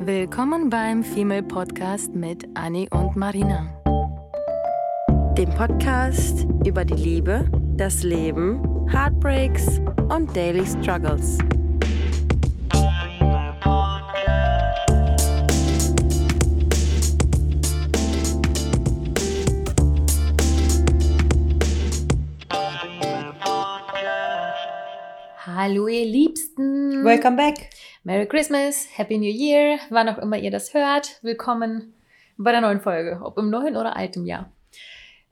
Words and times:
Willkommen 0.00 0.70
beim 0.70 1.02
Female 1.02 1.42
Podcast 1.42 2.14
mit 2.14 2.46
Annie 2.54 2.88
und 2.90 3.16
Marina. 3.16 3.66
Dem 5.36 5.50
Podcast 5.50 6.46
über 6.64 6.84
die 6.84 6.94
Liebe, 6.94 7.50
das 7.76 8.04
Leben, 8.04 8.62
Heartbreaks 8.88 9.80
und 10.08 10.34
Daily 10.36 10.64
Struggles. 10.64 11.38
Hallo 25.44 25.88
ihr 25.88 26.06
Liebsten. 26.06 27.04
Welcome 27.04 27.36
back. 27.36 27.70
Merry 28.08 28.24
Christmas, 28.26 28.86
Happy 28.96 29.18
New 29.18 29.28
Year, 29.30 29.78
wann 29.90 30.08
auch 30.08 30.16
immer 30.16 30.38
ihr 30.38 30.50
das 30.50 30.72
hört. 30.72 31.18
Willkommen 31.20 31.92
bei 32.38 32.52
der 32.52 32.62
neuen 32.62 32.80
Folge, 32.80 33.20
ob 33.22 33.36
im 33.36 33.50
neuen 33.50 33.76
oder 33.76 33.96
alten 33.96 34.24
Jahr. 34.24 34.50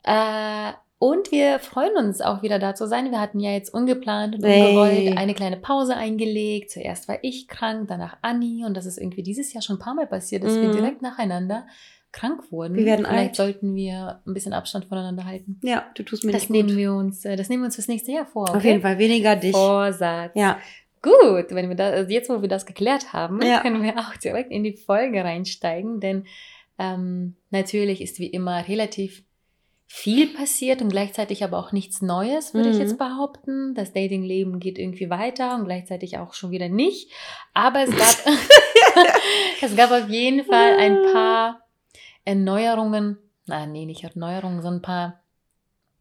Äh, 0.02 0.72
und 0.98 1.32
wir 1.32 1.58
freuen 1.58 1.96
uns 1.96 2.20
auch 2.20 2.42
wieder 2.42 2.58
da 2.58 2.74
zu 2.74 2.86
sein. 2.86 3.10
Wir 3.10 3.18
hatten 3.18 3.40
ja 3.40 3.52
jetzt 3.52 3.72
ungeplant 3.72 4.34
und 4.34 4.44
ungewollt 4.44 4.92
Hey. 4.92 5.16
eine 5.16 5.32
kleine 5.32 5.56
Pause 5.56 5.96
eingelegt. 5.96 6.70
Zuerst 6.70 7.08
war 7.08 7.16
ich 7.22 7.48
krank, 7.48 7.88
danach 7.88 8.18
Anni 8.20 8.62
und 8.66 8.76
das 8.76 8.84
ist 8.84 8.98
irgendwie 8.98 9.22
dieses 9.22 9.54
Jahr 9.54 9.62
schon 9.62 9.76
ein 9.76 9.80
paar 9.80 9.94
Mal 9.94 10.06
passiert, 10.06 10.44
dass 10.44 10.54
wir 10.60 10.68
Mhm. 10.68 10.72
direkt 10.72 11.00
nacheinander 11.00 11.66
krank 12.12 12.52
wurden. 12.52 12.74
Wir 12.76 12.84
werden 12.84 13.06
Vielleicht 13.06 13.28
alt. 13.30 13.36
sollten 13.36 13.74
wir 13.74 14.20
ein 14.26 14.34
bisschen 14.34 14.52
Abstand 14.52 14.84
voneinander 14.84 15.24
halten. 15.24 15.58
Ja, 15.62 15.86
du 15.94 16.02
tust 16.02 16.24
mir 16.24 16.32
Das 16.32 16.42
nicht 16.42 16.50
nehmen 16.50 16.68
gut. 16.68 16.76
wir 16.76 16.92
uns, 16.92 17.24
äh, 17.24 17.36
das 17.36 17.48
nehmen 17.48 17.62
wir 17.62 17.66
uns 17.66 17.76
fürs 17.76 17.88
nächste 17.88 18.12
Jahr 18.12 18.26
vor. 18.26 18.54
Auf 18.54 18.62
jeden 18.64 18.82
Fall 18.82 18.98
weniger 18.98 19.34
dich. 19.34 19.52
Vorsatz. 19.52 20.32
Ja, 20.34 20.58
Gut, 21.06 21.46
wenn 21.54 21.68
wir 21.68 21.76
da, 21.76 21.90
also 21.90 22.10
jetzt, 22.10 22.28
wo 22.28 22.42
wir 22.42 22.48
das 22.48 22.66
geklärt 22.66 23.12
haben, 23.12 23.40
Ja. 23.42 23.60
können 23.60 23.82
wir 23.82 23.96
auch 23.98 24.16
direkt 24.16 24.50
in 24.50 24.64
die 24.64 24.76
Folge 24.76 25.22
reinsteigen, 25.22 26.00
denn 26.00 26.26
ähm, 26.78 27.36
natürlich 27.50 28.00
ist 28.02 28.18
wie 28.18 28.26
immer 28.26 28.66
relativ 28.68 29.22
viel 29.88 30.26
passiert 30.34 30.82
und 30.82 30.88
gleichzeitig 30.88 31.44
aber 31.44 31.58
auch 31.58 31.70
nichts 31.70 32.02
Neues, 32.02 32.54
würde 32.54 32.70
ich 32.70 32.74
Mhm. 32.76 32.80
jetzt 32.82 32.98
behaupten. 32.98 33.72
Das 33.74 33.92
Datingleben 33.92 34.58
geht 34.58 34.78
irgendwie 34.78 35.08
weiter 35.10 35.54
und 35.54 35.64
gleichzeitig 35.64 36.18
auch 36.18 36.34
schon 36.34 36.50
wieder 36.50 36.68
nicht. 36.68 37.10
Aber 37.54 37.84
es 37.84 37.90
gab, 37.96 38.16
es 39.62 39.76
gab 39.76 39.92
auf 39.92 40.08
jeden 40.08 40.44
Fall 40.44 40.76
ein 40.76 40.98
paar 41.12 41.60
Erneuerungen, 42.24 43.16
na 43.46 43.64
nee, 43.66 43.86
nicht 43.86 44.02
Erneuerungen, 44.02 44.60
sondern 44.60 44.80
ein 44.80 44.82
paar 44.82 45.20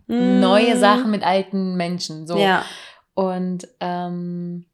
neue 0.07 0.75
Mm. 0.75 0.79
Sachen 0.79 1.11
mit 1.11 1.23
alten 1.23 1.75
Menschen. 1.77 2.25
So. 2.27 2.37
Ja, 2.39 2.65
Und 3.13 3.67
ähm, 3.79 4.65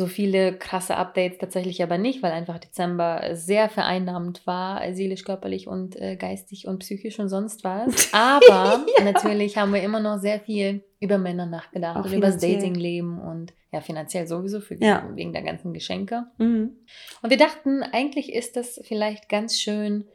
so 0.00 0.06
viele 0.06 0.56
krasse 0.58 0.96
Updates 0.96 1.38
tatsächlich 1.38 1.82
aber 1.82 1.98
nicht, 1.98 2.22
weil 2.22 2.32
einfach 2.32 2.58
Dezember 2.58 3.30
sehr 3.34 3.68
vereinnahmend 3.68 4.46
war, 4.46 4.80
seelisch, 4.92 5.24
körperlich 5.24 5.68
und 5.68 5.94
äh, 6.00 6.16
geistig 6.16 6.66
und 6.66 6.80
psychisch 6.80 7.18
und 7.20 7.28
sonst 7.28 7.62
was. 7.62 8.08
Aber 8.12 8.84
natürlich 9.04 9.56
haben 9.56 9.72
wir 9.72 9.82
immer 9.82 10.00
noch 10.00 10.18
sehr 10.18 10.40
viel 10.40 10.82
über 10.98 11.18
Männer 11.18 11.46
nachgedacht 11.46 11.98
Auch 11.98 12.06
und 12.06 12.12
über 12.12 12.26
das. 12.26 12.38
Datingleben 12.38 13.20
und 13.20 13.52
ja, 13.72 13.80
finanziell 13.80 14.26
sowieso 14.26 14.60
für, 14.60 14.74
Ja. 14.82 15.08
wegen 15.14 15.32
der 15.32 15.42
ganzen 15.42 15.72
Geschenke. 15.72 16.24
mhm. 16.38 16.76
Und 17.22 17.30
wir 17.30 17.36
dachten, 17.38 17.82
eigentlich 17.82 18.32
ist 18.32 18.56
das 18.56 18.80
vielleicht 18.84 19.28
ganz 19.28 19.60
schön, 19.60 20.06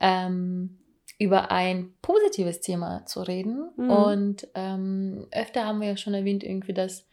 ähm, 0.00 0.78
über 1.18 1.50
ein 1.50 1.94
positives 2.02 2.60
Thema 2.60 3.06
zu 3.06 3.22
reden. 3.22 3.70
Mhm. 3.76 3.90
Und 3.90 4.48
ähm, 4.54 5.26
öfter 5.32 5.64
haben 5.64 5.80
wir 5.80 5.88
ja 5.88 5.96
schon 5.96 6.14
erwähnt, 6.14 6.44
irgendwie 6.44 6.74
das, 6.74 7.06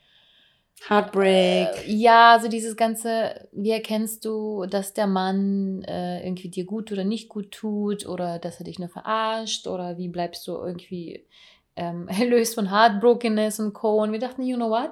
Heartbreak. 0.89 1.87
äh, 1.87 1.91
ja, 1.91 2.39
so 2.41 2.47
dieses 2.49 2.75
ganze, 2.75 3.47
wie 3.51 3.71
erkennst 3.71 4.25
du, 4.25 4.65
dass 4.65 4.93
der 4.93 5.07
Mann 5.07 5.83
äh, 5.83 6.25
irgendwie 6.25 6.49
dir 6.49 6.65
gut 6.65 6.91
oder 6.91 7.03
nicht 7.03 7.29
gut 7.29 7.51
tut 7.51 8.05
oder 8.05 8.39
dass 8.39 8.59
er 8.59 8.65
dich 8.65 8.79
nur 8.79 8.89
verarscht 8.89 9.67
oder 9.67 9.97
wie 9.97 10.09
bleibst 10.09 10.47
du 10.47 10.53
irgendwie 10.53 11.25
ähm, 11.75 12.07
erlöst 12.19 12.55
von 12.55 12.69
Heartbrokenness 12.71 13.59
und 13.59 13.73
Co. 13.73 14.01
Und 14.01 14.11
wir 14.11 14.19
dachten, 14.19 14.43
you 14.43 14.55
know 14.57 14.69
what? 14.69 14.91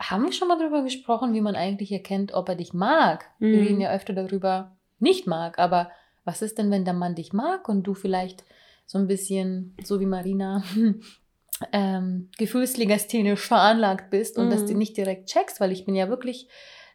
Haben 0.00 0.24
wir 0.24 0.32
schon 0.32 0.46
mal 0.48 0.58
darüber 0.58 0.82
gesprochen, 0.82 1.34
wie 1.34 1.40
man 1.40 1.56
eigentlich 1.56 1.90
erkennt, 1.90 2.32
ob 2.32 2.48
er 2.48 2.54
dich 2.54 2.72
mag? 2.72 3.24
Wir 3.40 3.48
Mhm. 3.48 3.66
reden 3.66 3.80
ja 3.80 3.92
öfter 3.92 4.12
darüber, 4.12 4.76
nicht 5.00 5.26
mag, 5.26 5.58
aber 5.58 5.90
was 6.24 6.42
ist 6.42 6.58
denn, 6.58 6.70
wenn 6.70 6.84
der 6.84 6.94
Mann 6.94 7.14
dich 7.14 7.32
mag 7.32 7.68
und 7.68 7.82
du 7.84 7.94
vielleicht 7.94 8.44
so 8.86 8.98
ein 8.98 9.06
bisschen, 9.08 9.76
so 9.82 9.98
wie 9.98 10.06
Marina, 10.06 10.62
ähm, 11.72 12.30
gefühlslegasthenisch 12.38 13.40
veranlagt 13.46 14.10
bist 14.10 14.38
und 14.38 14.50
das 14.50 14.62
Mhm. 14.68 14.78
nicht 14.78 14.96
direkt 14.96 15.28
checkst, 15.28 15.60
weil 15.60 15.72
ich 15.72 15.84
bin 15.84 15.94
ja 15.94 16.08
wirklich 16.08 16.48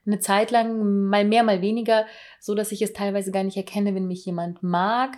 eine 0.05 0.19
Zeit 0.19 0.51
lang, 0.51 1.07
mal 1.09 1.25
mehr, 1.25 1.43
mal 1.43 1.61
weniger, 1.61 2.05
so 2.39 2.55
dass 2.55 2.71
ich 2.71 2.81
es 2.81 2.93
teilweise 2.93 3.31
gar 3.31 3.43
nicht 3.43 3.57
erkenne, 3.57 3.95
wenn 3.95 4.07
mich 4.07 4.25
jemand 4.25 4.61
mag 4.63 5.15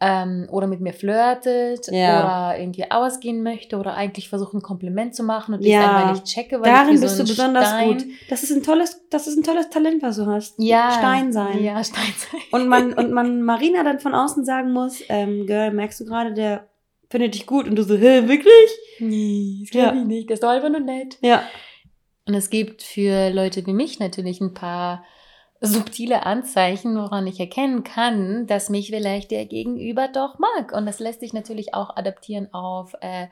ähm, 0.00 0.46
oder 0.50 0.66
mit 0.66 0.80
mir 0.80 0.92
flirtet 0.92 1.88
Ja. 1.90 2.20
oder 2.52 2.60
irgendwie 2.60 2.90
ausgehen 2.90 3.42
möchte 3.42 3.78
oder 3.78 3.94
eigentlich 3.94 4.28
versucht, 4.28 4.54
ein 4.54 4.62
Kompliment 4.62 5.14
zu 5.14 5.22
machen 5.22 5.54
und 5.54 5.62
ich 5.64 5.72
Ja. 5.72 5.96
einfach 5.96 6.10
nicht 6.12 6.24
checke, 6.26 6.60
weil 6.60 6.72
Darin 6.72 6.94
ich 6.96 7.00
bist 7.00 7.16
so 7.16 7.22
du 7.24 7.28
besonders 7.28 7.68
Stein, 7.68 7.88
gut. 7.88 8.04
Das 8.28 8.42
ist 8.42 8.52
ein 8.52 8.62
tolles, 8.62 9.02
das 9.10 9.26
ist 9.26 9.36
ein 9.38 9.42
tolles 9.42 9.70
Talent, 9.70 10.02
was 10.02 10.16
du 10.16 10.26
hast. 10.26 10.54
Ja. 10.58 10.90
Stein 10.98 11.32
sein. 11.32 11.62
Ja, 11.64 11.82
Stein 11.82 12.12
sein. 12.16 12.40
Und 12.52 12.68
man, 12.68 12.92
und 12.94 13.12
man 13.12 13.42
Marina 13.42 13.82
dann 13.82 13.98
von 13.98 14.14
außen 14.14 14.44
sagen 14.44 14.72
muss, 14.72 15.02
ähm, 15.08 15.46
Girl, 15.46 15.72
merkst 15.72 15.98
du 16.00 16.04
gerade, 16.04 16.32
der 16.32 16.68
findet 17.10 17.34
dich 17.34 17.46
gut 17.46 17.66
und 17.68 17.76
du 17.76 17.82
so, 17.82 17.96
hä, 17.96 18.28
wirklich? 18.28 18.70
Nee, 19.00 19.58
das 19.64 19.74
Ja. 19.74 19.88
glaube 19.90 19.98
ich 20.00 20.06
nicht. 20.06 20.30
Das 20.30 20.34
ist 20.36 20.42
doch 20.42 20.50
einfach 20.50 20.68
nur 20.70 20.80
nett. 20.80 21.18
Ja. 21.22 21.42
Und 22.26 22.34
es 22.34 22.50
gibt 22.50 22.82
für 22.82 23.30
Leute 23.30 23.64
wie 23.66 23.72
mich 23.72 23.98
natürlich 23.98 24.40
ein 24.40 24.52
paar 24.54 25.04
subtile 25.60 26.24
Anzeichen, 26.26 26.96
woran 26.96 27.26
ich 27.26 27.40
erkennen 27.40 27.82
kann, 27.82 28.46
dass 28.46 28.68
mich 28.70 28.90
vielleicht 28.90 29.30
der 29.30 29.46
Gegenüber 29.46 30.08
doch 30.08 30.38
mag. 30.38 30.72
Und 30.72 30.86
das 30.86 31.00
lässt 31.00 31.20
sich 31.20 31.32
natürlich 31.32 31.74
auch 31.74 31.96
adaptieren 31.96 32.52
auf 32.52 32.92
äh, 33.00 33.26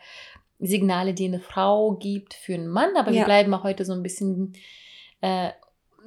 Signale, 0.59 1.12
die 1.15 1.26
eine 1.26 1.41
Frau 1.41 1.92
gibt 1.92 2.34
für 2.34 2.54
einen 2.54 2.69
Mann. 2.69 2.97
Aber 2.97 3.12
wir 3.12 3.20
Ja. 3.20 3.25
bleiben 3.26 3.53
auch 3.54 3.62
heute 3.62 3.84
so 3.84 3.92
ein 3.92 4.03
bisschen 4.03 4.54
äh, 5.20 5.50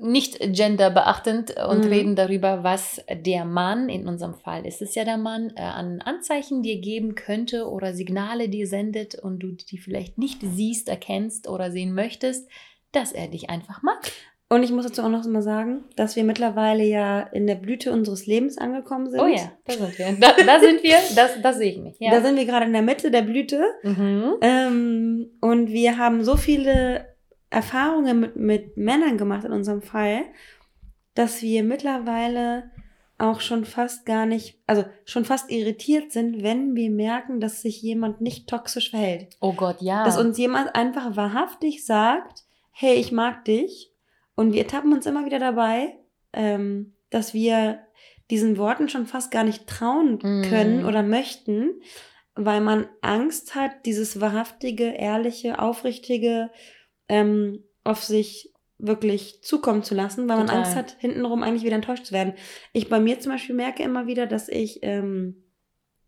nicht 0.01 0.39
genderbeachtend 0.39 1.55
und 1.67 1.85
Mhm. 1.85 1.91
reden 1.91 2.15
darüber, 2.15 2.63
was 2.63 3.01
der 3.11 3.45
Mann, 3.45 3.89
in 3.89 4.07
unserem 4.07 4.35
Fall 4.35 4.65
ist 4.65 4.81
es 4.81 4.95
ja 4.95 5.05
der 5.05 5.17
Mann, 5.17 5.51
äh, 5.55 5.61
an 5.61 6.01
Anzeichen 6.01 6.61
dir 6.63 6.79
geben 6.79 7.15
könnte 7.15 7.67
oder 7.69 7.93
Signale 7.93 8.49
dir 8.49 8.67
sendet 8.67 9.15
und 9.15 9.39
du 9.39 9.51
die 9.51 9.77
vielleicht 9.77 10.17
nicht 10.17 10.41
siehst, 10.41 10.89
erkennst 10.89 11.47
oder 11.47 11.71
sehen 11.71 11.93
möchtest, 11.93 12.49
dass 12.91 13.11
er 13.11 13.27
dich 13.27 13.49
einfach 13.49 13.81
mag. 13.83 14.11
Und 14.51 14.63
ich 14.63 14.71
muss 14.71 14.83
dazu 14.83 15.03
auch 15.03 15.09
noch 15.09 15.23
mal 15.27 15.43
sagen, 15.43 15.83
dass 15.95 16.16
wir 16.16 16.23
mittlerweile 16.23 16.83
ja 16.83 17.19
in 17.19 17.45
der 17.45 17.53
Blüte 17.53 17.91
unseres 17.91 18.25
Lebens 18.25 18.57
angekommen 18.57 19.07
sind. 19.11 19.19
Oh 19.19 19.27
ja, 19.27 19.51
da 19.66 19.73
sind 19.73 19.99
wir. 19.99 20.17
Da, 20.19 20.31
da 20.43 20.59
sind 20.59 20.81
wir, 20.81 20.95
das, 21.16 21.39
das 21.43 21.57
sehe 21.59 21.71
ich 21.73 21.77
mich. 21.77 21.97
Ja. 21.99 22.09
Da 22.09 22.21
sind 22.21 22.35
wir 22.35 22.45
gerade 22.47 22.66
in 22.66 22.73
der 22.73 22.81
Mitte 22.81 23.11
der 23.11 23.21
Blüte. 23.21 23.61
mhm. 23.83 24.33
Ähm, 24.41 25.29
und 25.39 25.69
wir 25.69 25.99
haben 25.99 26.23
so 26.23 26.35
viele 26.35 27.05
Erfahrungen 27.49 28.19
mit, 28.19 28.35
mit 28.35 28.77
Männern 28.77 29.17
gemacht 29.17 29.45
in 29.45 29.51
unserem 29.51 29.81
Fall, 29.81 30.21
dass 31.15 31.41
wir 31.41 31.63
mittlerweile 31.63 32.71
auch 33.17 33.41
schon 33.41 33.65
fast 33.65 34.05
gar 34.05 34.25
nicht, 34.25 34.57
also 34.65 34.85
schon 35.03 35.25
fast 35.25 35.51
irritiert 35.51 36.11
sind, 36.11 36.41
wenn 36.41 36.75
wir 36.75 36.89
merken, 36.89 37.41
dass 37.41 37.61
sich 37.61 37.81
jemand 37.81 38.21
nicht 38.21 38.47
toxisch 38.47 38.91
verhält. 38.91 39.35
Oh 39.41 39.53
Gott, 39.53 39.81
ja. 39.81 40.05
Dass 40.05 40.17
uns 40.17 40.37
jemand 40.37 40.73
einfach 40.75 41.15
wahrhaftig 41.17 41.85
sagt, 41.85 42.45
hey, 42.71 42.95
ich 42.95 43.11
mag 43.11 43.43
dich. 43.45 43.91
Und 44.35 44.53
wir 44.53 44.67
tappen 44.67 44.93
uns 44.93 45.05
immer 45.05 45.25
wieder 45.25 45.39
dabei, 45.39 45.97
ähm, 46.31 46.93
dass 47.09 47.33
wir 47.33 47.79
diesen 48.29 48.57
Worten 48.57 48.87
schon 48.87 49.05
fast 49.05 49.31
gar 49.31 49.43
nicht 49.43 49.67
trauen 49.67 50.19
Mm. 50.21 50.43
können 50.43 50.85
oder 50.85 51.03
möchten, 51.03 51.81
weil 52.35 52.61
man 52.61 52.87
Angst 53.01 53.55
hat, 53.55 53.85
dieses 53.85 54.21
wahrhaftige, 54.21 54.85
ehrliche, 54.85 55.59
aufrichtige 55.59 56.51
ähm, 57.09 57.64
auf 57.84 58.03
sich 58.03 58.53
wirklich 58.78 59.44
zukommen 59.44 59.84
zu 59.84 59.94
lassen, 59.94 60.29
weil 60.29 60.38
man 60.38 60.47
Total. 60.47 60.64
Angst 60.64 60.76
hat, 60.76 60.96
hintenrum 61.00 61.44
eigentlich 61.44 61.64
wieder 61.64 61.76
enttäuscht 61.76 62.06
zu 62.06 62.14
werden. 62.14 62.34
Ich 62.72 62.88
bei 62.88 63.00
mir 63.00 63.20
zum 63.20 63.34
Beispiel 63.34 63.56
merke 63.56 63.84
immer 63.84 64.08
wieder, 64.08 64.26
dass 64.26 64.47
ich 64.47 64.79
ähm, 64.84 65.44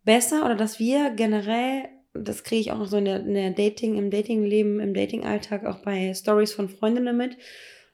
besser 0.04 0.46
oder 0.46 0.56
dass 0.56 0.80
wir 0.80 1.12
generell, 1.12 1.90
das 2.14 2.44
kriege 2.44 2.62
ich 2.62 2.72
auch 2.72 2.86
so 2.86 2.98
in 2.98 3.06
der, 3.06 3.20
in 3.20 3.34
der 3.34 3.52
Dating, 3.52 3.98
im 3.98 4.10
Datingleben, 4.10 4.80
im 4.80 4.94
Datingalltag, 4.94 5.66
auch 5.66 5.80
bei 5.84 6.14
Stories 6.14 6.54
von 6.54 6.70
Freundinnen 6.70 7.16
mit, 7.16 7.38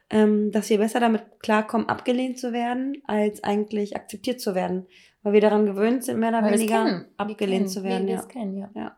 ähm, 0.10 0.51
dass 0.51 0.69
wir 0.69 0.77
besser 0.77 1.00
damit 1.00 1.24
klarkommen, 1.39 1.89
abgelehnt 1.89 2.38
zu 2.38 2.53
werden, 2.53 3.01
als 3.06 3.44
eigentlich 3.44 3.95
akzeptiert 3.95 4.39
zu 4.39 4.53
werden. 4.53 4.86
Weil 5.24 5.33
wir 5.33 5.42
daran 5.42 5.65
gewöhnt 5.65 6.03
sind, 6.03 6.19
mehr 6.19 6.30
oder 6.30 6.44
Weil 6.44 6.53
weniger 6.53 7.06
abgelehnt 7.18 7.69
zu 7.69 7.83
werden. 7.83 8.07
Ja. 8.07 8.21
kennen, 8.24 8.57
ja. 8.57 8.69
Ja. 8.75 8.98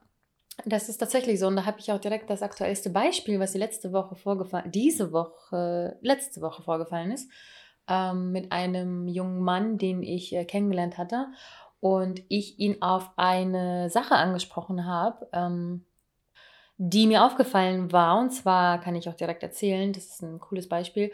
Das 0.65 0.89
ist 0.89 0.97
tatsächlich 0.97 1.39
so. 1.39 1.47
Und 1.47 1.55
da 1.55 1.65
habe 1.65 1.79
ich 1.79 1.91
auch 1.91 1.99
direkt 1.99 2.29
das 2.29 2.41
aktuellste 2.41 2.89
Beispiel, 2.89 3.39
was 3.39 3.53
die 3.53 3.57
letzte 3.57 3.93
Woche 3.93 4.15
vorgefallen, 4.15 4.71
diese 4.71 5.11
Woche, 5.11 5.97
letzte 6.01 6.41
Woche 6.41 6.61
vorgefallen 6.63 7.11
ist, 7.11 7.29
ähm, 7.87 8.31
mit 8.31 8.51
einem 8.51 9.07
jungen 9.07 9.41
Mann, 9.41 9.77
den 9.77 10.03
ich 10.03 10.33
äh, 10.35 10.45
kennengelernt 10.45 10.97
hatte. 10.97 11.27
Und 11.81 12.21
ich 12.27 12.59
ihn 12.59 12.81
auf 12.81 13.11
eine 13.15 13.89
Sache 13.89 14.15
angesprochen 14.15 14.85
habe, 14.85 15.29
ähm, 15.31 15.85
die 16.77 17.07
mir 17.07 17.23
aufgefallen 17.25 17.91
war. 17.91 18.19
Und 18.19 18.31
zwar 18.31 18.79
kann 18.81 18.95
ich 18.95 19.07
auch 19.07 19.13
direkt 19.15 19.43
erzählen, 19.43 19.93
das 19.93 20.05
ist 20.05 20.21
ein 20.23 20.39
cooles 20.39 20.67
Beispiel. 20.67 21.11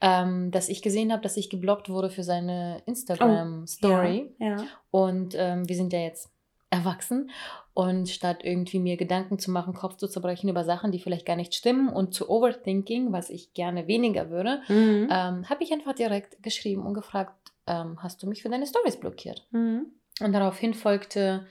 ähm, 0.00 0.50
dass 0.50 0.68
ich 0.68 0.82
gesehen 0.82 1.12
habe, 1.12 1.22
dass 1.22 1.36
ich 1.38 1.48
geblockt 1.48 1.88
wurde 1.88 2.10
für 2.10 2.22
seine 2.24 2.82
Instagram-Story. 2.84 4.34
Ja, 4.38 4.46
ja. 4.48 4.64
Und 4.90 5.34
ähm, 5.38 5.66
wir 5.66 5.76
sind 5.76 5.92
ja 5.94 6.00
jetzt 6.00 6.33
erwachsen. 6.74 7.30
Und 7.72 8.08
statt 8.08 8.40
irgendwie 8.44 8.78
mir 8.78 8.96
Gedanken 8.96 9.38
zu 9.40 9.50
machen, 9.50 9.74
Kopf 9.74 9.96
zu 9.96 10.06
zerbrechen 10.06 10.48
über 10.48 10.62
Sachen, 10.62 10.92
die 10.92 11.00
vielleicht 11.00 11.26
gar 11.26 11.34
nicht 11.34 11.54
stimmen 11.54 11.88
und 11.88 12.14
zu 12.14 12.30
overthinking, 12.30 13.12
was 13.12 13.30
ich 13.30 13.52
gerne 13.52 13.88
weniger 13.88 14.30
würde, 14.30 14.62
Mhm. 14.68 15.08
ähm, 15.10 15.50
habe 15.50 15.64
ich 15.64 15.72
einfach 15.72 15.94
direkt 15.94 16.40
geschrieben 16.40 16.86
und 16.86 16.94
gefragt, 16.94 17.34
ähm, 17.66 17.98
hast 18.00 18.22
du 18.22 18.28
mich 18.28 18.42
für 18.42 18.48
deine 18.48 18.66
Stories 18.66 18.96
blockiert? 19.00 19.46
Mhm. 19.50 19.86
Und 20.20 20.32
daraufhin 20.32 20.74
folgte, 20.74 21.46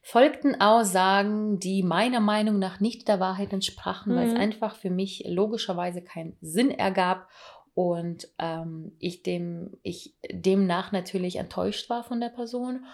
folgten 0.00 0.58
Aussagen, 0.58 1.58
die 1.60 1.82
meiner 1.82 2.20
Meinung 2.20 2.58
nach 2.58 2.80
nicht 2.80 3.06
der 3.08 3.20
Wahrheit 3.20 3.52
entsprachen, 3.52 4.14
weil 4.16 4.26
es 4.26 4.32
Mhm. 4.32 4.40
einfach 4.40 4.74
für 4.76 4.88
mich 4.90 5.24
logischerweise 5.26 6.00
keinen 6.00 6.38
Sinn 6.40 6.70
ergab 6.70 7.28
und 7.74 8.26
ähm, 8.38 8.92
ich, 8.98 9.22
dem, 9.22 9.76
ich 9.82 10.14
demnach 10.32 10.92
natürlich 10.92 11.36
enttäuscht 11.36 11.90
war 11.90 12.04
von 12.04 12.20
der 12.20 12.30
Person 12.30 12.86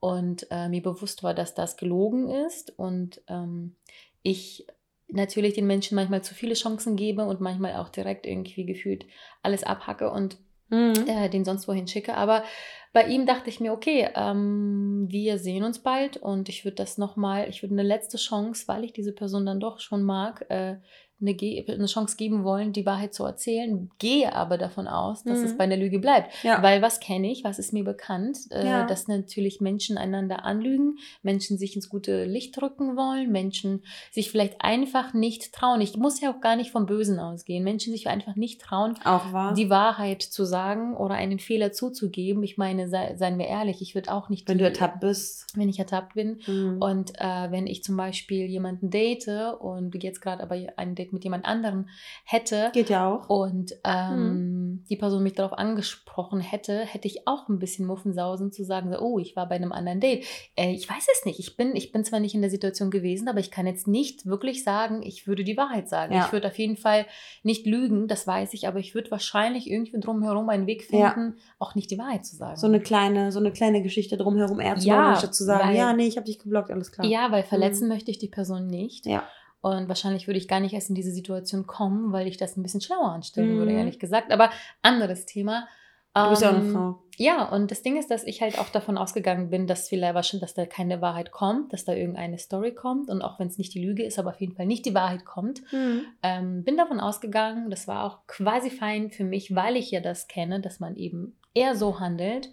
und 0.00 0.46
äh, 0.50 0.68
mir 0.68 0.82
bewusst 0.82 1.22
war, 1.22 1.34
dass 1.34 1.54
das 1.54 1.76
gelogen 1.76 2.28
ist 2.28 2.76
und 2.78 3.20
ähm, 3.28 3.76
ich 4.22 4.66
natürlich 5.08 5.54
den 5.54 5.66
Menschen 5.66 5.96
manchmal 5.96 6.22
zu 6.22 6.34
viele 6.34 6.54
Chancen 6.54 6.96
gebe 6.96 7.24
und 7.24 7.40
manchmal 7.40 7.76
auch 7.76 7.88
direkt 7.88 8.26
irgendwie 8.26 8.64
gefühlt 8.64 9.06
alles 9.42 9.64
abhacke 9.64 10.10
und 10.10 10.38
Mhm. 10.70 11.04
äh, 11.06 11.28
den 11.28 11.44
sonst 11.44 11.66
wohin 11.66 11.88
schicke. 11.88 12.14
Aber 12.14 12.44
bei 12.92 13.04
ihm 13.06 13.26
dachte 13.26 13.50
ich 13.50 13.60
mir, 13.60 13.72
okay, 13.72 14.08
ähm, 14.14 15.06
wir 15.08 15.38
sehen 15.38 15.64
uns 15.64 15.80
bald 15.80 16.16
und 16.16 16.48
ich 16.48 16.64
würde 16.64 16.76
das 16.76 16.96
nochmal, 16.96 17.48
ich 17.48 17.62
würde 17.62 17.74
eine 17.74 17.82
letzte 17.82 18.16
Chance, 18.16 18.68
weil 18.68 18.84
ich 18.84 18.92
diese 18.92 19.12
Person 19.12 19.46
dann 19.46 19.60
doch 19.60 19.80
schon 19.80 20.02
mag, 20.02 20.46
äh, 20.48 20.76
eine, 21.20 21.36
eine 21.68 21.86
Chance 21.86 22.16
geben 22.16 22.44
wollen, 22.44 22.72
die 22.72 22.86
Wahrheit 22.86 23.12
zu 23.14 23.24
erzählen, 23.24 23.90
gehe 23.98 24.34
aber 24.34 24.56
davon 24.58 24.86
aus, 24.88 25.22
dass 25.24 25.38
Mhm. 25.40 25.44
es 25.44 25.56
bei 25.58 25.64
einer 25.64 25.76
Lüge 25.76 25.98
bleibt. 25.98 26.32
Ja. 26.42 26.62
Weil 26.62 26.80
was 26.82 27.00
kenne 27.00 27.30
ich, 27.30 27.44
was 27.44 27.58
ist 27.58 27.72
mir 27.72 27.84
bekannt, 27.84 28.38
äh, 28.50 28.66
Ja. 28.66 28.86
dass 28.86 29.08
natürlich 29.08 29.60
Menschen 29.60 29.98
einander 29.98 30.44
anlügen, 30.44 30.96
Menschen 31.22 31.58
sich 31.58 31.76
ins 31.76 31.88
gute 31.88 32.24
Licht 32.24 32.60
drücken 32.60 32.96
wollen, 32.96 33.30
Menschen 33.30 33.82
sich 34.10 34.30
vielleicht 34.30 34.60
einfach 34.62 35.12
nicht 35.14 35.52
trauen. 35.52 35.80
Ich 35.80 35.96
muss 35.96 36.20
ja 36.20 36.32
auch 36.32 36.40
gar 36.40 36.56
nicht 36.56 36.70
vom 36.70 36.86
Bösen 36.86 37.18
ausgehen. 37.18 37.62
Menschen 37.64 37.92
sich 37.92 38.08
einfach 38.08 38.36
nicht 38.36 38.60
trauen, 38.60 38.94
wahr. 39.04 39.54
die 39.54 39.68
Wahrheit 39.70 40.22
zu 40.22 40.44
sagen 40.44 40.96
oder 40.96 41.14
einen 41.14 41.38
Fehler 41.38 41.72
zuzugeben. 41.72 42.42
Ich 42.42 42.56
meine, 42.56 42.88
sei, 42.88 43.16
seien 43.16 43.38
wir 43.38 43.46
ehrlich, 43.46 43.82
ich 43.82 43.94
würde 43.94 44.12
auch 44.12 44.28
nicht, 44.28 44.48
wenn 44.48 44.58
du 44.58 44.64
die- 44.64 44.70
ertappt 44.70 45.00
bist. 45.00 45.46
wenn 45.56 45.68
ich 45.68 45.78
ertappt 45.78 46.14
bin. 46.14 46.40
Mhm. 46.46 46.80
Und 46.80 47.12
äh, 47.20 47.50
wenn 47.50 47.66
ich 47.66 47.82
zum 47.82 47.96
Beispiel 47.96 48.46
jemanden 48.46 48.90
date 48.90 49.28
und 49.60 50.00
jetzt 50.02 50.20
gerade 50.22 50.42
aber 50.42 50.56
ein 50.76 50.94
Date 50.94 51.09
mit 51.12 51.24
jemand 51.24 51.44
anderem 51.46 51.88
hätte 52.24 52.70
Geht 52.72 52.90
ja 52.90 53.08
auch. 53.12 53.28
und 53.28 53.72
ähm, 53.84 54.20
Mhm. 54.20 54.84
die 54.88 54.96
Person 54.96 55.22
mich 55.22 55.34
darauf 55.34 55.52
angesprochen 55.58 56.40
hätte, 56.40 56.78
hätte 56.84 57.08
ich 57.08 57.26
auch 57.26 57.48
ein 57.48 57.58
bisschen 57.58 57.86
Muffensausen 57.86 58.52
zu 58.52 58.64
sagen, 58.64 58.92
so, 58.92 58.98
oh, 59.00 59.18
ich 59.18 59.36
war 59.36 59.48
bei 59.48 59.56
einem 59.56 59.72
anderen 59.72 60.00
Date. 60.00 60.24
Äh, 60.56 60.72
ich 60.72 60.88
weiß 60.88 61.06
es 61.12 61.24
nicht. 61.24 61.38
Ich 61.40 61.56
bin, 61.56 61.74
ich 61.76 61.92
bin 61.92 62.04
zwar 62.04 62.20
nicht 62.20 62.34
in 62.34 62.40
der 62.40 62.50
Situation 62.50 62.90
gewesen, 62.90 63.28
aber 63.28 63.40
ich 63.40 63.50
kann 63.50 63.66
jetzt 63.66 63.86
nicht 63.88 64.26
wirklich 64.26 64.64
sagen, 64.64 65.02
ich 65.02 65.26
würde 65.26 65.44
die 65.44 65.56
Wahrheit 65.56 65.88
sagen. 65.88 66.14
Ja. 66.14 66.26
Ich 66.26 66.32
würde 66.32 66.48
auf 66.48 66.58
jeden 66.58 66.76
Fall 66.76 67.06
nicht 67.42 67.66
lügen, 67.66 68.08
das 68.08 68.26
weiß 68.26 68.54
ich, 68.54 68.68
aber 68.68 68.78
ich 68.78 68.94
würde 68.94 69.10
wahrscheinlich 69.10 69.70
irgendwie 69.70 69.98
drumherum 70.00 70.48
einen 70.48 70.66
Weg 70.66 70.90
Ja. 70.90 71.10
finden, 71.12 71.36
auch 71.58 71.74
nicht 71.74 71.90
die 71.90 71.98
Wahrheit 71.98 72.24
zu 72.24 72.36
sagen. 72.36 72.56
So 72.56 72.66
eine 72.66 72.80
kleine, 72.80 73.32
so 73.32 73.38
eine 73.38 73.52
kleine 73.52 73.82
Geschichte 73.82 74.16
drumherum 74.16 74.60
eher 74.60 74.76
zu 74.76 74.88
Ja, 74.88 74.96
machen, 74.96 75.16
statt 75.18 75.34
zu 75.34 75.44
sagen, 75.44 75.68
weil- 75.68 75.76
ja, 75.76 75.92
nee, 75.92 76.06
ich 76.06 76.16
habe 76.16 76.26
dich 76.26 76.38
geblockt, 76.38 76.70
alles 76.70 76.92
klar. 76.92 77.06
Ja, 77.06 77.30
weil 77.30 77.42
verletzen 77.42 77.88
möchte 77.88 78.10
ich 78.10 78.18
die 78.18 78.28
Person 78.28 78.66
nicht. 78.66 79.06
Ja. 79.06 79.24
Und 79.62 79.88
wahrscheinlich 79.88 80.26
würde 80.26 80.38
ich 80.38 80.48
gar 80.48 80.60
nicht 80.60 80.72
erst 80.72 80.88
in 80.88 80.94
diese 80.94 81.12
Situation 81.12 81.66
kommen, 81.66 82.12
weil 82.12 82.26
ich 82.26 82.36
das 82.38 82.56
ein 82.56 82.62
bisschen 82.62 82.80
schlauer 82.80 83.10
anstellen 83.12 83.56
würde, 83.58 83.72
Mhm. 83.72 83.78
ehrlich 83.78 83.98
gesagt. 83.98 84.32
Aber 84.32 84.50
anderes 84.82 85.26
Thema. 85.26 85.68
Du 86.14 86.28
bist 86.30 86.42
ja 86.42 86.50
auch 86.50 86.54
eine 86.56 86.64
Ähm, 86.64 86.72
Frau. 86.72 86.98
Ja, 87.18 87.44
und 87.50 87.70
das 87.70 87.82
Ding 87.82 87.96
ist, 87.96 88.10
dass 88.10 88.24
ich 88.24 88.40
halt 88.42 88.58
auch 88.58 88.68
davon 88.70 88.98
ausgegangen 88.98 89.50
bin, 89.50 89.66
dass 89.68 89.88
vielleicht 89.88 90.14
wahrscheinlich, 90.14 90.40
dass 90.40 90.54
da 90.54 90.66
keine 90.66 91.00
Wahrheit 91.00 91.30
kommt, 91.30 91.72
dass 91.72 91.84
da 91.84 91.92
irgendeine 91.92 92.38
Story 92.38 92.74
kommt. 92.74 93.08
Und 93.10 93.22
auch 93.22 93.38
wenn 93.38 93.46
es 93.46 93.58
nicht 93.58 93.74
die 93.74 93.84
Lüge 93.84 94.02
ist, 94.02 94.18
aber 94.18 94.30
auf 94.30 94.40
jeden 94.40 94.54
Fall 94.56 94.66
nicht 94.66 94.86
die 94.86 94.94
Wahrheit 94.94 95.24
kommt. 95.24 95.60
Mhm. 95.72 96.02
Ähm, 96.24 96.64
bin 96.64 96.76
davon 96.76 96.98
ausgegangen, 96.98 97.70
das 97.70 97.86
war 97.86 98.04
auch 98.04 98.26
quasi 98.26 98.70
fein 98.70 99.10
für 99.10 99.22
mich, 99.24 99.54
weil 99.54 99.76
ich 99.76 99.90
ja 99.92 100.00
das 100.00 100.26
kenne, 100.26 100.60
dass 100.60 100.80
man 100.80 100.96
eben 100.96 101.36
eher 101.54 101.76
so 101.76 102.00
handelt. 102.00 102.50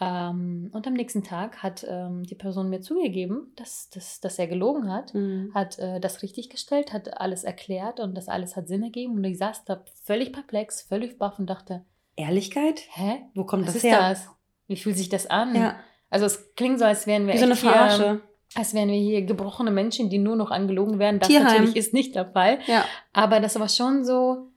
Ähm, 0.00 0.70
und 0.72 0.86
am 0.86 0.92
nächsten 0.92 1.24
Tag 1.24 1.62
hat 1.62 1.84
ähm, 1.88 2.22
die 2.22 2.36
Person 2.36 2.70
mir 2.70 2.80
zugegeben, 2.80 3.52
dass, 3.56 3.90
dass, 3.90 4.20
dass 4.20 4.38
er 4.38 4.46
gelogen 4.46 4.92
hat, 4.92 5.12
Mhm. 5.14 5.50
hat 5.54 5.78
äh, 5.78 5.98
das 6.00 6.22
richtig 6.22 6.50
gestellt, 6.50 6.92
hat 6.92 7.20
alles 7.20 7.42
erklärt 7.44 7.98
und 7.98 8.14
das 8.14 8.28
alles 8.28 8.54
hat 8.56 8.68
Sinn 8.68 8.82
ergeben. 8.84 9.14
Und 9.14 9.24
ich 9.24 9.38
saß 9.38 9.64
da 9.64 9.82
völlig 10.04 10.32
perplex, 10.32 10.82
völlig 10.82 11.18
baff 11.18 11.38
und 11.38 11.46
dachte, 11.50 11.84
Ehrlichkeit? 12.16 12.82
hä? 12.90 13.22
Wo 13.34 13.44
kommt 13.44 13.66
Was 13.66 13.74
das 13.74 13.82
her? 13.82 13.98
das? 13.98 14.28
Wie 14.68 14.76
fühlt 14.76 14.96
sich 14.96 15.08
das 15.08 15.26
an? 15.28 15.54
Ja, 15.54 15.76
Also 16.10 16.26
es 16.26 16.54
klingt 16.54 16.78
so, 16.78 16.84
als 16.84 17.06
wären 17.06 17.26
wir 17.26 17.34
wie 17.34 17.38
so 17.38 17.44
eine 17.44 17.52
echt 17.54 17.62
hier, 17.62 17.70
Verarsche. 17.70 18.20
als 18.54 18.74
wären 18.74 18.88
wir 18.88 18.96
hier 18.98 19.22
gebrochene 19.22 19.70
Menschen, 19.70 20.10
die 20.10 20.18
nur 20.18 20.36
noch 20.36 20.50
angelogen 20.50 20.98
werden. 20.98 21.18
Das 21.20 21.28
Tierheim. 21.28 21.46
natürlich 21.46 21.76
ist 21.76 21.92
nicht 21.94 22.14
der 22.14 22.26
Fall. 22.30 22.58
Ja. 22.66 22.84
Aber 23.12 23.40
das 23.40 23.58
war 23.58 23.68
schon 23.68 24.04
so, 24.04 24.48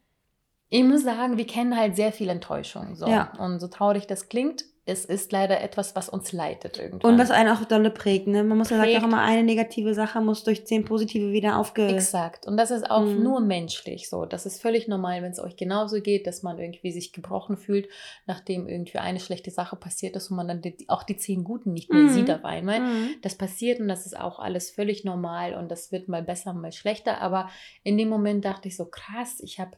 ich 0.69 0.83
muss 0.83 1.03
sagen, 1.03 1.37
wir 1.37 1.47
kennen 1.47 1.75
halt 1.77 1.95
sehr 1.95 2.11
viel 2.11 2.29
Enttäuschung. 2.29 2.95
So. 2.95 3.07
Ja. 3.07 3.31
Und 3.39 3.59
so 3.59 3.67
traurig 3.67 4.05
das 4.07 4.27
klingt, 4.29 4.65
es 4.91 5.05
ist 5.05 5.31
leider 5.31 5.61
etwas, 5.61 5.95
was 5.95 6.09
uns 6.09 6.31
leitet 6.31 6.77
irgendwann. 6.77 7.13
Und 7.13 7.19
was 7.19 7.31
einen 7.31 7.49
auch 7.49 7.63
dolle 7.65 7.89
prägt, 7.89 8.27
ne? 8.27 8.43
Man 8.43 8.57
muss 8.57 8.69
ja 8.69 8.77
sagen, 8.77 8.89
Prägt. 8.89 9.01
auch 9.03 9.07
immer 9.07 9.21
eine 9.21 9.43
negative 9.43 9.93
Sache 9.93 10.21
muss 10.21 10.43
durch 10.43 10.65
zehn 10.67 10.85
positive 10.85 11.31
wieder 11.31 11.57
aufge... 11.57 11.87
Exakt. 11.87 12.45
Und 12.45 12.57
das 12.57 12.69
ist 12.71 12.89
auch 12.91 13.01
Mhm. 13.05 13.23
nur 13.23 13.39
menschlich 13.39 14.09
so. 14.09 14.25
Das 14.25 14.45
ist 14.45 14.61
völlig 14.61 14.87
normal, 14.87 15.23
wenn 15.23 15.31
es 15.31 15.39
euch 15.39 15.55
genauso 15.55 16.01
geht, 16.01 16.27
dass 16.27 16.43
man 16.43 16.59
irgendwie 16.59 16.91
sich 16.91 17.13
gebrochen 17.13 17.57
fühlt, 17.57 17.87
nachdem 18.27 18.67
irgendwie 18.67 18.99
eine 18.99 19.19
schlechte 19.19 19.49
Sache 19.49 19.75
passiert 19.75 20.15
ist 20.15 20.29
und 20.29 20.37
man 20.37 20.47
dann 20.47 20.61
die, 20.61 20.75
auch 20.87 21.03
die 21.03 21.17
zehn 21.17 21.43
Guten 21.43 21.73
nicht 21.73 21.91
mehr 21.91 22.03
Mhm. 22.03 22.09
sieht 22.09 22.29
auf 22.29 22.45
einmal. 22.45 22.81
Mhm. 22.81 23.09
Das 23.21 23.35
passiert 23.35 23.79
und 23.79 23.87
das 23.87 24.05
ist 24.05 24.19
auch 24.19 24.39
alles 24.39 24.69
völlig 24.69 25.03
normal 25.05 25.53
und 25.55 25.69
das 25.71 25.91
wird 25.91 26.07
mal 26.09 26.21
besser, 26.23 26.53
mal 26.53 26.71
schlechter. 26.71 27.21
Aber 27.21 27.49
in 27.83 27.97
dem 27.97 28.09
Moment 28.09 28.45
dachte 28.45 28.67
ich 28.67 28.75
so, 28.75 28.85
krass, 28.85 29.39
ich 29.41 29.59
habe 29.59 29.71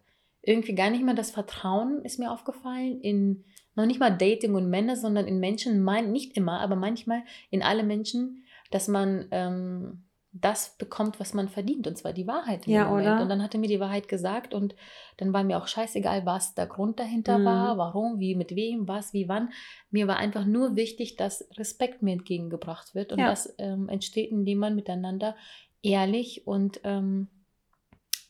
irgendwie 0.45 0.75
gar 0.75 0.89
nicht 0.89 1.03
mehr 1.05 1.13
das 1.13 1.31
Vertrauen, 1.31 2.01
ist 2.03 2.19
mir 2.19 2.29
aufgefallen, 2.31 2.99
in 2.99 3.45
noch 3.75 3.85
nicht 3.85 3.99
mal 3.99 4.15
Dating 4.15 4.55
und 4.55 4.69
Männer, 4.69 4.95
sondern 4.95 5.27
in 5.27 5.39
Menschen, 5.39 5.81
mein, 5.83 6.11
nicht 6.11 6.37
immer, 6.37 6.59
aber 6.59 6.75
manchmal 6.75 7.23
in 7.49 7.63
alle 7.63 7.83
Menschen, 7.83 8.43
dass 8.71 8.87
man 8.87 9.27
ähm, 9.31 10.03
das 10.31 10.75
bekommt, 10.77 11.19
was 11.19 11.35
man 11.35 11.47
verdient, 11.47 11.85
und 11.85 11.95
zwar 11.95 12.11
die 12.11 12.25
Wahrheit 12.25 12.65
im 12.65 12.73
Ja, 12.73 12.89
Moment. 12.89 13.07
oder? 13.07 13.21
Und 13.23 13.29
dann 13.29 13.43
hat 13.43 13.53
er 13.53 13.59
mir 13.59 13.67
die 13.67 13.79
Wahrheit 13.79 14.07
gesagt 14.07 14.55
und 14.55 14.75
dann 15.17 15.31
war 15.31 15.43
mir 15.43 15.57
auch 15.59 15.67
scheißegal, 15.67 16.25
was 16.25 16.55
der 16.55 16.65
Grund 16.65 16.99
dahinter 16.99 17.37
Mhm. 17.37 17.45
war, 17.45 17.77
warum, 17.77 18.19
wie, 18.19 18.33
mit 18.33 18.55
wem, 18.55 18.87
was, 18.87 19.13
wie, 19.13 19.27
wann. 19.29 19.51
Mir 19.91 20.07
war 20.07 20.17
einfach 20.17 20.45
nur 20.45 20.75
wichtig, 20.75 21.17
dass 21.17 21.47
Respekt 21.57 22.01
mir 22.01 22.13
entgegengebracht 22.13 22.95
wird 22.95 23.11
und 23.13 23.19
Ja. 23.19 23.29
das 23.29 23.53
ähm, 23.59 23.89
entsteht, 23.89 24.31
indem 24.31 24.57
man 24.57 24.75
miteinander 24.75 25.35
ehrlich 25.83 26.47
und 26.47 26.79
ähm, 26.83 27.27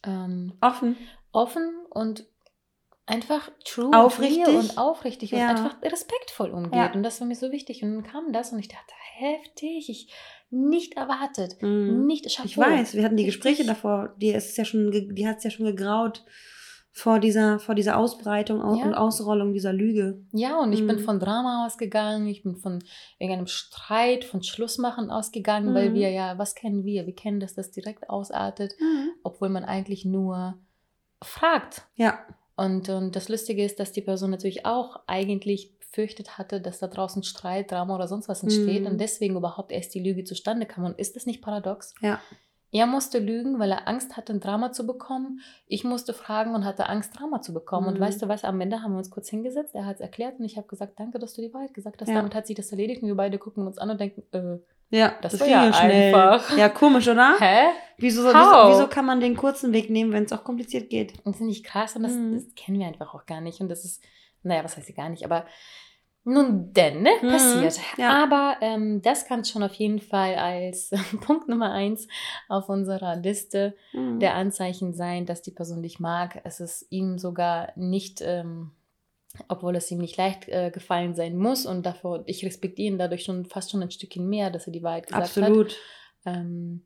ähm, 0.06 0.54
Offen. 0.60 0.98
offen 1.32 1.72
und 1.90 2.26
einfach 3.06 3.50
true 3.66 3.92
Aufrichtig. 3.94 4.48
und 4.48 4.78
aufrichtig 4.78 5.32
Ja. 5.32 5.50
und 5.52 5.58
einfach 5.58 5.82
respektvoll 5.82 6.52
umgeht. 6.52 6.74
Ja. 6.76 6.94
Und 6.94 7.04
das 7.04 7.20
war 7.20 7.28
mir 7.28 7.36
so 7.36 7.52
wichtig. 7.52 7.84
Und 7.84 7.94
dann 7.96 8.04
kam 8.04 8.32
das 8.32 8.52
und 8.54 8.60
ich 8.60 8.70
dachte, 8.70 8.94
heftig, 9.16 9.90
ich 9.90 10.14
nicht 10.50 10.96
erwartet. 10.96 11.62
Mhm. 11.62 12.06
Nicht 12.06 12.26
Chapeau. 12.30 12.46
Ich 12.46 12.58
weiß, 12.58 12.94
wir 12.94 13.04
hatten 13.04 13.18
die 13.18 13.26
Richtig. 13.26 13.42
Gespräche 13.42 13.66
davor, 13.68 14.14
die 14.18 14.30
ist 14.30 14.56
ja 14.58 14.66
schon, 14.66 14.92
die 15.16 15.28
hat 15.28 15.38
es 15.40 15.44
ja 15.44 15.50
schon 15.50 15.66
gegraut 15.66 16.24
vor 16.96 17.20
dieser, 17.20 17.58
vor 17.58 17.74
dieser 17.74 17.98
Ausbreitung 17.98 18.62
au- 18.62 18.76
Ja. 18.76 18.86
und 18.86 18.94
Ausrollung 18.94 19.52
dieser 19.52 19.74
Lüge. 19.74 20.22
Ja, 20.32 20.60
und 20.60 20.72
ich 20.74 20.86
bin 20.86 20.98
Mhm. 20.98 21.04
von 21.04 21.20
Drama 21.20 21.66
ausgegangen, 21.66 22.28
ich 22.28 22.44
bin 22.44 22.56
von 22.56 22.84
irgendeinem 23.18 23.48
Streit, 23.48 24.24
von 24.26 24.44
Schlussmachen 24.44 25.10
ausgegangen, 25.10 25.74
weil 25.74 25.90
Mhm. 25.90 25.94
wir 25.96 26.12
ja, 26.12 26.38
was 26.38 26.54
kennen 26.54 26.86
wir? 26.86 27.08
Wir 27.08 27.16
kennen, 27.16 27.40
dass 27.40 27.56
das 27.56 27.72
direkt 27.72 28.10
ausartet, 28.12 28.74
obwohl 29.24 29.50
man 29.50 29.66
eigentlich 29.66 30.06
nur 30.06 30.60
fragt. 31.24 31.88
Ja, 31.96 32.20
Und, 32.56 32.90
und 32.90 33.16
das 33.16 33.30
Lustige 33.30 33.64
ist, 33.64 33.80
dass 33.80 33.92
die 33.92 34.02
Person 34.02 34.30
natürlich 34.32 34.66
auch 34.66 35.00
eigentlich 35.08 35.78
befürchtet 35.80 36.38
hatte, 36.38 36.62
dass 36.62 36.80
da 36.80 36.88
draußen 36.88 37.24
Streit, 37.24 37.72
Drama 37.72 37.96
oder 37.96 38.08
sonst 38.08 38.28
was 38.28 38.44
entsteht 38.44 38.82
Mhm. 38.82 38.88
und 38.88 39.02
deswegen 39.02 39.36
überhaupt 39.36 39.72
erst 39.72 39.94
die 39.96 40.00
Lüge 40.04 40.24
zustande 40.24 40.66
kam. 40.66 40.86
Und 40.86 41.00
ist 41.00 41.16
das 41.16 41.26
nicht 41.26 41.42
paradox? 41.42 41.94
ja. 42.02 42.20
Er 42.76 42.88
musste 42.88 43.20
lügen, 43.20 43.60
weil 43.60 43.70
er 43.72 43.88
Angst 43.88 44.18
hatte, 44.18 44.34
ein 44.34 44.40
Drama 44.40 44.72
zu 44.72 44.88
bekommen. 44.88 45.42
Ich 45.68 45.84
musste 45.84 46.12
fragen 46.12 46.56
und 46.56 46.66
hatte 46.66 46.90
Angst, 46.90 47.12
Drama 47.16 47.40
zu 47.40 47.54
bekommen. 47.54 47.86
Und 47.88 48.00
Mhm. 48.00 48.04
weißt 48.04 48.24
du 48.24 48.28
was, 48.30 48.44
am 48.44 48.60
Ende 48.62 48.82
haben 48.82 48.94
wir 48.94 48.98
uns 48.98 49.12
kurz 49.12 49.30
hingesetzt, 49.30 49.76
er 49.76 49.86
hat 49.86 49.98
es 49.98 50.02
erklärt 50.02 50.40
und 50.40 50.46
ich 50.46 50.58
habe 50.58 50.66
gesagt, 50.68 51.00
danke, 51.00 51.20
dass 51.20 51.36
du 51.36 51.44
die 51.44 51.54
Wahrheit 51.54 51.76
gesagt 51.76 52.02
hast. 52.02 52.08
Ja. 52.10 52.16
Damit 52.16 52.34
hat 52.34 52.48
sich 52.48 52.56
das 52.56 52.72
erledigt 52.72 53.04
und 53.04 53.10
wir 53.10 53.16
beide 53.16 53.38
gucken 53.38 53.68
uns 53.68 53.78
an 53.78 53.92
und 53.92 54.00
denken, 54.02 54.24
äh, 54.32 54.58
Ja, 54.94 55.16
Das 55.22 55.32
das, 55.34 55.42
ging 55.42 55.52
ja 55.52 55.66
ja 55.66 55.74
schnell. 55.74 56.14
einfach. 56.16 56.58
Ja, 56.58 56.70
komisch, 56.70 57.08
oder? 57.08 57.36
hä? 57.40 57.70
Wieso, 57.98 58.24
wieso, 58.26 58.70
wieso 58.70 58.88
kann 58.88 59.06
man 59.06 59.20
den 59.20 59.36
kurzen 59.36 59.72
Weg 59.74 59.90
nehmen, 59.90 60.12
wenn 60.14 60.24
es 60.26 60.32
auch 60.34 60.44
kompliziert 60.44 60.90
geht? 60.90 61.14
Und 61.24 61.34
das 61.34 61.38
finde 61.38 61.52
ich 61.52 61.64
krass 61.64 61.96
und 61.96 62.04
das, 62.04 62.12
Mhm. 62.14 62.34
das 62.34 62.44
kennen 62.56 62.80
wir 62.80 62.88
einfach 62.88 63.14
auch 63.14 63.26
gar 63.26 63.42
nicht. 63.42 63.60
Und 63.62 63.70
das 63.70 63.86
ist, 63.86 64.04
naja, 64.44 64.64
was 64.64 64.76
heißt 64.78 64.88
sie 64.88 64.94
gar 64.94 65.10
nicht, 65.10 65.26
aber 65.26 65.46
Nun 66.26 66.72
denn, 66.72 67.02
ne? 67.02 67.10
Mhm, 67.22 67.28
Passiert. 67.32 67.80
ja. 67.98 68.24
Aber 68.24 68.56
ähm, 68.62 69.02
das 69.02 69.26
kann 69.26 69.44
schon 69.44 69.62
auf 69.62 69.74
jeden 69.74 70.00
Fall 70.00 70.36
als 70.36 70.90
Punkt 71.26 71.50
Nummer 71.50 71.74
eins 71.74 72.08
auf 72.48 72.70
unserer 72.70 73.18
Liste 73.18 73.76
Mhm. 73.92 74.20
der 74.22 74.36
Anzeichen 74.36 74.94
sein, 74.94 75.26
dass 75.26 75.42
die 75.42 75.52
Person 75.52 75.82
dich 75.84 76.00
mag. 76.00 76.40
Es 76.46 76.62
ist 76.62 76.86
ihm 76.92 77.18
sogar 77.18 77.74
nicht, 77.76 78.22
ähm, 78.22 78.72
obwohl 79.48 79.76
es 79.76 79.90
ihm 79.92 79.98
nicht 80.00 80.18
leicht 80.18 80.48
äh, 80.50 80.72
gefallen 80.72 81.16
sein 81.16 81.36
muss 81.38 81.66
und 81.66 81.86
davor, 81.86 82.24
ich 82.28 82.46
respektiere 82.46 82.94
ihn 82.94 82.98
dadurch 82.98 83.24
schon 83.24 83.46
fast 83.46 83.72
schon 83.72 83.82
ein 83.82 83.92
Stückchen 83.92 84.28
mehr, 84.30 84.50
dass 84.50 84.68
er 84.68 84.74
die 84.74 84.84
Wahrheit 84.84 85.08
gesagt 85.08 85.38
hat. 85.38 85.44
Absolut. 85.44 85.76
Ähm, 86.26 86.86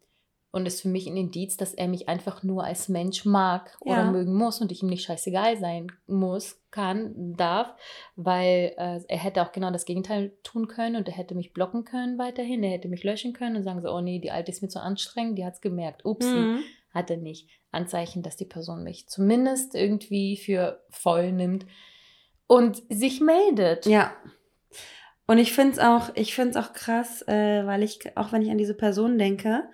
und 0.52 0.66
ist 0.66 0.82
für 0.82 0.88
mich 0.88 1.06
ein 1.08 1.18
Indiz, 1.18 1.58
dass 1.58 1.74
er 1.74 1.88
mich 1.90 2.08
einfach 2.08 2.42
nur 2.42 2.64
als 2.64 2.88
Mensch 2.88 3.26
mag 3.26 3.78
oder 3.82 4.06
Ja. 4.06 4.12
mögen 4.12 4.34
muss 4.34 4.62
und 4.62 4.72
ich 4.72 4.82
ihm 4.82 4.88
nicht 4.90 5.04
scheißegal 5.04 5.58
sein 5.58 5.92
muss, 6.08 6.60
kann, 6.72 7.36
darf, 7.36 7.76
weil 8.16 8.74
äh, 8.78 9.02
er 9.08 9.18
hätte 9.18 9.42
auch 9.42 9.52
genau 9.52 9.70
das 9.72 9.86
Gegenteil 9.86 10.32
tun 10.44 10.68
können 10.68 10.96
und 10.96 11.08
er 11.10 11.14
hätte 11.16 11.36
mich 11.36 11.54
blocken 11.54 11.84
können 11.84 12.18
weiterhin, 12.18 12.64
er 12.64 12.72
hätte 12.72 12.88
mich 12.88 13.04
löschen 13.04 13.34
können 13.34 13.58
und 13.58 13.64
sagen 13.64 13.82
so, 13.82 13.90
oh 13.92 14.02
nee, 14.02 14.20
die 14.20 14.32
Alte 14.32 14.50
ist 14.52 14.62
mir 14.62 14.70
zu 14.70 14.82
anstrengend, 14.82 15.38
die 15.38 15.46
hat 15.46 15.56
es 15.56 15.62
gemerkt, 15.62 16.06
upsi, 16.06 16.38
Mhm. 16.40 16.64
hat 16.92 17.12
er 17.12 17.18
nicht. 17.18 17.50
Anzeichen, 17.72 18.24
dass 18.24 18.38
die 18.38 18.46
Person 18.46 18.84
mich 18.84 19.08
zumindest 19.10 19.76
irgendwie 19.76 20.38
für 20.38 20.82
voll 20.90 21.34
nimmt 21.34 21.66
und 22.48 22.84
sich 22.90 23.22
meldet. 23.22 23.86
Ja. 23.86 24.12
Und 25.28 25.38
ich 25.38 25.54
finde 25.54 25.74
es 25.74 25.80
auch, 25.80 26.10
ich 26.16 26.34
find's 26.34 26.56
auch 26.56 26.74
krass, 26.74 27.22
äh, 27.28 27.66
weil 27.66 27.84
ich, 27.84 28.18
auch 28.18 28.32
wenn 28.32 28.42
ich 28.42 28.50
an 28.50 28.58
diese 28.58 28.74
Person 28.74 29.18
denke, 29.18 29.70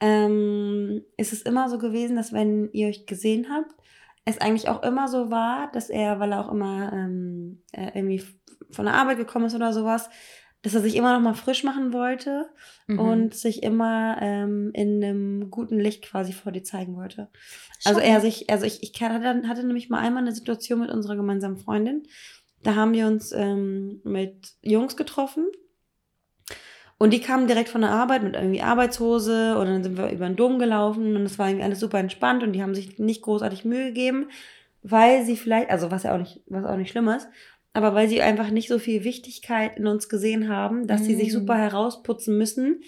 ähm, 0.00 1.02
ist 1.16 1.32
es 1.32 1.42
immer 1.42 1.68
so 1.68 1.78
gewesen, 1.78 2.16
dass 2.16 2.32
wenn 2.32 2.70
ihr 2.72 2.88
euch 2.88 3.06
gesehen 3.06 3.48
habt, 3.50 3.74
es 4.26 4.38
eigentlich 4.38 4.68
auch 4.68 4.82
immer 4.82 5.08
so 5.08 5.30
war, 5.30 5.70
dass 5.72 5.88
er, 5.88 6.20
weil 6.20 6.32
er 6.32 6.40
auch 6.40 6.52
immer 6.52 6.92
ähm, 6.92 7.62
äh, 7.72 7.90
irgendwie 7.94 8.22
von 8.70 8.84
der 8.84 8.94
Arbeit 8.94 9.16
gekommen 9.16 9.46
ist 9.46 9.54
oder 9.54 9.72
sowas, 9.72 10.10
dass 10.62 10.74
er 10.74 10.80
sich 10.82 10.94
immer 10.96 11.14
noch 11.14 11.20
mal 11.22 11.34
frisch 11.34 11.64
machen 11.64 11.92
wollte 11.92 12.48
Mhm. 12.86 12.98
und 12.98 13.34
sich 13.34 13.62
immer 13.62 14.18
ähm, 14.20 14.70
in 14.74 15.02
einem 15.02 15.50
guten 15.50 15.78
Licht 15.78 16.02
quasi 16.04 16.32
vor 16.32 16.52
dir 16.52 16.64
zeigen 16.64 16.96
wollte. 16.96 17.28
Also 17.84 18.00
Schon. 18.00 18.08
er 18.08 18.20
sich, 18.20 18.50
also 18.50 18.66
ich, 18.66 18.82
ich 18.82 19.00
hatte, 19.02 19.48
hatte 19.48 19.64
nämlich 19.66 19.88
mal 19.88 20.00
einmal 20.00 20.22
eine 20.22 20.32
Situation 20.34 20.80
mit 20.80 20.90
unserer 20.90 21.16
gemeinsamen 21.16 21.56
Freundin. 21.56 22.02
Da 22.62 22.74
haben 22.74 22.92
wir 22.92 23.06
uns 23.06 23.32
ähm, 23.32 24.00
mit 24.04 24.52
Jungs 24.62 24.96
getroffen. 24.96 25.46
Und 26.98 27.14
die 27.14 27.20
kamen 27.20 27.46
direkt 27.46 27.70
von 27.70 27.80
der 27.80 27.90
Arbeit 27.90 28.22
mit 28.22 28.34
irgendwie 28.34 28.60
Arbeitshose 28.60 29.56
und 29.56 29.66
dann 29.66 29.82
sind 29.82 29.96
wir 29.96 30.10
über 30.10 30.26
den 30.26 30.36
Dom 30.36 30.58
gelaufen 30.58 31.16
und 31.16 31.22
es 31.22 31.38
war 31.38 31.48
irgendwie 31.48 31.64
alles 31.64 31.80
super 31.80 31.98
entspannt 31.98 32.42
und 32.42 32.52
die 32.52 32.62
haben 32.62 32.74
sich 32.74 32.98
nicht 32.98 33.22
großartig 33.22 33.64
Mühe 33.64 33.86
gegeben, 33.86 34.28
weil 34.82 35.24
sie 35.24 35.38
vielleicht, 35.38 35.70
also 35.70 35.90
was 35.90 36.02
ja 36.02 36.12
auch 36.14 36.18
nicht, 36.18 36.42
was 36.48 36.66
auch 36.66 36.76
nicht 36.76 36.90
schlimm 36.90 37.08
ist, 37.08 37.26
aber 37.72 37.94
weil 37.94 38.08
sie 38.08 38.20
einfach 38.22 38.50
nicht 38.50 38.68
so 38.68 38.78
viel 38.78 39.04
Wichtigkeit 39.04 39.76
in 39.78 39.86
uns 39.86 40.08
gesehen 40.08 40.48
haben, 40.48 40.86
dass 40.86 41.04
sie 41.06 41.14
sich 41.14 41.28
Mm. 41.28 41.32
super 41.38 41.56
herausputzen 41.56 42.36
müssen. 42.36 42.82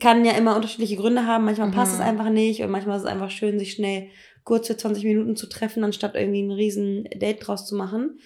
Kann 0.00 0.24
ja 0.26 0.32
immer 0.32 0.54
unterschiedliche 0.54 0.96
Gründe 0.96 1.26
haben. 1.26 1.44
Manchmal 1.46 1.70
passt 1.70 1.94
es 1.94 1.98
Mhm. 2.00 2.04
einfach 2.04 2.28
nicht 2.30 2.62
und 2.62 2.70
manchmal 2.70 2.96
ist 2.98 3.04
es 3.04 3.08
einfach 3.08 3.30
schön, 3.30 3.58
sich 3.58 3.72
schnell 3.72 4.08
kurz 4.44 4.66
für 4.66 4.76
20 4.76 5.04
Minuten 5.04 5.34
zu 5.36 5.46
treffen, 5.48 5.82
anstatt 5.84 6.14
irgendwie 6.14 6.42
ein 6.42 6.50
riesen 6.50 7.04
Date 7.14 7.46
draus 7.46 7.66
zu 7.66 7.74
machen. 7.74 8.18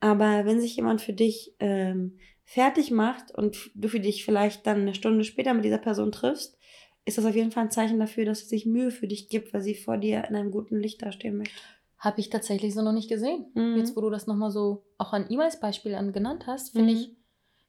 Aber 0.00 0.44
wenn 0.44 0.60
sich 0.60 0.76
jemand 0.76 1.00
für 1.00 1.14
dich 1.14 1.54
ähm, 1.58 2.18
fertig 2.44 2.90
macht 2.90 3.30
und 3.34 3.70
du 3.74 3.88
für 3.88 4.00
dich 4.00 4.24
vielleicht 4.24 4.66
dann 4.66 4.82
eine 4.82 4.94
Stunde 4.94 5.24
später 5.24 5.54
mit 5.54 5.64
dieser 5.64 5.78
Person 5.78 6.12
triffst, 6.12 6.58
ist 7.06 7.16
das 7.18 7.24
auf 7.24 7.34
jeden 7.34 7.50
Fall 7.50 7.64
ein 7.64 7.70
Zeichen 7.70 7.98
dafür, 7.98 8.24
dass 8.26 8.40
sie 8.40 8.46
sich 8.46 8.66
Mühe 8.66 8.90
für 8.90 9.06
dich 9.06 9.28
gibt, 9.30 9.54
weil 9.54 9.62
sie 9.62 9.74
vor 9.74 9.96
dir 9.96 10.24
in 10.28 10.36
einem 10.36 10.50
guten 10.50 10.78
Licht 10.78 11.00
dastehen 11.02 11.38
möchte. 11.38 11.54
Habe 11.98 12.20
ich 12.20 12.30
tatsächlich 12.30 12.74
so 12.74 12.82
noch 12.82 12.92
nicht 12.92 13.08
gesehen. 13.08 13.50
Mhm. 13.54 13.76
Jetzt, 13.78 13.96
wo 13.96 14.00
du 14.00 14.10
das 14.10 14.26
nochmal 14.26 14.50
so 14.50 14.84
auch 14.98 15.12
an 15.12 15.28
ihm 15.28 15.40
als 15.40 15.60
Beispiel 15.60 15.94
an 15.94 16.12
genannt 16.12 16.46
hast, 16.46 16.70
finde 16.72 16.92
Mhm. 16.92 16.98
ich, 16.98 17.16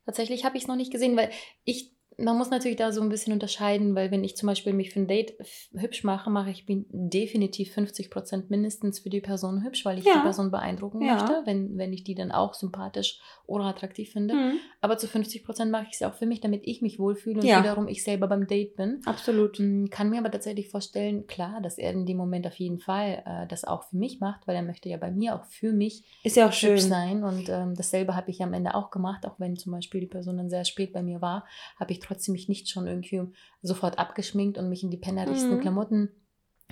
tatsächlich 0.05 0.45
habe 0.45 0.57
ich 0.57 0.63
es 0.63 0.67
noch 0.67 0.75
nicht 0.75 0.91
gesehen, 0.91 1.15
weil 1.17 1.31
ich, 1.63 1.96
man 2.19 2.37
muss 2.37 2.49
natürlich 2.49 2.77
da 2.77 2.91
so 2.91 3.01
ein 3.01 3.09
bisschen 3.09 3.33
unterscheiden, 3.33 3.93
weil 3.95 4.09
wenn 4.11 4.23
ich 4.23 4.35
zum 4.35 4.47
Beispiel 4.47 4.73
mich 4.73 4.91
für 4.91 4.99
ein 4.99 5.07
Date 5.07 5.33
hübsch 5.73 6.03
mache, 6.03 6.29
mache 6.29 6.49
ich 6.49 6.67
mich 6.67 6.85
definitiv 6.89 7.73
50 7.73 8.09
Prozent 8.09 8.49
mindestens 8.49 8.99
für 8.99 9.09
die 9.09 9.21
Person 9.21 9.63
hübsch, 9.63 9.85
weil 9.85 9.99
ich 9.99 10.05
Ja. 10.05 10.13
die 10.15 10.21
Person 10.23 10.49
beeindrucken 10.51 11.01
Ja. 11.01 11.13
möchte, 11.15 11.41
wenn, 11.45 11.77
wenn 11.77 11.93
ich 11.93 12.03
die 12.03 12.15
dann 12.15 12.31
auch 12.31 12.53
sympathisch 12.55 13.19
oder 13.45 13.65
attraktiv 13.65 14.11
finde. 14.11 14.33
Mhm. 14.33 14.59
Aber 14.81 14.97
zu 14.97 15.07
50 15.07 15.43
Prozent 15.43 15.71
mache 15.71 15.85
ich 15.89 15.95
es 15.95 16.01
auch 16.01 16.15
für 16.15 16.25
mich, 16.25 16.41
damit 16.41 16.61
ich 16.65 16.81
mich 16.81 16.97
wohlfühle 16.99 17.39
und 17.41 17.45
Ja. 17.45 17.59
wiederum 17.59 17.87
ich 17.87 18.03
selber 18.03 18.27
beim 18.27 18.47
Date 18.47 18.75
bin. 18.75 19.01
Absolut. 19.05 19.59
Mm, 19.59 19.85
Kann 19.89 20.09
mir 20.09 20.19
aber 20.19 20.31
tatsächlich 20.31 20.69
vorstellen, 20.69 21.27
klar, 21.27 21.61
dass 21.61 21.77
er 21.77 21.91
in 21.91 22.05
dem 22.05 22.17
Moment 22.17 22.47
auf 22.47 22.55
jeden 22.55 22.79
Fall 22.79 23.23
äh, 23.25 23.47
das 23.47 23.63
auch 23.63 23.83
für 23.89 23.97
mich 23.97 24.19
macht, 24.19 24.47
weil 24.47 24.55
er 24.55 24.63
möchte 24.63 24.89
ja 24.89 24.97
bei 24.97 25.11
mir 25.11 25.35
auch 25.35 25.45
für 25.45 25.71
mich 25.71 26.03
Ist 26.23 26.35
ja 26.35 26.47
auch 26.47 26.53
schön. 26.53 26.71
hübsch 26.71 26.83
sein. 26.83 27.23
Und 27.23 27.47
ähm, 27.49 27.75
dasselbe 27.75 28.15
habe 28.15 28.31
ich 28.31 28.41
am 28.41 28.53
Ende 28.53 28.73
auch 28.75 28.89
gemacht, 28.91 29.25
auch 29.25 29.39
wenn 29.39 29.55
zum 29.55 29.71
Beispiel 29.71 30.01
die 30.01 30.07
Person 30.07 30.37
dann 30.37 30.49
sehr 30.49 30.65
spät 30.65 30.93
bei 30.93 31.03
mir 31.03 31.21
war, 31.21 31.45
habe 31.79 31.91
ich 31.91 31.99
trotzdem 32.07 32.33
mich 32.33 32.47
nicht 32.49 32.69
schon 32.69 32.87
irgendwie 32.87 33.21
sofort 33.61 33.99
abgeschminkt 33.99 34.57
und 34.57 34.69
mich 34.69 34.83
in 34.83 34.89
die 34.91 34.97
pennerigsten 34.97 35.55
Mhm. 35.57 35.61
Klamotten 35.61 36.09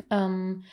ähm, 0.10 0.64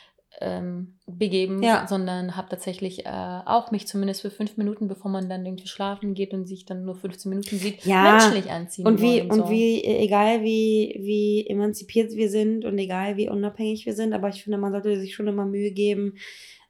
ähm, 0.41 0.97
begeben, 1.05 1.61
Ja. 1.61 1.85
sondern 1.87 2.35
habe 2.35 2.49
tatsächlich 2.49 3.05
äh, 3.05 3.09
auch 3.45 3.69
mich 3.69 3.85
zumindest 3.85 4.21
für 4.21 4.31
fünf 4.31 4.57
Minuten, 4.57 4.87
bevor 4.87 5.11
man 5.11 5.29
dann 5.29 5.45
irgendwie 5.45 5.67
schlafen 5.67 6.15
geht 6.15 6.33
und 6.33 6.47
sich 6.47 6.65
dann 6.65 6.85
nur 6.85 6.95
15 6.95 7.29
Minuten 7.29 7.55
sieht, 7.55 7.85
Ja. 7.85 8.01
menschlich 8.01 8.51
anziehen. 8.51 8.87
Und 8.87 8.99
wie, 8.99 9.21
und 9.21 9.31
so. 9.45 9.49
wie, 9.51 9.83
äh, 9.83 10.03
egal 10.03 10.41
wie, 10.41 10.97
wie 11.01 11.45
emanzipiert 11.47 12.13
wir 12.13 12.29
sind 12.29 12.65
und 12.65 12.77
egal 12.79 13.15
wie 13.15 13.29
unabhängig 13.29 13.85
wir 13.85 13.93
sind, 13.93 14.13
aber 14.13 14.29
ich 14.29 14.43
finde, 14.43 14.57
man 14.57 14.71
sollte 14.71 14.99
sich 14.99 15.13
schon 15.13 15.27
immer 15.27 15.45
Mühe 15.45 15.71
geben. 15.71 16.15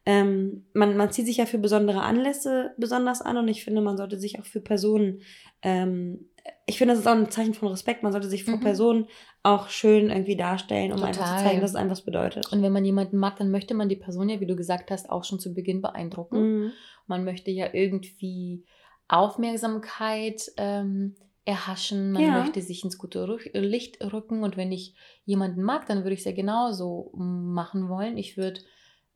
Ähm, 0.06 0.66
man, 0.74 0.98
man 0.98 1.10
zieht 1.10 1.24
sich 1.24 1.38
ja 1.38 1.46
für 1.46 1.56
besondere 1.56 2.02
Anlässe 2.02 2.74
besonders 2.76 3.22
an 3.22 3.38
und 3.38 3.48
ich 3.48 3.64
finde, 3.64 3.80
man 3.80 3.96
sollte 3.96 4.18
sich 4.18 4.38
auch 4.38 4.44
für 4.44 4.60
Personen, 4.60 5.22
ähm, 5.62 6.28
ich 6.66 6.78
finde, 6.78 6.94
das 6.94 7.00
ist 7.00 7.06
auch 7.06 7.12
ein 7.14 7.30
Zeichen 7.30 7.54
von 7.54 7.68
Respekt, 7.68 8.02
man 8.02 8.12
sollte 8.12 8.28
sich 8.28 8.44
vor 8.44 8.56
Mhm. 8.56 8.60
Personen 8.60 9.06
auch 9.42 9.68
schön 9.68 10.10
irgendwie 10.10 10.36
darstellen, 10.36 10.92
um 10.92 11.02
einfach 11.02 11.24
zu 11.24 11.30
Total. 11.32 11.44
zeigen, 11.44 11.60
dass 11.60 11.70
es 11.70 11.76
einem 11.76 11.90
was 11.90 12.02
bedeutet. 12.04 12.50
Und 12.52 12.62
wenn 12.62 12.72
man 12.72 12.84
jemanden 12.84 13.18
mag, 13.18 13.36
dann 13.36 13.50
möchte 13.50 13.74
man 13.74 13.88
die 13.88 13.96
Person 13.96 14.28
ja, 14.28 14.40
wie 14.40 14.46
du 14.46 14.56
gesagt 14.56 14.90
hast, 14.90 15.10
auch 15.10 15.24
schon 15.24 15.38
zu 15.38 15.52
Beginn 15.54 15.82
beeindrucken. 15.82 16.40
Mhm. 16.64 16.72
Man 17.06 17.24
möchte 17.24 17.50
ja 17.50 17.68
irgendwie 17.72 18.64
Aufmerksamkeit 19.08 20.50
ähm, 20.56 21.14
erhaschen, 21.44 22.12
man 22.12 22.22
Ja. 22.22 22.40
möchte 22.40 22.62
sich 22.62 22.84
ins 22.84 22.96
gute 22.96 23.24
Rü- 23.26 23.58
Licht 23.58 24.02
rücken. 24.02 24.42
Und 24.42 24.56
wenn 24.56 24.72
ich 24.72 24.94
jemanden 25.26 25.62
mag, 25.62 25.86
dann 25.86 25.98
würde 25.98 26.14
ich 26.14 26.20
es 26.20 26.24
ja 26.26 26.32
genauso 26.32 27.10
machen 27.14 27.88
wollen. 27.88 28.16
Ich 28.16 28.36
würde 28.38 28.60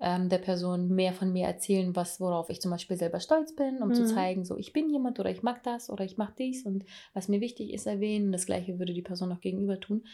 ähm, 0.00 0.28
der 0.28 0.38
Person 0.38 0.88
mehr 0.88 1.12
von 1.12 1.32
mir 1.32 1.46
erzählen, 1.46 1.94
was, 1.96 2.20
worauf 2.20 2.50
ich 2.50 2.60
zum 2.60 2.70
Beispiel 2.70 2.96
selber 2.96 3.18
stolz 3.20 3.54
bin, 3.56 3.82
um 3.82 3.92
zu 3.94 4.02
Mhm. 4.02 4.06
zeigen, 4.06 4.44
so 4.44 4.56
ich 4.56 4.72
bin 4.72 4.90
jemand 4.90 5.18
oder 5.18 5.30
ich 5.30 5.42
mag 5.42 5.62
das 5.64 5.90
oder 5.90 6.04
ich 6.04 6.16
mag 6.16 6.36
dies 6.36 6.64
und 6.64 6.84
was 7.14 7.28
mir 7.28 7.40
wichtig 7.40 7.72
ist, 7.72 7.86
erwähnen. 7.86 8.30
Das 8.32 8.46
gleiche 8.46 8.78
würde 8.78 8.94
die 8.94 9.02
Person 9.02 9.32
auch 9.32 9.40
gegenüber 9.40 9.80
tun. 9.80 10.04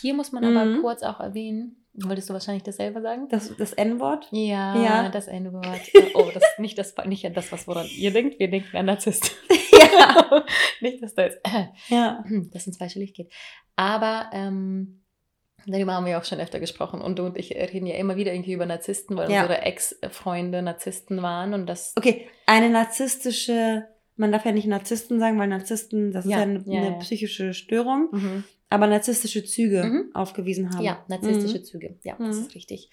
Hier 0.00 0.14
muss 0.14 0.30
man 0.32 0.44
aber 0.44 0.64
Mhm. 0.64 0.80
kurz 0.80 1.02
auch 1.02 1.18
erwähnen, 1.20 1.84
wolltest 1.94 2.28
du 2.30 2.32
wahrscheinlich 2.34 2.62
dasselbe 2.62 3.02
sagen? 3.02 3.28
Das, 3.30 3.54
das 3.56 3.72
N-Wort? 3.72 4.28
Ja, 4.30 4.76
Ja. 4.82 5.08
das 5.08 5.26
N-Wort. 5.26 5.80
Oh, 6.14 6.30
das 6.32 6.42
ist 6.44 6.58
nicht 6.58 6.78
das, 6.78 6.94
nicht 7.06 7.24
das, 7.36 7.50
was 7.52 7.66
woran 7.66 7.86
ihr 7.98 8.12
denkt. 8.12 8.38
Wir 8.38 8.48
denken 8.50 8.76
an 8.76 8.86
Narzisst. 8.86 9.32
Ja. 9.72 10.44
nicht, 10.80 11.02
dass 11.02 11.14
da 11.14 11.22
jetzt 11.24 11.40
Ja. 11.88 12.24
das 12.52 12.66
ins 12.66 12.76
falsche 12.78 12.98
Licht 12.98 13.16
geht. 13.16 13.32
Aber 13.76 14.30
ähm, 14.32 15.01
darüber 15.66 15.92
haben 15.94 16.06
wir 16.06 16.18
auch 16.18 16.24
schon 16.24 16.40
öfter 16.40 16.60
gesprochen. 16.60 17.00
Und 17.00 17.18
du 17.18 17.24
und 17.26 17.36
ich 17.38 17.50
reden 17.54 17.86
ja 17.86 17.94
immer 17.96 18.16
wieder 18.16 18.32
irgendwie 18.32 18.52
über 18.52 18.66
Narzissten, 18.66 19.16
weil 19.16 19.30
Ja. 19.30 19.42
unsere 19.42 19.62
Ex-Freunde 19.62 20.62
Narzissten 20.62 21.22
waren. 21.22 21.54
Und 21.54 21.66
das 21.66 21.92
Okay, 21.96 22.28
eine 22.46 22.68
narzisstische, 22.70 23.84
man 24.16 24.32
darf 24.32 24.44
ja 24.44 24.52
nicht 24.52 24.66
Narzissten 24.66 25.18
sagen, 25.18 25.38
weil 25.38 25.48
Narzissten, 25.48 26.12
das 26.12 26.24
Ja, 26.26 26.30
ist 26.30 26.36
ja 26.36 26.42
eine, 26.42 26.62
ja, 26.66 26.80
eine 26.88 26.98
psychische 26.98 27.54
Störung, 27.54 28.08
Mhm. 28.12 28.44
Aber 28.72 28.86
narzisstische 28.86 29.44
Züge 29.44 29.84
Mhm. 29.84 30.10
aufgewiesen 30.14 30.70
haben. 30.74 30.84
Ja, 30.84 31.04
narzisstische 31.08 31.58
Mhm. 31.58 31.64
Züge. 31.64 31.98
Ja, 32.04 32.16
das 32.18 32.36
Mhm. 32.36 32.42
ist 32.42 32.54
richtig. 32.54 32.90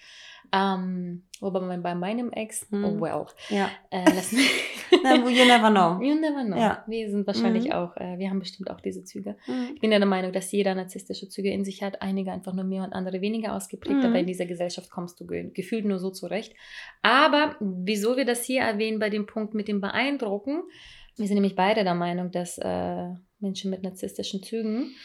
Ähm, 0.51 1.23
wobei 1.41 1.59
bei, 1.59 1.77
bei 1.77 1.95
meinem 1.95 2.31
Ex, 2.31 2.65
Mhm. 2.71 2.83
oh 2.85 3.01
well, 3.01 3.25
Ja. 3.49 3.69
äh, 3.91 4.03
lass 4.15 4.31
mich. 4.31 4.49
You 4.91 5.45
never 5.45 5.69
know. 5.69 6.01
You 6.01 6.15
never 6.19 6.43
know. 6.43 6.57
Ja. 6.57 6.83
Wir 6.87 7.11
sind 7.11 7.27
wahrscheinlich 7.27 7.65
Mhm. 7.65 7.71
auch, 7.73 7.95
äh, 7.97 8.17
wir 8.17 8.29
haben 8.31 8.39
bestimmt 8.39 8.71
auch 8.71 8.81
diese 8.81 9.03
Züge. 9.03 9.37
Ich 9.75 9.79
bin 9.81 9.91
ja 9.91 9.99
der 9.99 10.07
Meinung, 10.07 10.33
dass 10.33 10.51
jeder 10.51 10.73
narzisstische 10.73 11.29
Züge 11.29 11.51
in 11.51 11.63
sich 11.63 11.83
hat, 11.83 12.01
einige 12.01 12.31
einfach 12.31 12.53
nur 12.53 12.63
mehr 12.63 12.83
und 12.83 12.93
andere 12.93 13.21
weniger 13.21 13.55
ausgeprägt, 13.55 14.03
aber 14.03 14.17
in 14.19 14.25
dieser 14.25 14.47
Gesellschaft 14.47 14.89
kommst 14.89 15.19
du 15.19 15.27
ge 15.27 15.51
gefühlt 15.53 15.85
nur 15.85 15.99
so 15.99 16.09
zurecht. 16.09 16.53
Aber 17.03 17.55
wieso 17.59 18.17
wir 18.17 18.25
das 18.25 18.43
hier 18.43 18.61
erwähnen 18.61 18.97
bei 18.99 19.09
dem 19.11 19.27
Punkt 19.27 19.53
mit 19.53 19.67
dem 19.67 19.79
Beeindrucken, 19.81 20.63
wir 21.17 21.27
sind 21.27 21.35
nämlich 21.35 21.55
beide 21.55 21.83
der 21.83 21.95
Meinung, 21.95 22.31
dass 22.31 22.57
äh, 22.57 23.09
Menschen 23.39 23.69
mit 23.69 23.83
narzisstischen 23.83 24.41
Zügen. 24.41 24.95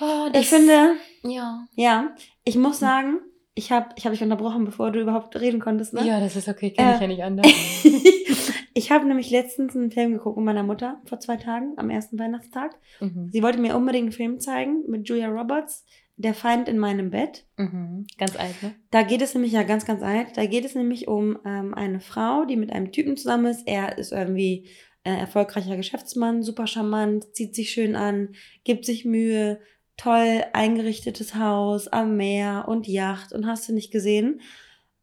Oh, 0.00 0.28
das- 0.32 0.42
Ich 0.42 0.48
finde, 0.48 0.94
Ja. 1.24 1.64
ja, 1.74 2.14
ich 2.44 2.56
muss 2.56 2.78
sagen, 2.78 3.20
ich 3.54 3.72
habe 3.72 3.88
ich 3.96 4.04
hab 4.04 4.12
dich 4.12 4.22
unterbrochen, 4.22 4.64
bevor 4.64 4.90
du 4.90 5.00
überhaupt 5.00 5.34
reden 5.40 5.60
konntest. 5.60 5.94
Ne? 5.94 6.06
Ja, 6.06 6.20
das 6.20 6.36
ist 6.36 6.48
okay, 6.48 6.70
kenne 6.70 6.92
ich 6.94 6.98
Äh. 6.98 7.02
ja 7.02 7.06
nicht 7.08 7.22
anders. 7.22 7.46
ich 8.74 8.90
habe 8.90 9.06
nämlich 9.06 9.30
letztens 9.30 9.74
einen 9.74 9.90
Film 9.90 10.12
geguckt 10.12 10.36
mit 10.36 10.44
meiner 10.44 10.62
Mutter 10.62 11.00
vor 11.06 11.20
zwei 11.20 11.36
Tagen, 11.36 11.72
am 11.76 11.90
ersten 11.90 12.18
Weihnachtstag. 12.18 12.76
mhm. 13.00 13.30
Sie 13.32 13.42
wollte 13.42 13.58
mir 13.58 13.76
unbedingt 13.76 14.04
einen 14.06 14.12
Film 14.12 14.40
zeigen 14.40 14.82
mit 14.88 15.08
Julia 15.08 15.28
Roberts, 15.28 15.84
Der 16.18 16.32
Feind 16.32 16.66
in 16.68 16.78
meinem 16.78 17.10
Bett. 17.10 17.44
Mhm. 17.58 18.06
Ganz 18.16 18.36
alt, 18.38 18.62
ne? 18.62 18.74
Da 18.90 19.02
geht 19.02 19.20
es 19.20 19.34
nämlich 19.34 19.52
ja 19.52 19.64
ganz, 19.64 19.84
ganz 19.84 20.02
alt. 20.02 20.28
Da 20.36 20.46
geht 20.46 20.64
es 20.64 20.74
nämlich 20.74 21.08
um 21.08 21.38
ähm, 21.44 21.74
eine 21.74 22.00
Frau, 22.00 22.46
die 22.46 22.56
mit 22.56 22.72
einem 22.72 22.90
Typen 22.90 23.18
zusammen 23.18 23.44
ist. 23.46 23.66
Er 23.68 23.98
ist 23.98 24.12
irgendwie 24.12 24.66
äh, 25.04 25.14
erfolgreicher 25.14 25.76
Geschäftsmann, 25.76 26.42
super 26.42 26.66
charmant, 26.66 27.34
zieht 27.34 27.54
sich 27.54 27.68
schön 27.70 27.96
an, 27.96 28.30
gibt 28.64 28.86
sich 28.86 29.04
Mühe, 29.04 29.60
toll 29.96 30.44
eingerichtetes 30.52 31.34
Haus 31.34 31.88
am 31.88 32.16
Meer 32.16 32.66
und 32.68 32.86
Yacht 32.86 33.32
und 33.32 33.46
hast 33.46 33.68
du 33.68 33.72
nicht 33.72 33.90
gesehen. 33.90 34.40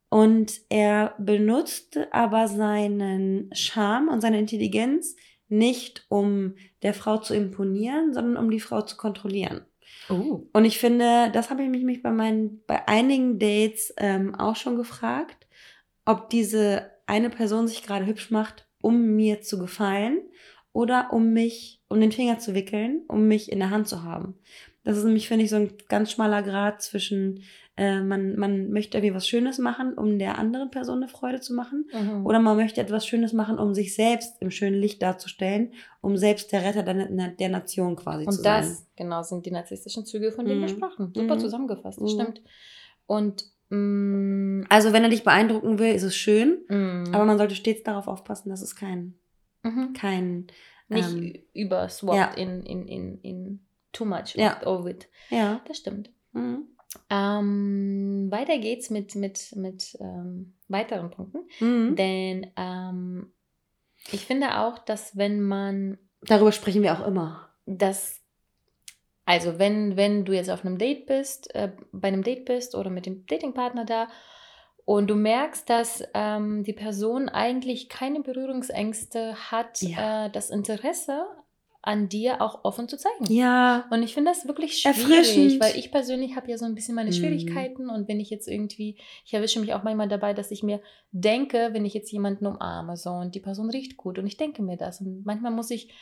Und 0.10 0.62
er 0.70 1.16
benutzt 1.18 1.98
aber 2.12 2.48
seinen 2.48 3.50
Charme 3.54 4.10
und 4.10 4.22
seine 4.22 4.38
Intelligenz 4.38 5.16
nicht, 5.50 6.06
um 6.10 6.56
der 6.84 6.94
Frau 6.94 7.18
zu 7.18 7.34
imponieren, 7.34 8.14
sondern 8.14 8.38
um 8.38 8.52
die 8.52 8.60
Frau 8.60 8.82
zu 8.82 8.96
kontrollieren. 8.96 9.66
Oh. 10.10 10.42
Und 10.54 10.66
ich 10.66 10.80
finde, 10.80 11.32
das 11.32 11.50
habe 11.50 11.64
ich 11.64 11.84
mich 11.84 12.04
bei 12.04 12.12
meinen, 12.12 12.62
bei 12.68 12.88
einigen 12.88 13.40
Dates 13.40 13.94
ähm, 13.98 14.36
auch 14.36 14.56
schon 14.56 14.76
gefragt, 14.76 15.48
ob 16.06 16.30
diese 16.30 16.92
eine 17.06 17.30
Person 17.30 17.68
sich 17.68 17.84
gerade 17.84 18.06
hübsch 18.06 18.32
macht, 18.32 18.68
um 18.82 19.16
mir 19.16 19.42
zu 19.42 19.58
gefallen 19.58 20.20
oder 20.74 21.14
um 21.14 21.32
mich, 21.32 21.82
um 21.88 22.02
den 22.02 22.12
Finger 22.12 22.40
zu 22.40 22.54
wickeln, 22.54 23.04
um 23.08 23.28
mich 23.28 23.52
in 23.52 23.60
der 23.60 23.70
Hand 23.70 23.88
zu 23.88 24.04
haben. 24.04 24.36
Das 24.84 24.98
ist 24.98 25.04
nämlich, 25.06 25.28
finde 25.28 25.46
ich, 25.46 25.50
so 25.50 25.56
ein 25.58 25.74
ganz 25.88 26.12
schmaler 26.12 26.42
Grad 26.44 26.82
zwischen, 26.82 27.44
äh, 27.78 28.02
man, 28.02 28.36
man 28.38 28.70
möchte 28.72 28.98
irgendwie 28.98 29.16
was 29.16 29.28
Schönes 29.28 29.58
machen, 29.58 29.94
um 29.94 30.20
der 30.20 30.38
anderen 30.38 30.72
Person 30.72 30.98
eine 30.98 31.08
Freude 31.08 31.40
zu 31.40 31.54
machen. 31.54 31.86
Mhm. 31.94 32.26
Oder 32.26 32.40
man 32.40 32.58
möchte 32.58 32.82
etwas 32.82 33.08
Schönes 33.08 33.32
machen, 33.34 33.58
um 33.60 33.74
sich 33.74 33.96
selbst 33.96 34.36
im 34.42 34.52
schönen 34.52 34.80
Licht 34.80 35.02
darzustellen, 35.02 35.72
um 36.02 36.18
selbst 36.18 36.52
der 36.52 36.64
Retter 36.64 36.84
der, 36.84 37.30
der 37.30 37.50
Nation 37.50 37.96
quasi 37.96 38.26
Und 38.26 38.34
zu 38.34 38.42
das, 38.44 38.68
sein. 38.68 38.78
genau, 38.98 39.24
sind 39.24 39.46
die 39.46 39.52
narzisstischen 39.52 40.06
Züge, 40.06 40.32
von 40.34 40.46
denen 40.46 40.60
wir 40.62 40.68
Mhm. 40.70 40.78
sprachen. 40.78 41.12
Super 41.16 41.36
Mhm. 41.36 41.40
zusammengefasst, 41.40 42.02
das 42.02 42.14
Mhm. 42.14 42.20
stimmt. 42.22 42.42
Und 43.06 43.44
mm, 43.70 44.64
Also 44.70 44.94
wenn 44.94 45.04
er 45.04 45.10
dich 45.10 45.24
beeindrucken 45.24 45.80
will, 45.80 45.94
ist 45.94 46.04
es 46.04 46.16
schön, 46.16 46.60
mm, 46.68 47.14
aber 47.14 47.26
man 47.26 47.38
sollte 47.38 47.56
stets 47.56 47.84
darauf 47.84 48.08
aufpassen, 48.08 48.50
dass 48.50 48.62
es 48.62 48.76
kein, 48.76 49.14
mhm. 49.64 49.94
kein, 49.94 50.48
nicht 50.90 51.10
ähm, 51.14 51.34
überswappt 51.54 52.18
ja. 52.18 52.32
in, 52.44 52.62
in, 52.64 52.88
in, 52.88 53.18
in 53.22 53.60
too 53.94 54.06
much 54.06 54.36
Ja. 54.36 54.62
of 54.66 54.86
it. 54.88 55.08
ja. 55.30 55.62
Das 55.68 55.78
stimmt. 55.78 56.12
Mhm. 56.34 56.68
Ähm, 57.10 58.28
weiter 58.30 58.58
geht's 58.60 58.90
mit, 58.90 59.16
mit, 59.16 59.56
mit 59.56 59.98
ähm, 60.00 60.54
weiteren 60.68 61.10
Punkten. 61.12 61.40
Mhm. 61.60 61.96
Denn 61.96 62.52
ähm, 62.56 63.32
ich 64.12 64.26
finde 64.26 64.60
auch, 64.60 64.80
dass 64.80 65.18
wenn 65.18 65.42
man 65.42 65.98
Darüber 66.22 66.52
sprechen 66.52 66.84
wir 66.84 66.94
auch 66.94 67.06
immer. 67.08 67.50
das, 67.66 68.22
also 69.26 69.58
wenn, 69.60 69.98
wenn 69.98 70.24
du 70.26 70.34
jetzt 70.34 70.50
auf 70.50 70.66
einem 70.66 70.78
Date 70.78 71.06
bist, 71.08 71.54
äh, 71.56 71.72
bei 71.92 72.08
einem 72.10 72.24
Date 72.24 72.46
bist 72.46 72.76
oder 72.76 72.90
mit 72.90 73.06
dem 73.06 73.26
Datingpartner 73.26 73.86
da 73.86 74.08
und 74.86 75.08
du 75.10 75.16
merkst, 75.16 75.70
dass 75.70 76.04
ähm, 76.14 76.64
die 76.64 76.74
Person 76.74 77.28
eigentlich 77.30 77.90
keine 77.90 78.20
Berührungsängste 78.22 79.36
hat, 79.52 79.82
Ja. 79.82 80.26
äh, 80.26 80.30
das 80.30 80.50
Interesse 80.50 81.26
an 81.86 82.08
dir 82.10 82.42
auch 82.42 82.64
offen 82.64 82.88
zu 82.88 82.98
zeigen. 82.98 83.26
Ja. 83.32 83.86
Und 83.92 84.02
ich 84.04 84.14
finde 84.14 84.32
das 84.32 84.48
wirklich 84.48 84.78
schwierig, 84.78 84.98
Erfrischend. 85.00 85.62
weil 85.62 85.78
ich 85.78 85.92
persönlich 85.92 86.36
habe 86.38 86.50
ja 86.50 86.58
so 86.58 86.64
ein 86.66 86.76
bisschen 86.76 86.96
meine 86.96 87.10
Mhm. 87.10 87.14
Schwierigkeiten 87.16 87.90
und 87.90 88.08
wenn 88.08 88.20
ich 88.22 88.30
jetzt 88.30 88.48
irgendwie, 88.48 88.98
ich 89.26 89.34
erwische 89.34 89.60
mich 89.60 89.74
auch 89.74 89.84
manchmal 89.84 90.08
dabei, 90.08 90.34
dass 90.34 90.50
ich 90.50 90.64
mir 90.64 90.82
denke, 91.12 91.70
wenn 91.74 91.86
ich 91.86 91.94
jetzt 91.94 92.12
jemanden 92.12 92.48
umarme 92.48 92.96
so 92.98 93.10
und 93.12 93.36
die 93.36 93.42
Person 93.42 93.70
riecht 93.70 93.98
gut 93.98 94.18
und 94.18 94.26
ich 94.26 94.38
denke 94.38 94.64
mir 94.64 94.78
das 94.78 95.02
und 95.02 95.26
manchmal 95.26 95.52
muss 95.52 95.70
ich 95.72 95.94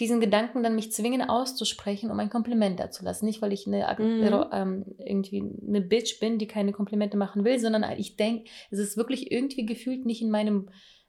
diesen 0.00 0.20
Gedanken 0.20 0.62
dann 0.62 0.74
mich 0.74 0.92
zwingen 0.92 1.22
auszusprechen, 1.22 2.10
um 2.10 2.18
ein 2.18 2.28
Kompliment 2.28 2.78
dazu 2.80 3.04
lassen. 3.04 3.26
Nicht, 3.26 3.40
weil 3.40 3.52
ich 3.52 3.66
eine, 3.66 3.86
Mhm. 3.98 4.44
ähm, 4.52 4.84
irgendwie 4.98 5.42
eine 5.66 5.80
Bitch 5.80 6.18
bin, 6.20 6.38
die 6.38 6.48
keine 6.48 6.72
Komplimente 6.72 7.16
machen 7.16 7.44
will, 7.44 7.58
sondern 7.60 7.84
ich 7.96 8.16
denke, 8.16 8.50
es 8.70 8.78
ist 8.80 8.96
wirklich 8.96 9.30
irgendwie 9.30 9.64
gefühlt 9.64 10.04
nicht 10.04 10.20
in 10.20 10.30
meinem 10.30 10.68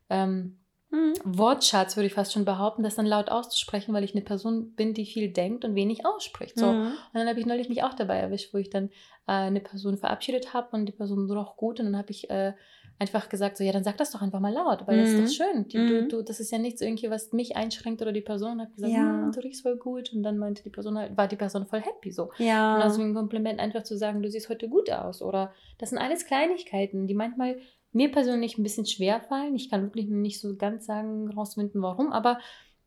ähm, 0.10 0.60
Mhm. 0.92 1.13
Wortschatz, 1.24 1.96
würde 1.96 2.08
ich 2.08 2.13
fast 2.13 2.34
schon 2.34 2.46
behaupten, 2.46 2.84
das 2.84 2.96
dann 2.96 3.06
laut 3.06 3.30
auszusprechen, 3.30 3.94
weil 3.94 4.04
ich 4.04 4.13
eine 4.13 4.24
Person 4.24 4.74
bin, 4.75 4.94
die 4.94 5.06
viel 5.06 5.32
denkt 5.32 5.65
und 5.65 5.75
wenig 5.75 6.06
ausspricht. 6.06 6.58
So. 6.58 6.74
Mhm. 6.74 6.80
Und 6.88 7.13
dann 7.13 7.27
habe 7.27 7.39
ich 7.39 7.46
neulich 7.46 7.70
mich 7.70 7.84
auch 7.84 7.94
dabei 7.94 8.18
erwischt, 8.18 8.54
wo 8.54 8.58
ich 8.58 8.70
dann 8.70 8.89
äh, 9.27 9.32
eine 9.32 9.62
Person 9.62 9.98
verabschiedet 9.98 10.54
habe 10.54 10.70
und 10.75 10.86
die 10.86 10.92
Person 10.92 11.30
roch 11.32 11.58
gut 11.58 11.80
und 11.80 11.88
dann 11.88 11.98
habe 11.98 12.12
ich 12.12 12.30
äh, 12.30 12.54
einfach 12.98 13.27
gesagt, 13.27 13.58
so 13.58 13.63
ja, 13.65 13.74
dann 13.74 13.84
sag 13.84 13.98
das 13.98 14.12
doch 14.12 14.22
einfach 14.22 14.39
mal 14.39 14.54
laut, 14.54 14.88
weil 14.88 14.98
das 15.00 15.10
ist 15.10 15.18
Mhm. 15.18 15.24
doch 15.24 15.32
schön. 15.32 15.68
Die, 15.68 15.77
Mhm. 15.80 15.88
du, 15.88 16.08
du, 16.08 16.22
das 16.24 16.39
ist 16.39 16.51
ja 16.51 16.60
nichts 16.60 16.80
irgendwie, 16.82 17.10
was 17.10 17.34
mich 17.34 17.56
einschränkt 17.58 18.01
oder 18.01 18.14
die 18.14 18.22
Person 18.22 18.51
Und 18.53 18.62
habe 18.62 18.72
gesagt, 18.72 18.94
Ja. 18.94 19.00
"Hm, 19.24 19.31
du 19.33 19.40
riechst 19.42 19.64
voll 19.64 19.75
gut 19.77 20.14
und 20.14 20.24
dann 20.24 20.38
meinte 20.38 20.64
die 20.64 20.70
Person 20.70 20.98
halt, 20.98 21.18
war 21.18 21.27
die 21.27 21.36
Person 21.36 21.66
voll 21.66 21.81
happy 21.81 22.12
so. 22.12 22.25
Und 22.25 22.31
Ja. 22.46 22.75
also 22.79 23.01
ein 23.01 23.14
Kompliment 23.14 23.60
einfach 23.60 23.83
zu 23.83 23.98
sagen, 23.98 24.22
du 24.22 24.29
siehst 24.29 24.48
heute 24.48 24.70
gut 24.70 24.90
aus 24.92 25.22
oder 25.22 25.51
das 25.77 25.90
sind 25.90 25.98
alles 25.98 26.25
Kleinigkeiten, 26.25 27.05
die 27.07 27.16
manchmal 27.16 27.57
mir 27.96 28.12
persönlich 28.12 28.58
ein 28.58 28.64
bisschen 28.64 28.86
schwer 28.86 29.22
fallen. 29.22 29.55
Ich 29.55 29.70
kann 29.70 29.84
wirklich 29.84 30.08
nicht 30.08 30.40
so 30.40 30.55
ganz 30.55 30.86
sagen, 30.86 31.31
rausfinden, 31.31 31.81
warum, 31.81 32.12
aber 32.12 32.40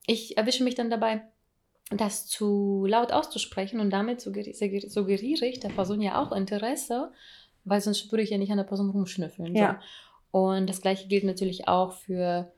ich 0.06 0.36
erwische 0.36 0.64
mich 0.64 0.74
dann 0.74 0.90
dabei, 0.90 1.22
das 1.90 2.26
zu 2.26 2.84
laut 2.86 3.12
auszusprechen 3.12 3.80
und 3.80 3.90
damit 3.90 4.20
suggeri- 4.20 4.54
suggeri- 4.54 4.88
suggeriere 4.90 5.46
ich 5.46 5.60
der 5.60 5.70
Person 5.70 6.02
ja 6.02 6.22
auch 6.22 6.32
Interesse, 6.32 7.10
weil 7.64 7.80
sonst 7.80 8.12
würde 8.12 8.22
ich 8.22 8.30
ja 8.30 8.38
nicht 8.38 8.50
an 8.50 8.58
der 8.58 8.64
Person 8.64 8.90
rumschnüffeln. 8.90 9.54
so. 9.54 9.60
Ja. 9.60 9.80
Und 10.30 10.68
das 10.68 10.82
gleiche 10.82 11.08
gilt 11.08 11.24
natürlich 11.24 11.66
auch 11.68 11.92
für 11.92 12.52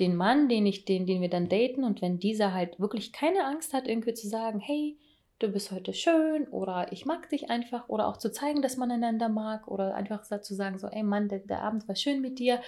den 0.00 0.16
Mann, 0.16 0.48
den, 0.48 0.66
ich, 0.66 0.84
den, 0.84 1.06
den 1.06 1.22
wir 1.22 1.30
dann 1.30 1.48
daten. 1.48 1.84
Und 1.84 2.02
wenn 2.02 2.18
dieser 2.18 2.52
halt 2.52 2.80
wirklich 2.80 3.12
keine 3.12 3.44
Angst 3.44 3.72
hat, 3.72 3.86
irgendwie 3.86 4.14
zu 4.14 4.28
sagen, 4.28 4.58
hey, 4.58 4.96
du 5.38 5.48
bist 5.48 5.70
heute 5.70 5.92
schön 5.92 6.46
oder 6.48 6.92
ich 6.92 7.06
mag 7.06 7.28
dich 7.28 7.50
einfach 7.50 7.88
oder 7.88 8.06
auch 8.06 8.16
zu 8.16 8.30
zeigen, 8.30 8.62
dass 8.62 8.76
man 8.76 8.90
einander 8.90 9.28
mag 9.28 9.68
oder 9.68 9.94
einfach 9.94 10.22
zu 10.22 10.54
sagen, 10.54 10.78
so, 10.78 10.88
ey 10.88 11.02
Mann, 11.02 11.28
der, 11.28 11.40
der 11.40 11.62
Abend 11.62 11.86
war 11.88 11.96
schön 11.96 12.20
mit 12.20 12.38
dir, 12.38 12.60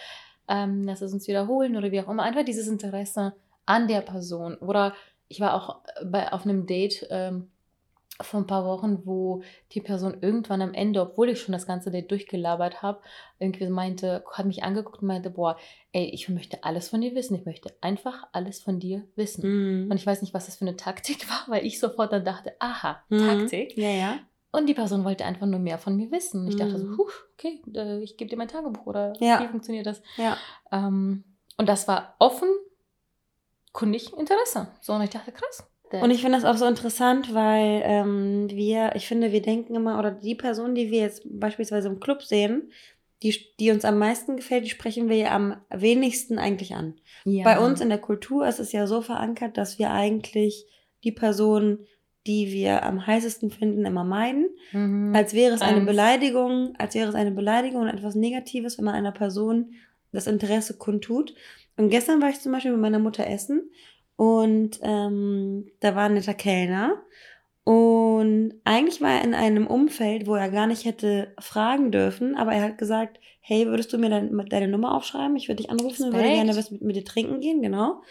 ähm, 0.49 0.85
lass 0.85 1.03
es 1.03 1.13
uns 1.13 1.27
wiederholen 1.29 1.77
oder 1.77 1.91
wie 1.91 2.01
auch 2.01 2.09
immer. 2.09 2.23
Einfach 2.23 2.45
dieses 2.45 2.69
Interesse 2.69 3.35
an 3.67 3.89
der 3.89 4.01
Person. 4.01 4.57
Oder 4.57 4.95
ich 5.29 5.41
war 5.41 5.55
auch 5.55 5.81
bei, 6.05 6.33
auf 6.33 6.45
einem 6.45 6.67
Date 6.67 7.07
ähm, 7.11 7.51
vor 8.21 8.41
ein 8.41 8.47
paar 8.47 8.65
Wochen, 8.65 9.05
wo 9.05 9.43
die 9.73 9.81
Person 9.81 10.17
irgendwann 10.23 10.63
am 10.63 10.73
Ende, 10.75 11.03
obwohl 11.03 11.29
ich 11.29 11.41
schon 11.41 11.53
das 11.53 11.67
ganze 11.67 11.91
Date 11.91 12.11
durchgelabert 12.11 12.81
habe, 12.83 13.01
irgendwie 13.39 13.69
meinte, 13.69 14.25
hat 14.33 14.47
mich 14.47 14.63
angeguckt 14.65 15.03
und 15.03 15.09
meinte, 15.09 15.31
boah, 15.31 15.57
ey, 15.93 16.07
ich 16.07 16.29
möchte 16.29 16.65
alles 16.65 16.89
von 16.89 17.01
dir 17.03 17.15
wissen. 17.15 17.35
Ich 17.35 17.45
möchte 17.45 17.75
einfach 17.81 18.27
alles 18.33 18.61
von 18.63 18.81
dir 18.81 19.05
wissen. 19.17 19.85
Mhm. 19.85 19.91
Und 19.91 19.97
ich 19.99 20.07
weiß 20.07 20.23
nicht, 20.23 20.33
was 20.35 20.47
das 20.47 20.57
für 20.57 20.65
eine 20.67 20.77
Taktik 20.77 21.29
war, 21.31 21.45
weil 21.49 21.67
ich 21.67 21.79
sofort 21.79 22.13
dann 22.13 22.25
dachte, 22.25 22.55
aha, 22.59 23.03
Mhm. 23.09 23.19
Taktik. 23.27 23.77
Ja, 23.77 23.91
ja. 23.91 24.19
Und 24.53 24.67
die 24.69 24.75
Person 24.75 25.05
wollte 25.05 25.27
einfach 25.27 25.47
nur 25.47 25.61
mehr 25.61 25.77
von 25.79 25.97
mir 25.97 26.11
wissen. 26.11 26.41
Und 26.43 26.49
ich 26.49 26.57
dachte 26.57 26.79
so, 26.79 26.87
Mhm. 26.87 26.97
huh, 26.99 27.11
okay, 27.35 27.61
ich 28.03 28.17
gebe 28.17 28.31
dir 28.31 28.39
mein 28.39 28.49
Tagebuch 28.49 28.87
oder 28.87 29.13
Ja. 29.21 29.41
wie 29.43 29.49
funktioniert 29.49 29.87
das? 29.87 30.01
Ja. 30.17 30.39
Ähm, 30.73 31.25
und 31.59 31.69
das 31.69 31.87
war 31.89 32.15
offen, 32.19 32.49
kundig 33.73 34.13
Interesse. 34.17 34.69
So, 34.81 34.95
und 34.95 35.03
ich 35.03 35.11
dachte, 35.11 35.33
krass. 35.33 35.69
Und 35.90 36.11
ich 36.11 36.20
finde 36.20 36.38
das 36.38 36.44
auch 36.44 36.57
so 36.57 36.66
interessant, 36.66 37.33
weil 37.33 37.83
ähm, 37.85 38.49
wir, 38.51 38.92
ich 38.96 39.07
finde, 39.07 39.33
wir 39.33 39.42
denken 39.42 39.75
immer, 39.75 39.99
oder 39.99 40.11
die 40.11 40.35
Person, 40.35 40.75
die 40.75 40.90
wir 40.90 41.01
jetzt 41.01 41.22
beispielsweise 41.25 41.88
im 41.88 42.01
Club 42.01 42.22
sehen, 42.22 42.72
die, 43.22 43.35
die 43.59 43.70
uns 43.70 43.85
am 43.85 43.99
meisten 43.99 44.37
gefällt, 44.37 44.64
die 44.64 44.70
sprechen 44.70 45.09
wir 45.09 45.16
ja 45.16 45.35
am 45.35 45.57
wenigsten 45.70 46.38
eigentlich 46.38 46.75
an. 46.75 46.94
ja. 47.25 47.44
Bei 47.44 47.59
uns 47.59 47.81
in 47.81 47.88
der 47.88 47.99
Kultur 47.99 48.46
ist 48.46 48.59
es 48.59 48.72
ja 48.72 48.87
so 48.87 49.01
verankert, 49.01 49.57
dass 49.57 49.79
wir 49.79 49.90
eigentlich 49.90 50.66
die 51.05 51.12
Person, 51.12 51.87
die 52.27 52.53
wir 52.53 52.83
am 52.83 53.07
heißesten 53.07 53.51
finden, 53.51 53.87
immer 53.87 54.05
meiden. 54.05 54.49
Mhm. 54.72 55.14
Als 55.14 55.33
wäre 55.33 55.55
es 55.55 55.62
eine. 55.62 55.83
Beleidigung, 55.83 56.75
als 56.79 56.94
wäre 56.94 57.09
es 57.09 57.14
eine 57.14 57.31
Beleidigung 57.31 57.83
und 57.83 57.88
etwas 57.88 58.16
Negatives, 58.16 58.77
wenn 58.77 58.85
man 58.85 58.94
einer 58.94 59.12
Person 59.12 59.72
das 60.12 60.27
Interesse 60.27 60.77
kundtut. 60.77 61.35
Und 61.77 61.90
gestern 61.90 62.20
war 62.20 62.31
ich 62.31 62.40
zum 62.40 62.53
Beispiel 62.53 62.72
mit 62.72 62.81
meiner 62.81 62.99
Mutter 62.99 63.27
essen 63.27 63.70
und 64.17 64.81
ähm, 64.83 65.71
da 65.81 65.95
war 65.95 66.05
ein 66.05 66.15
netter 66.15 66.35
Kellner. 66.35 67.03
Und 67.65 68.55
eigentlich 68.65 69.01
war 69.01 69.11
er 69.11 69.25
in 69.25 69.35
einem 69.35 69.67
Umfeld, 69.67 70.27
wo 70.27 70.37
er 70.37 70.51
gar 70.51 70.67
nicht 70.67 70.85
hätte 70.85 71.35
fragen 71.39 71.91
dürfen, 71.91 72.37
aber 72.37 72.53
er 72.53 72.63
hat 72.63 72.79
gesagt, 72.79 73.19
hey, 73.41 73.67
würdest 73.67 73.93
du 73.93 73.99
mir 73.99 74.09
dein, 74.09 74.37
deine 74.49 74.69
Nummer 74.69 74.95
aufschreiben? 74.95 75.37
Ich 75.37 75.49
würde 75.49 75.63
dich 75.63 75.71
anrufen 75.71 76.05
und 76.05 76.13
würde 76.13 76.29
Respekt. 76.29 76.37
gerne 76.37 76.57
was 76.57 76.71
mit, 76.71 76.83
mit 76.83 76.97
dir 76.97 77.05
trinken 77.05 77.41
gehen, 77.41 77.63
genau. 77.63 78.03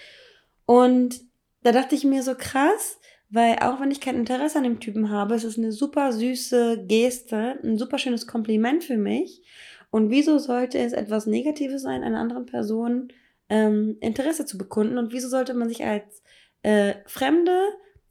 Und 0.65 1.22
da 1.63 1.72
dachte 1.72 1.96
ich 1.96 2.04
mir 2.04 2.22
so 2.22 2.36
krass, 2.36 3.00
weil 3.30 3.58
auch 3.60 3.80
wenn 3.80 3.91
ich 3.91 4.02
kein 4.02 4.15
Interesse 4.15 4.58
an 4.58 4.63
dem 4.65 4.80
Typen 4.80 5.10
habe, 5.10 5.36
es 5.36 5.44
ist 5.44 5.58
eine 5.58 5.72
super 5.72 6.12
süße 6.12 6.86
Geste, 6.86 7.60
ein 7.63 7.78
super 7.78 7.98
schönes 7.98 8.28
Kompliment 8.28 8.84
für 8.84 8.98
mich. 8.98 9.41
Und 9.89 10.10
wieso 10.10 10.38
sollte 10.38 10.78
es 10.80 10.94
etwas 10.94 11.26
Negatives 11.26 11.82
sein, 11.82 12.04
einer 12.04 12.20
anderen 12.20 12.46
Person 12.46 13.12
ähm, 13.49 13.97
Interesse 14.01 14.45
zu 14.45 14.58
bekunden? 14.58 14.97
Und 14.97 15.12
wieso 15.13 15.29
sollte 15.29 15.53
man 15.53 15.69
sich 15.69 15.84
als 15.84 16.21
äh, 16.63 16.95
Fremde, 17.05 17.58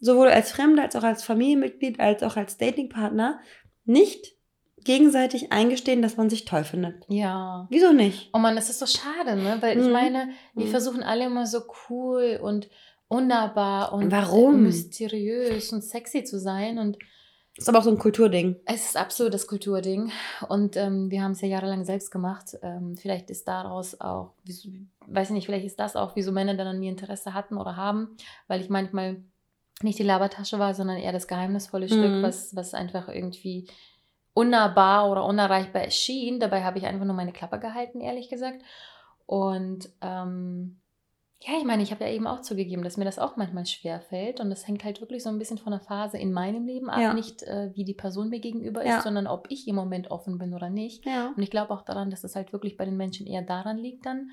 sowohl 0.01 0.29
als 0.29 0.53
Fremde 0.53 0.83
als 0.83 0.97
auch 0.97 1.03
als 1.03 1.25
Familienmitglied, 1.25 2.01
als 2.01 2.23
auch 2.23 2.37
als 2.37 2.57
Datingpartner, 2.59 3.41
nicht 3.85 4.37
gegenseitig 4.85 5.51
eingestehen, 5.53 6.03
dass 6.03 6.17
man 6.17 6.29
sich 6.31 6.45
toll 6.45 6.65
findet? 6.65 7.05
Ja. 7.09 7.67
Wieso 7.71 7.93
nicht? 7.93 8.31
Oh 8.33 8.39
Mann, 8.39 8.55
das 8.57 8.71
ist 8.71 8.79
so 8.81 8.87
schade, 8.87 9.37
ne? 9.37 9.57
Weil 9.61 9.79
ich 9.79 9.87
Mhm. 9.87 9.93
meine, 9.93 10.29
wir 10.55 10.67
Mhm. 10.67 10.71
versuchen 10.71 11.03
alle 11.03 11.25
immer 11.27 11.47
so 11.47 11.63
cool 11.89 12.39
und 12.43 12.69
unnahbar 13.09 13.93
und 13.93 14.11
Warum? 14.11 14.63
mysteriös 14.63 15.73
und 15.73 15.83
sexy 15.83 16.25
zu 16.25 16.39
sein. 16.39 16.79
Und 16.79 16.99
Ist 17.57 17.69
aber 17.69 17.79
auch 17.79 17.85
so 17.85 17.91
ein 17.91 17.99
Kulturding. 17.99 18.57
Es 18.65 18.87
ist 18.87 18.97
absolut 18.97 19.33
das 19.33 19.47
Kulturding. 19.47 20.11
Und 20.49 20.77
ähm, 20.77 21.11
wir 21.11 21.23
haben 21.23 21.33
es 21.33 21.41
ja 21.41 21.49
jahrelang 21.49 21.85
selbst 21.85 22.11
gemacht. 22.11 22.59
Ähm, 22.63 22.97
vielleicht 22.97 23.31
ist 23.31 23.47
daraus 23.47 24.01
auch, 24.01 24.33
weiß 25.07 25.29
ich 25.29 25.35
nicht, 25.35 25.47
vielleicht 25.47 25.67
ist 25.67 25.79
das 25.79 25.95
auch, 25.95 26.17
wieso 26.17 26.33
Männer 26.33 26.55
dann 26.55 26.67
an 26.67 26.81
mir 26.81 26.91
Interesse 26.91 27.33
hatten 27.33 27.57
oder 27.57 27.77
haben, 27.77 28.17
weil 28.49 28.61
ich 28.61 28.71
manchmal 28.71 29.23
nicht 29.83 29.99
die 29.99 30.05
Labertasche 30.05 30.59
war, 30.59 30.75
sondern 30.75 30.97
eher 30.97 31.13
das 31.13 31.29
geheimnisvolle 31.29 31.87
mhm. 31.87 31.91
Stück, 31.91 32.23
was, 32.23 32.57
was 32.57 32.75
einfach 32.75 33.09
irgendwie 33.09 33.69
unnahbar 34.33 35.09
oder 35.09 35.25
unerreichbar 35.25 35.83
erschien. 35.83 36.41
Dabei 36.41 36.65
habe 36.65 36.79
ich 36.79 36.87
einfach 36.87 37.07
nur 37.07 37.15
meine 37.15 37.33
Klappe 37.33 37.61
gehalten, 37.61 38.01
ehrlich 38.01 38.29
gesagt. 38.29 38.63
Und 39.27 39.89
ähm, 40.01 40.81
ja, 41.47 41.59
ich 41.59 41.65
meine, 41.65 41.83
ich 41.83 41.91
habe 41.91 42.05
ja 42.05 42.11
eben 42.11 42.27
auch 42.27 42.41
zugegeben, 42.41 42.83
dass 42.83 42.97
mir 42.97 43.05
das 43.05 43.19
auch 43.19 43.37
manchmal 43.37 43.67
schwer 43.67 44.01
fällt 44.01 44.41
und 44.41 44.49
das 44.49 44.67
hängt 44.67 44.83
halt 44.83 45.03
wirklich 45.03 45.23
so 45.23 45.29
ein 45.29 45.39
bisschen 45.39 45.59
von 45.59 45.73
der 45.73 45.81
Phase 45.81 46.17
in 46.17 46.33
meinem 46.33 46.65
Leben 46.65 46.89
ab, 46.89 47.01
ja. 47.01 47.13
nicht 47.13 47.43
äh, 47.43 47.71
wie 47.75 47.85
die 47.85 47.93
Person 47.93 48.31
mir 48.31 48.41
gegenüber 48.41 48.83
ist, 48.83 48.89
ja. 48.89 49.03
sondern 49.03 49.27
ob 49.27 49.47
ich 49.51 49.69
im 49.69 49.75
Moment 49.75 50.11
offen 50.11 50.39
bin 50.39 50.55
oder 50.55 50.71
nicht. 50.71 51.05
Ja. 51.05 51.35
Und 51.37 51.43
ich 51.43 51.51
glaube 51.51 51.75
auch 51.75 51.83
daran, 51.83 52.11
dass 52.11 52.25
es 52.25 52.35
halt 52.35 52.55
wirklich 52.55 52.79
bei 52.79 52.87
den 52.87 52.97
Menschen 52.97 53.27
eher 53.27 53.43
daran 53.43 53.77
liegt 53.77 54.07
dann, 54.07 54.31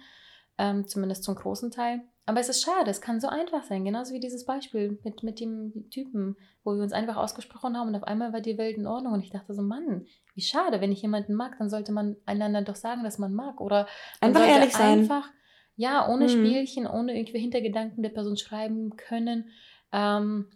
ähm, 0.57 0.87
zumindest 0.87 1.25
zum 1.25 1.35
großen 1.35 1.69
Teil. 1.69 2.01
Aber 2.25 2.39
es 2.39 2.47
ist 2.47 2.63
schade, 2.63 2.89
es 2.89 3.01
kann 3.01 3.19
so 3.19 3.27
einfach 3.27 3.63
sein, 3.63 3.83
genauso 3.83 4.13
wie 4.13 4.21
dieses 4.21 4.45
Beispiel 4.45 4.97
mit, 5.03 5.21
mit 5.21 5.41
dem 5.41 5.89
Typen, 5.89 6.37
wo 6.63 6.75
wir 6.75 6.81
uns 6.83 6.93
einfach 6.93 7.17
ausgesprochen 7.17 7.75
haben 7.75 7.89
und 7.89 7.95
auf 7.95 8.03
einmal 8.03 8.31
war 8.31 8.39
die 8.39 8.57
Welt 8.57 8.77
in 8.77 8.87
Ordnung 8.87 9.11
und 9.11 9.21
ich 9.21 9.31
dachte 9.31 9.53
so, 9.53 9.61
Mann, 9.61 10.05
wie 10.33 10.41
schade, 10.41 10.79
wenn 10.79 10.93
ich 10.93 11.01
jemanden 11.01 11.33
mag, 11.33 11.57
dann 11.57 11.69
sollte 11.69 11.91
man 11.91 12.15
einander 12.25 12.61
doch 12.61 12.75
sagen, 12.75 13.03
dass 13.03 13.17
man 13.17 13.33
mag 13.33 13.59
oder 13.59 13.85
einfach 14.21 14.47
ehrlich 14.47 14.71
sein. 14.71 14.99
Einfach, 14.99 15.29
ja, 15.75 16.07
ohne 16.07 16.25
mhm. 16.25 16.29
Spielchen, 16.29 16.87
ohne 16.87 17.17
irgendwie 17.17 17.39
Hintergedanken 17.39 18.03
der 18.03 18.09
Person 18.09 18.37
schreiben 18.37 18.95
können. 18.97 19.49
Ähm, 19.91 20.47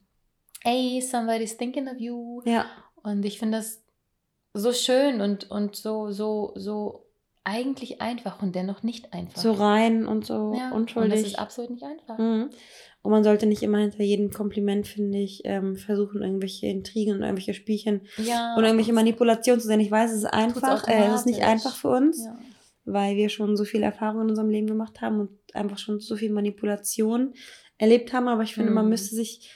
hey, 0.63 1.01
somebody's 1.01 1.57
thinking 1.57 1.87
of 1.87 1.99
you. 1.99 2.41
Ja. 2.45 2.65
Und 3.03 3.23
ich 3.25 3.39
finde 3.39 3.57
das 3.57 3.83
so 4.53 4.71
schön 4.71 5.21
und, 5.21 5.49
und 5.51 5.75
so, 5.75 6.11
so, 6.11 6.53
so 6.55 7.05
eigentlich 7.43 8.01
einfach 8.01 8.41
und 8.41 8.55
dennoch 8.55 8.81
nicht 8.83 9.13
einfach. 9.13 9.41
So 9.41 9.51
rein 9.51 10.07
und 10.07 10.25
so 10.25 10.53
ja, 10.57 10.71
unschuldig. 10.71 11.13
Und 11.13 11.19
das 11.21 11.27
ist 11.27 11.39
absolut 11.39 11.71
nicht 11.71 11.83
einfach. 11.83 12.17
Mhm. 12.17 12.49
Und 13.03 13.11
man 13.11 13.23
sollte 13.23 13.45
nicht 13.45 13.61
immer 13.61 13.77
hinter 13.77 14.01
jedem 14.01 14.31
Kompliment, 14.31 14.87
finde 14.87 15.19
ich, 15.19 15.41
ähm, 15.43 15.75
versuchen, 15.75 16.23
irgendwelche 16.23 16.65
Intrigen 16.65 17.15
und 17.15 17.21
irgendwelche 17.21 17.53
Spielchen 17.53 18.01
ja, 18.17 18.55
und 18.55 18.63
irgendwelche 18.63 18.93
Manipulationen 18.93 19.61
zu 19.61 19.67
sein. 19.67 19.79
Ich 19.79 19.91
weiß, 19.91 20.09
es 20.09 20.19
ist 20.19 20.25
einfach, 20.25 20.87
äh, 20.87 21.05
es 21.05 21.21
ist 21.21 21.25
nicht 21.27 21.43
einfach 21.43 21.75
für 21.75 21.89
uns. 21.89 22.25
Ja 22.25 22.35
weil 22.85 23.15
wir 23.15 23.29
schon 23.29 23.57
so 23.57 23.65
viel 23.65 23.83
Erfahrung 23.83 24.21
in 24.21 24.29
unserem 24.29 24.49
Leben 24.49 24.67
gemacht 24.67 25.01
haben 25.01 25.19
und 25.19 25.29
einfach 25.53 25.77
schon 25.77 25.99
so 25.99 26.15
viel 26.15 26.31
Manipulation 26.31 27.33
erlebt 27.77 28.13
haben. 28.13 28.27
Aber 28.27 28.43
ich 28.43 28.53
finde, 28.53 28.69
mhm. 28.69 28.75
man 28.75 28.89
müsste 28.89 29.15
sich 29.15 29.51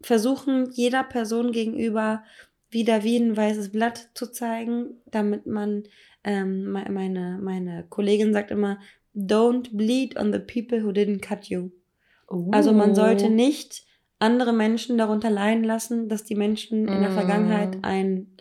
versuchen, 0.00 0.70
jeder 0.72 1.04
Person 1.04 1.52
gegenüber 1.52 2.24
wieder 2.70 3.04
wie 3.04 3.16
ein 3.16 3.36
weißes 3.36 3.70
Blatt 3.70 4.10
zu 4.14 4.32
zeigen, 4.32 5.00
damit 5.06 5.46
man, 5.46 5.84
ähm, 6.24 6.70
meine, 6.70 7.38
meine 7.40 7.86
Kollegin 7.88 8.32
sagt 8.32 8.50
immer, 8.50 8.78
don't 9.14 9.76
bleed 9.76 10.16
on 10.18 10.32
the 10.32 10.38
people 10.38 10.82
who 10.82 10.90
didn't 10.90 11.20
cut 11.20 11.46
you. 11.46 11.70
Uh. 12.30 12.50
Also 12.50 12.72
man 12.72 12.94
sollte 12.94 13.26
oh. 13.26 13.30
nicht 13.30 13.84
andere 14.18 14.52
Menschen 14.52 14.96
darunter 14.96 15.30
leiden 15.30 15.64
lassen, 15.64 16.08
dass 16.08 16.24
die 16.24 16.36
Menschen 16.36 16.86
in 16.88 17.00
der 17.00 17.10
Vergangenheit 17.10 17.76
mm. 17.76 17.80
ein 17.82 18.36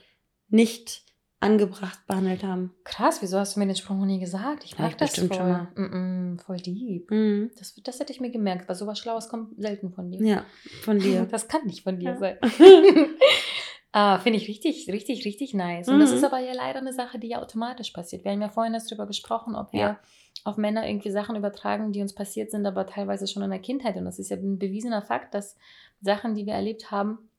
nicht 0.48 1.04
angebracht 1.42 2.06
behandelt 2.06 2.44
haben. 2.44 2.72
Krass, 2.84 3.22
wieso 3.22 3.40
hast 3.40 3.56
du 3.56 3.60
mir 3.60 3.66
den 3.66 3.76
Spruch 3.76 3.96
noch 3.96 4.06
nie 4.06 4.20
gesagt? 4.20 4.64
Ich 4.64 4.78
mag 4.78 4.92
ja, 4.92 4.98
das 4.98 5.18
voll. 5.18 5.34
Schon 5.34 5.50
mal. 5.50 5.68
Mm 5.76 6.36
-mm, 6.38 6.42
voll 6.42 6.58
deep. 6.58 7.10
Mm. 7.10 7.50
Das, 7.58 7.76
das 7.84 8.00
hätte 8.00 8.14
ich 8.14 8.22
mir 8.22 8.30
gemerkt, 8.30 8.70
weil 8.70 8.76
sowas 8.76 9.00
Schlaues 9.00 9.28
kommt 9.28 9.60
selten 9.60 9.92
von 9.92 10.12
dir. 10.12 10.22
Ja, 10.22 10.46
von 10.84 11.00
dir. 11.00 11.26
Das 11.32 11.48
kann 11.48 11.66
nicht 11.66 11.84
von 11.84 12.00
dir 12.00 12.12
ja. 12.12 12.18
sein. 12.18 12.38
ah, 13.92 14.20
Finde 14.20 14.38
ich 14.38 14.48
richtig, 14.48 14.88
richtig, 14.92 15.26
richtig 15.26 15.56
nice. 15.56 15.88
Und 15.88 16.00
das 16.00 16.12
ist 16.12 16.20
mhm. 16.20 16.26
aber 16.26 16.40
ja 16.40 16.54
leider 16.54 16.80
eine 16.80 16.94
Sache, 16.94 17.18
die 17.18 17.30
ja 17.30 17.42
automatisch 17.42 17.90
passiert. 17.90 18.24
Wir 18.24 18.32
haben 18.32 18.42
ja 18.42 18.50
vorhin 18.50 18.74
darüber 18.74 19.08
gesprochen, 19.08 19.56
ob 19.56 19.74
wir 19.74 19.80
ja. 19.80 20.00
auf 20.44 20.58
Männer 20.58 20.88
irgendwie 20.88 21.12
Sachen 21.12 21.36
übertragen, 21.36 21.92
die 21.92 22.02
uns 22.02 22.14
passiert 22.14 22.52
sind, 22.52 22.68
aber 22.68 22.86
teilweise 22.86 23.26
schon 23.26 23.42
in 23.42 23.50
der 23.50 23.60
Kindheit. 23.60 23.96
Und 23.98 24.06
das 24.06 24.20
ist 24.20 24.30
ja 24.30 24.38
ein 24.38 24.60
bewiesener 24.60 25.02
Fakt, 25.02 25.34
dass 25.34 25.58
Sachen, 26.02 26.36
die 26.36 26.46
wir 26.46 26.54
erlebt 26.54 26.92
haben, 26.92 27.31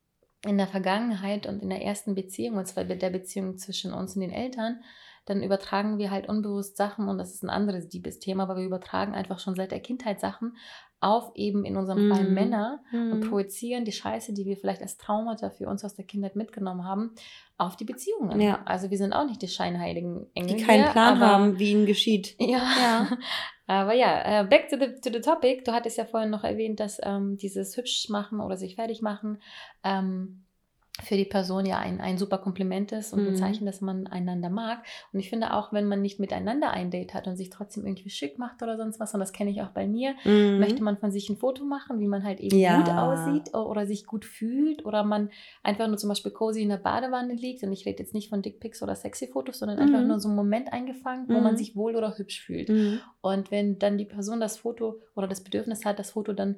in 0.45 0.59
der 0.59 0.67
Vergangenheit 0.67 1.47
und 1.47 1.63
in 1.63 1.71
der 1.71 1.83
ersten 1.83 2.15
Beziehung, 2.15 2.57
und 2.57 2.67
zwar 2.67 2.85
der 2.85 3.11
Beziehung 3.11 3.57
zwischen 3.59 3.93
uns 3.93 4.15
und 4.15 4.23
den 4.23 4.33
Eltern, 4.33 4.83
dann 5.25 5.43
übertragen 5.43 5.99
wir 5.99 6.11
halt 6.11 6.29
unbewusst 6.29 6.77
Sachen 6.77 7.09
und 7.09 7.19
das 7.19 7.33
ist 7.33 7.45
ein 7.45 7.51
anderes 7.51 7.93
liebes 7.93 8.19
Thema, 8.19 8.45
aber 8.45 8.57
wir 8.57 8.65
übertragen 8.65 9.15
einfach 9.15 9.39
schon 9.39 9.55
seit 9.55 9.71
der 9.71 9.81
Kindheit 9.81 10.21
Sachen 10.21 10.57
auf 11.03 11.33
eben 11.35 11.65
in 11.65 11.77
unserem 11.77 12.09
mm. 12.09 12.15
Fall 12.15 12.25
Männer 12.25 12.81
mm. 12.93 13.13
und 13.13 13.21
mhm. 13.21 13.29
projizieren 13.29 13.85
die 13.85 13.93
Scheiße, 13.93 14.33
die 14.33 14.47
wir 14.47 14.57
vielleicht 14.57 14.83
als 14.83 14.99
Traumata 14.99 15.51
für 15.51 15.69
uns 15.69 15.85
aus 15.85 15.95
der 15.95 16.05
Kindheit 16.05 16.37
mitgenommen 16.37 16.85
haben, 16.85 17.15
auf 17.59 17.77
die 17.77 17.85
Beziehungen. 17.85 18.41
Ja. 18.41 18.63
Also 18.65 18.91
wir 18.91 18.99
sind 18.99 19.13
auch 19.13 19.27
nicht 19.27 19.43
die 19.43 19.49
scheinheiligen 19.49 20.27
Engel. 20.35 20.57
Die 20.57 20.63
keinen 20.63 20.91
Plan 20.93 21.17
aber, 21.17 21.27
haben, 21.27 21.59
wie 21.59 21.73
ihnen 21.73 21.87
geschieht. 21.87 22.37
Ja. 22.41 22.59
ja. 22.81 23.19
aber 23.67 23.95
ja, 23.95 24.43
äh, 24.43 24.45
back 24.45 24.69
to 24.69 24.77
the, 24.79 25.01
to 25.01 25.13
the 25.13 25.21
topic. 25.21 25.65
Du 25.65 25.73
hattest 25.73 25.99
ja 25.99 26.05
vorhin 26.05 26.31
noch 26.31 26.45
erwähnt, 26.45 26.81
dass 26.81 27.01
ähm, 27.03 27.37
dieses 27.37 27.77
hübsch 27.77 28.09
machen 28.09 28.41
oder 28.41 28.57
sich 28.57 28.77
fertig 28.77 29.03
machen 29.03 29.39
ähm, 29.83 30.45
für 31.01 31.17
die 31.17 31.25
Person 31.25 31.65
ja 31.65 31.79
ein, 31.79 32.01
ein 32.01 32.19
super 32.19 32.37
Kompliment 32.37 32.93
ist 32.93 33.15
und 33.15 33.23
mhm. 33.23 33.29
ein 33.29 33.37
Zeichen, 33.37 33.65
dass 33.65 33.81
man 33.81 34.07
einander 34.07 34.51
mag. 34.51 34.85
Und 35.13 35.21
ich 35.21 35.31
finde 35.31 35.55
auch, 35.55 35.73
wenn 35.73 35.89
man 35.89 36.03
nicht 36.03 36.21
miteinander 36.21 36.71
ein 36.71 36.91
Date 36.91 37.15
hat 37.15 37.27
und 37.27 37.37
sich 37.37 37.49
trotzdem 37.49 37.87
irgendwie 37.87 38.11
schick 38.11 38.39
macht 38.39 38.63
oder 38.63 38.77
sonst 38.77 39.01
was, 39.01 39.15
und 39.15 39.21
das 39.21 39.33
kenne 39.33 39.51
ich 39.51 39.63
auch 39.63 39.71
bei 39.71 39.87
mir, 39.87 40.15
mhm. 40.25 40.59
möchte 40.59 40.83
man 40.83 40.99
von 40.99 41.11
sich 41.11 41.31
ein 41.31 41.39
Foto 41.39 41.65
machen, 41.65 41.99
wie 41.99 42.07
man 42.07 42.25
halt 42.25 42.41
eben 42.41 42.59
ja. 42.59 42.77
gut 42.77 42.91
aussieht 42.91 43.55
oder 43.55 43.87
sich 43.87 44.05
gut 44.07 44.27
fühlt 44.27 44.85
oder 44.85 45.03
man 45.03 45.31
einfach 45.63 45.89
nur 45.89 45.97
zum 45.97 46.11
Beispiel 46.11 46.31
cozy 46.31 46.61
in 46.61 46.69
der 46.69 46.77
Badewanne 46.77 47.35
liegt. 47.35 47.63
Und 47.63 47.73
ich 47.73 47.87
rede 47.87 48.03
jetzt 48.03 48.13
nicht 48.13 48.29
von 48.29 48.43
Dickpics 48.43 48.83
oder 48.83 48.95
sexy 48.95 49.29
Fotos, 49.29 49.61
sondern 49.61 49.79
mhm. 49.79 49.95
einfach 49.95 50.07
nur 50.07 50.21
so 50.21 50.29
einen 50.29 50.37
Moment 50.37 50.75
eingefangen, 50.75 51.27
wo 51.29 51.41
man 51.41 51.55
mhm. 51.55 51.59
sich 51.59 51.75
wohl 51.75 51.97
oder 51.97 52.19
hübsch 52.19 52.43
fühlt. 52.43 52.69
Mhm. 52.69 53.01
Und 53.23 53.51
wenn 53.51 53.79
dann 53.79 53.97
die 53.97 54.05
Person 54.05 54.41
das 54.41 54.59
Foto 54.59 55.01
oder 55.17 55.27
das 55.27 55.43
Bedürfnis 55.43 55.87
hat, 55.87 55.99
das 55.99 56.11
Foto 56.11 56.35
dann 56.35 56.57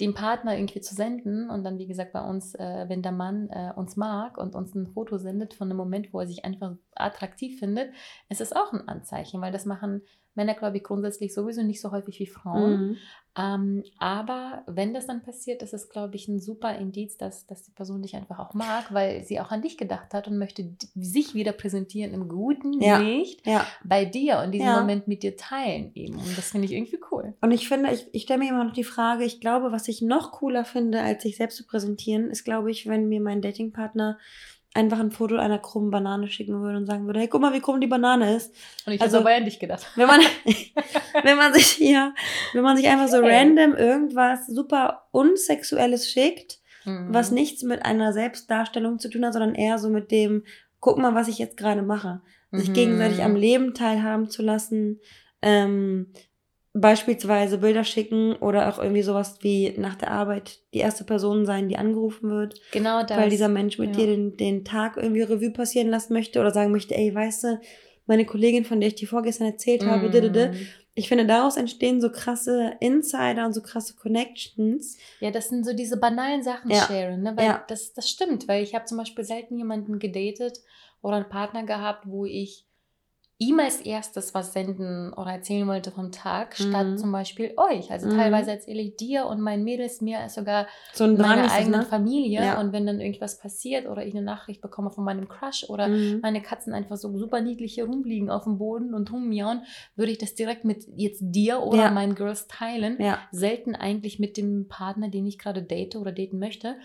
dem 0.00 0.14
Partner 0.14 0.56
irgendwie 0.56 0.80
zu 0.80 0.94
senden 0.94 1.50
und 1.50 1.62
dann, 1.64 1.78
wie 1.78 1.86
gesagt, 1.86 2.12
bei 2.12 2.20
uns, 2.20 2.54
äh, 2.54 2.84
wenn 2.88 3.02
der 3.02 3.12
Mann 3.12 3.48
äh, 3.50 3.72
uns 3.76 3.96
mag 3.96 4.38
und 4.38 4.54
uns 4.54 4.74
ein 4.74 4.88
Foto 4.88 5.18
sendet 5.18 5.54
von 5.54 5.68
einem 5.68 5.76
Moment, 5.76 6.12
wo 6.12 6.20
er 6.20 6.26
sich 6.26 6.44
einfach 6.44 6.72
attraktiv 6.96 7.60
findet, 7.60 7.92
ist 8.28 8.40
es 8.40 8.52
auch 8.52 8.72
ein 8.72 8.88
Anzeichen, 8.88 9.40
weil 9.40 9.52
das 9.52 9.66
machen 9.66 10.02
Männer, 10.34 10.54
glaube 10.54 10.78
ich, 10.78 10.82
grundsätzlich 10.82 11.32
sowieso 11.32 11.62
nicht 11.62 11.80
so 11.80 11.92
häufig 11.92 12.18
wie 12.18 12.26
Frauen. 12.26 12.88
Mhm. 12.88 12.96
Ähm, 13.36 13.82
aber 13.98 14.62
wenn 14.66 14.94
das 14.94 15.06
dann 15.06 15.22
passiert, 15.22 15.62
ist 15.62 15.74
es, 15.74 15.88
glaube 15.88 16.14
ich, 16.14 16.28
ein 16.28 16.38
super 16.38 16.76
Indiz, 16.76 17.16
dass, 17.16 17.46
dass 17.46 17.64
die 17.64 17.72
Person 17.72 18.02
dich 18.02 18.14
einfach 18.14 18.38
auch 18.38 18.54
mag, 18.54 18.94
weil 18.94 19.24
sie 19.24 19.40
auch 19.40 19.50
an 19.50 19.62
dich 19.62 19.76
gedacht 19.76 20.14
hat 20.14 20.28
und 20.28 20.38
möchte 20.38 20.76
sich 20.94 21.34
wieder 21.34 21.52
präsentieren 21.52 22.14
im 22.14 22.28
guten 22.28 22.80
ja. 22.80 22.98
Licht 22.98 23.44
ja. 23.44 23.66
bei 23.82 24.04
dir 24.04 24.38
und 24.44 24.52
diesen 24.52 24.68
ja. 24.68 24.78
Moment 24.78 25.08
mit 25.08 25.24
dir 25.24 25.36
teilen 25.36 25.90
eben. 25.94 26.14
Und 26.14 26.38
das 26.38 26.52
finde 26.52 26.66
ich 26.66 26.72
irgendwie 26.72 27.00
cool. 27.10 27.34
Und 27.40 27.50
ich 27.50 27.66
finde, 27.68 27.92
ich, 27.92 28.06
ich 28.12 28.22
stelle 28.22 28.38
mir 28.38 28.50
immer 28.50 28.64
noch 28.64 28.72
die 28.72 28.84
Frage, 28.84 29.24
ich 29.24 29.40
glaube, 29.40 29.72
was 29.72 29.88
ich 29.88 30.00
noch 30.00 30.30
cooler 30.30 30.64
finde, 30.64 31.00
als 31.00 31.24
sich 31.24 31.36
selbst 31.36 31.56
zu 31.56 31.66
präsentieren, 31.66 32.30
ist, 32.30 32.44
glaube 32.44 32.70
ich, 32.70 32.86
wenn 32.86 33.08
mir 33.08 33.20
mein 33.20 33.42
Datingpartner 33.42 34.18
einfach 34.74 34.98
ein 34.98 35.12
Foto 35.12 35.36
einer 35.36 35.58
krummen 35.58 35.90
Banane 35.90 36.28
schicken 36.28 36.60
würde 36.60 36.76
und 36.76 36.86
sagen 36.86 37.06
würde, 37.06 37.20
hey, 37.20 37.28
guck 37.28 37.40
mal, 37.40 37.54
wie 37.54 37.60
krumm 37.60 37.80
die 37.80 37.86
Banane 37.86 38.34
ist. 38.34 38.52
Und 38.84 38.92
ich 38.92 39.00
also, 39.00 39.18
habe 39.18 39.28
aber 39.28 39.36
an 39.38 39.44
dich 39.44 39.60
gedacht. 39.60 39.86
Wenn 39.94 40.08
man, 40.08 40.20
wenn 41.22 41.36
man 41.36 41.54
sich 41.54 41.66
hier, 41.66 42.12
wenn 42.52 42.62
man 42.62 42.76
sich 42.76 42.88
einfach 42.88 43.08
so 43.08 43.22
hey. 43.22 43.30
random 43.30 43.74
irgendwas 43.74 44.46
super 44.48 45.06
unsexuelles 45.12 46.10
schickt, 46.10 46.58
mhm. 46.84 47.06
was 47.10 47.30
nichts 47.30 47.62
mit 47.62 47.84
einer 47.84 48.12
Selbstdarstellung 48.12 48.98
zu 48.98 49.08
tun 49.08 49.24
hat, 49.24 49.32
sondern 49.32 49.54
eher 49.54 49.78
so 49.78 49.88
mit 49.88 50.10
dem, 50.10 50.44
guck 50.80 50.98
mal, 50.98 51.14
was 51.14 51.28
ich 51.28 51.38
jetzt 51.38 51.56
gerade 51.56 51.82
mache. 51.82 52.20
Sich 52.50 52.68
mhm. 52.68 52.74
gegenseitig 52.74 53.22
am 53.22 53.36
Leben 53.36 53.74
teilhaben 53.74 54.28
zu 54.28 54.42
lassen, 54.42 55.00
ähm, 55.42 56.12
beispielsweise 56.74 57.58
Bilder 57.58 57.84
schicken 57.84 58.34
oder 58.34 58.68
auch 58.68 58.78
irgendwie 58.78 59.02
sowas 59.02 59.38
wie 59.42 59.74
nach 59.78 59.94
der 59.94 60.10
Arbeit 60.10 60.58
die 60.74 60.78
erste 60.78 61.04
Person 61.04 61.46
sein, 61.46 61.68
die 61.68 61.78
angerufen 61.78 62.30
wird. 62.30 62.60
Genau 62.72 63.02
das. 63.04 63.16
Weil 63.16 63.30
dieser 63.30 63.48
Mensch 63.48 63.78
mit 63.78 63.90
ja. 63.90 63.96
dir 63.96 64.06
den, 64.08 64.36
den 64.36 64.64
Tag 64.64 64.96
irgendwie 64.96 65.22
Revue 65.22 65.52
passieren 65.52 65.88
lassen 65.88 66.12
möchte 66.12 66.40
oder 66.40 66.50
sagen 66.50 66.72
möchte, 66.72 66.96
ey, 66.96 67.14
weißt 67.14 67.44
du, 67.44 67.60
meine 68.06 68.26
Kollegin, 68.26 68.64
von 68.64 68.80
der 68.80 68.88
ich 68.88 68.96
dir 68.96 69.08
vorgestern 69.08 69.46
erzählt 69.46 69.86
habe, 69.86 70.08
mm. 70.08 70.54
ich 70.94 71.08
finde, 71.08 71.26
daraus 71.26 71.56
entstehen 71.56 72.00
so 72.00 72.10
krasse 72.10 72.74
Insider 72.80 73.46
und 73.46 73.54
so 73.54 73.62
krasse 73.62 73.94
Connections. 73.94 74.98
Ja, 75.20 75.30
das 75.30 75.48
sind 75.48 75.64
so 75.64 75.74
diese 75.74 75.96
banalen 75.96 76.42
Sachen, 76.42 76.70
ja. 76.70 76.82
Sharon, 76.86 77.22
ne? 77.22 77.34
Weil 77.36 77.46
ja. 77.46 77.64
das, 77.68 77.94
das 77.94 78.10
stimmt, 78.10 78.46
weil 78.48 78.62
ich 78.64 78.74
habe 78.74 78.84
zum 78.84 78.98
Beispiel 78.98 79.24
selten 79.24 79.56
jemanden 79.56 80.00
gedatet 80.00 80.58
oder 81.02 81.16
einen 81.16 81.28
Partner 81.28 81.64
gehabt, 81.64 82.04
wo 82.06 82.26
ich 82.26 82.63
ihm 83.44 83.60
als 83.60 83.80
erstes 83.80 84.34
was 84.34 84.52
senden 84.52 85.12
oder 85.12 85.32
erzählen 85.32 85.66
wollte 85.66 85.90
vom 85.90 86.12
Tag, 86.12 86.58
mhm. 86.58 86.64
statt 86.64 86.98
zum 86.98 87.12
Beispiel 87.12 87.52
euch. 87.56 87.90
Also 87.90 88.08
mhm. 88.08 88.16
teilweise 88.16 88.52
erzähle 88.52 88.82
ich 88.82 88.96
dir 88.96 89.26
und 89.26 89.40
meinen 89.40 89.64
Mädels 89.64 90.00
mir 90.00 90.20
als 90.20 90.34
sogar 90.34 90.66
so 90.92 91.06
meiner 91.06 91.52
eigenen 91.52 91.80
ne? 91.80 91.86
Familie. 91.86 92.42
Ja. 92.42 92.60
Und 92.60 92.72
wenn 92.72 92.86
dann 92.86 93.00
irgendwas 93.00 93.38
passiert 93.38 93.86
oder 93.86 94.04
ich 94.04 94.14
eine 94.14 94.24
Nachricht 94.24 94.60
bekomme 94.60 94.90
von 94.90 95.04
meinem 95.04 95.28
Crush 95.28 95.68
oder 95.68 95.88
mhm. 95.88 96.20
meine 96.22 96.40
Katzen 96.40 96.72
einfach 96.72 96.96
so 96.96 97.16
super 97.18 97.40
niedlich 97.40 97.74
hier 97.74 97.84
rumliegen 97.84 98.30
auf 98.30 98.44
dem 98.44 98.58
Boden 98.58 98.94
und 98.94 99.12
rummiauen, 99.12 99.62
würde 99.96 100.12
ich 100.12 100.18
das 100.18 100.34
direkt 100.34 100.64
mit 100.64 100.86
jetzt 100.96 101.20
dir 101.20 101.62
oder 101.62 101.84
ja. 101.84 101.90
meinen 101.90 102.14
Girls 102.14 102.46
teilen. 102.48 102.96
Ja. 103.00 103.18
Selten 103.30 103.74
eigentlich 103.74 104.18
mit 104.18 104.36
dem 104.36 104.68
Partner, 104.68 105.08
den 105.08 105.26
ich 105.26 105.38
gerade 105.38 105.62
date 105.62 105.96
oder 105.96 106.12
daten 106.12 106.38
möchte. 106.38 106.76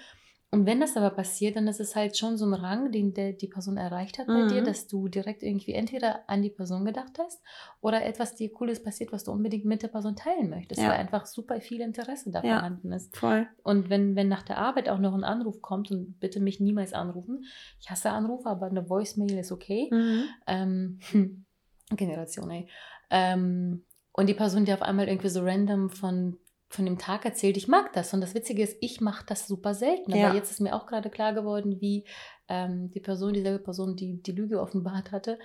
Und 0.52 0.66
wenn 0.66 0.80
das 0.80 0.98
aber 0.98 1.12
passiert, 1.12 1.56
dann 1.56 1.68
ist 1.68 1.80
es 1.80 1.96
halt 1.96 2.18
schon 2.18 2.36
so 2.38 2.46
ein 2.46 2.56
Rang, 2.56 2.92
den 2.92 3.14
der, 3.14 3.34
die 3.34 3.48
Person 3.48 3.78
erreicht 3.78 4.18
hat 4.18 4.26
bei 4.26 4.48
dir, 4.48 4.62
Mhm. 4.62 4.66
dass 4.66 4.88
du 4.88 5.08
direkt 5.08 5.44
irgendwie 5.44 5.74
entweder 5.74 6.28
an 6.28 6.42
die 6.42 6.50
Person 6.50 6.86
gedacht 6.86 7.20
hast 7.20 7.40
oder 7.82 8.04
etwas 8.04 8.36
dir 8.36 8.52
Cooles 8.52 8.82
passiert, 8.82 9.12
was 9.12 9.24
du 9.24 9.32
unbedingt 9.32 9.66
mit 9.66 9.84
der 9.84 9.90
Person 9.90 10.16
teilen 10.16 10.50
möchtest, 10.50 10.82
Ja. 10.82 10.90
weil 10.90 10.98
einfach 10.98 11.28
super 11.28 11.62
viel 11.62 11.82
Interesse 11.82 12.32
da 12.32 12.42
Ja. 12.44 12.58
vorhanden 12.58 12.92
ist. 12.92 13.16
Voll. 13.16 13.48
Und 13.64 13.92
wenn, 13.92 14.16
wenn 14.16 14.28
nach 14.28 14.42
der 14.42 14.58
Arbeit 14.58 14.90
auch 14.90 14.98
noch 14.98 15.14
ein 15.14 15.24
Anruf 15.24 15.62
kommt, 15.62 15.92
und 15.92 16.20
bitte 16.20 16.40
mich 16.40 16.60
niemals 16.60 16.94
anrufen, 16.94 17.46
ich 17.80 17.92
hasse 17.92 18.10
Anrufe, 18.10 18.50
aber 18.50 18.66
eine 18.66 18.90
Voicemail 18.90 19.38
ist 19.38 19.52
okay. 19.52 19.90
Mhm. 19.92 20.24
Ähm, 20.48 21.00
Generation, 21.92 22.50
ey. 22.50 22.68
Ähm, 23.12 23.86
und 24.14 24.28
die 24.28 24.34
Person, 24.34 24.66
die 24.66 24.74
auf 24.74 24.82
einmal 24.82 25.08
irgendwie 25.08 25.30
so 25.30 25.44
random 25.44 25.90
von, 25.92 26.38
von 26.70 26.86
dem 26.86 27.00
Tag 27.00 27.26
erzählt, 27.26 27.58
ich 27.58 27.68
mag 27.68 27.94
das. 27.94 28.14
Und 28.14 28.22
das 28.22 28.36
Witzige 28.36 28.62
ist, 28.64 28.78
ich 28.80 29.02
mache 29.02 29.26
das 29.26 29.48
super 29.48 29.74
selten. 29.74 30.14
Aber 30.14 30.22
Ja. 30.22 30.34
jetzt 30.34 30.52
ist 30.52 30.62
mir 30.62 30.76
auch 30.76 30.86
gerade 30.86 31.10
klar 31.10 31.34
geworden, 31.34 31.82
wie 31.82 32.06
ähm, 32.48 32.92
die 32.92 33.00
Person, 33.00 33.34
dieselbe 33.34 33.64
Person, 33.64 33.96
die 33.96 34.22
die 34.22 34.32
Lüge 34.32 34.62
offenbart 34.62 35.12
hatte, 35.12 35.40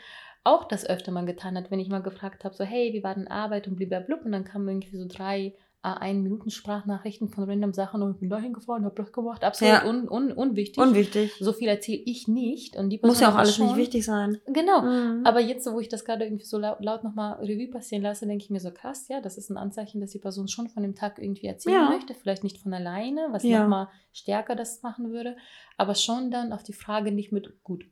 auch 0.45 0.69
das 0.69 0.85
öfter 0.85 1.13
mal 1.13 1.25
getan 1.25 1.57
hat, 1.57 1.71
wenn 1.71 1.81
ich 1.81 1.89
mal 1.89 2.03
gefragt 2.03 2.45
habe, 2.45 2.55
so, 2.55 2.65
hey, 2.65 2.93
wie 2.93 3.03
war 3.03 3.15
denn 3.15 3.27
Arbeit 3.29 3.67
und 3.67 3.77
blablabla. 3.77 4.17
Und 4.27 4.33
dann 4.33 4.45
kamen 4.45 4.69
irgendwie 4.69 4.97
so 4.99 5.07
drei 5.09 5.55
ein 5.93 6.23
Minuten 6.23 6.51
Sprachnachrichten 6.51 7.29
von 7.29 7.45
random 7.45 7.73
Sachen 7.75 8.03
und 8.03 8.13
ich 8.15 8.21
bin 8.21 8.31
dahin 8.31 8.53
gefahren, 8.55 8.85
hab 8.85 8.97
das 8.97 9.13
gemacht. 9.13 9.45
Absolut 9.45 9.75
Ja. 9.75 9.87
un, 9.89 10.09
un, 10.09 10.33
unwichtig. 10.33 10.83
Unwichtig. 10.83 11.33
So 11.39 11.53
viel 11.53 11.69
erzähle 11.69 12.03
ich 12.07 12.27
nicht. 12.27 12.75
Und 12.77 12.89
die 12.91 12.99
Muss 13.03 13.21
ja 13.21 13.31
auch 13.31 13.35
alles 13.37 13.59
nicht 13.59 13.69
schon. 13.69 13.77
wichtig 13.79 14.05
sein. 14.05 14.39
Genau. 14.47 14.83
Mhm. 14.83 15.27
Aber 15.27 15.41
jetzt, 15.41 15.71
wo 15.71 15.79
ich 15.81 15.89
das 15.89 16.05
gerade 16.05 16.25
irgendwie 16.25 16.47
so 16.47 16.59
laut, 16.59 16.79
laut 16.83 17.05
nochmal 17.05 17.35
Revue 17.35 17.69
passieren 17.69 18.03
lasse, 18.03 18.27
denke 18.27 18.43
ich 18.45 18.51
mir 18.51 18.61
so 18.61 18.71
krass, 18.71 19.09
ja, 19.09 19.21
das 19.21 19.37
ist 19.37 19.51
ein 19.51 19.57
Anzeichen, 19.59 20.01
dass 20.01 20.11
die 20.11 20.19
Person 20.19 20.49
schon 20.49 20.69
von 20.69 20.83
dem 20.83 20.95
Tag 20.95 21.19
irgendwie 21.19 21.47
erzählen 21.47 21.75
Ja. 21.83 21.91
möchte. 21.91 22.15
Vielleicht 22.15 22.45
nicht 22.45 22.59
von 22.59 22.73
alleine, 22.73 23.29
was 23.31 23.43
Ja. 23.43 23.61
nochmal 23.63 23.89
stärker 24.13 24.57
das 24.57 24.83
machen 24.83 25.11
würde, 25.13 25.37
aber 25.77 25.95
schon 25.95 26.31
dann 26.31 26.53
auf 26.53 26.63
die 26.63 26.73
Frage 26.73 27.13
nicht 27.13 27.31
mit 27.31 27.63
gut, 27.63 27.85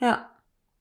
Ja, 0.00 0.30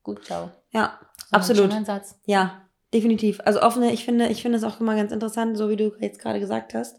gut, 0.04 0.24
ciao. 0.26 0.52
ja, 0.72 1.00
sondern 1.30 1.32
absolut. 1.32 1.74
Ein 1.74 1.86
Satz. 1.86 2.20
Ja, 2.26 2.62
definitiv. 2.94 3.40
Also 3.46 3.62
offene, 3.62 3.92
ich 3.94 4.06
finde, 4.06 4.28
ich 4.28 4.42
finde 4.42 4.58
es 4.58 4.64
auch 4.64 4.80
immer 4.80 4.96
ganz 4.96 5.12
interessant, 5.12 5.58
so 5.58 5.70
wie 5.70 5.76
du 5.76 5.92
jetzt 6.00 6.20
gerade 6.20 6.40
gesagt 6.40 6.74
hast, 6.74 6.98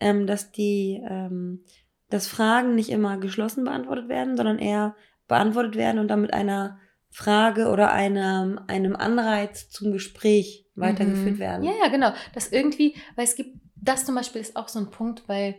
ähm, 0.00 0.26
dass 0.26 0.52
die, 0.52 1.00
ähm, 1.08 1.64
dass 2.10 2.26
Fragen 2.26 2.74
nicht 2.74 2.90
immer 2.90 3.18
geschlossen 3.18 3.64
beantwortet 3.64 4.08
werden, 4.08 4.36
sondern 4.36 4.58
eher 4.58 4.94
beantwortet 5.26 5.76
werden 5.76 5.98
und 5.98 6.08
dann 6.08 6.22
mit 6.22 6.32
einer 6.32 6.78
Frage 7.10 7.68
oder 7.68 7.92
einem, 7.92 8.60
einem 8.66 8.94
Anreiz 8.96 9.70
zum 9.70 9.92
Gespräch 9.92 10.66
weitergeführt 10.74 11.36
Mhm. 11.36 11.38
werden. 11.38 11.64
Ja, 11.64 11.72
ja, 11.82 11.88
genau. 11.88 12.12
Das 12.34 12.52
irgendwie, 12.52 12.94
weil 13.16 13.24
es 13.24 13.34
gibt, 13.34 13.58
das 13.76 14.04
zum 14.04 14.14
Beispiel 14.14 14.40
ist 14.40 14.56
auch 14.56 14.68
so 14.68 14.78
ein 14.78 14.90
Punkt, 14.90 15.28
weil 15.28 15.56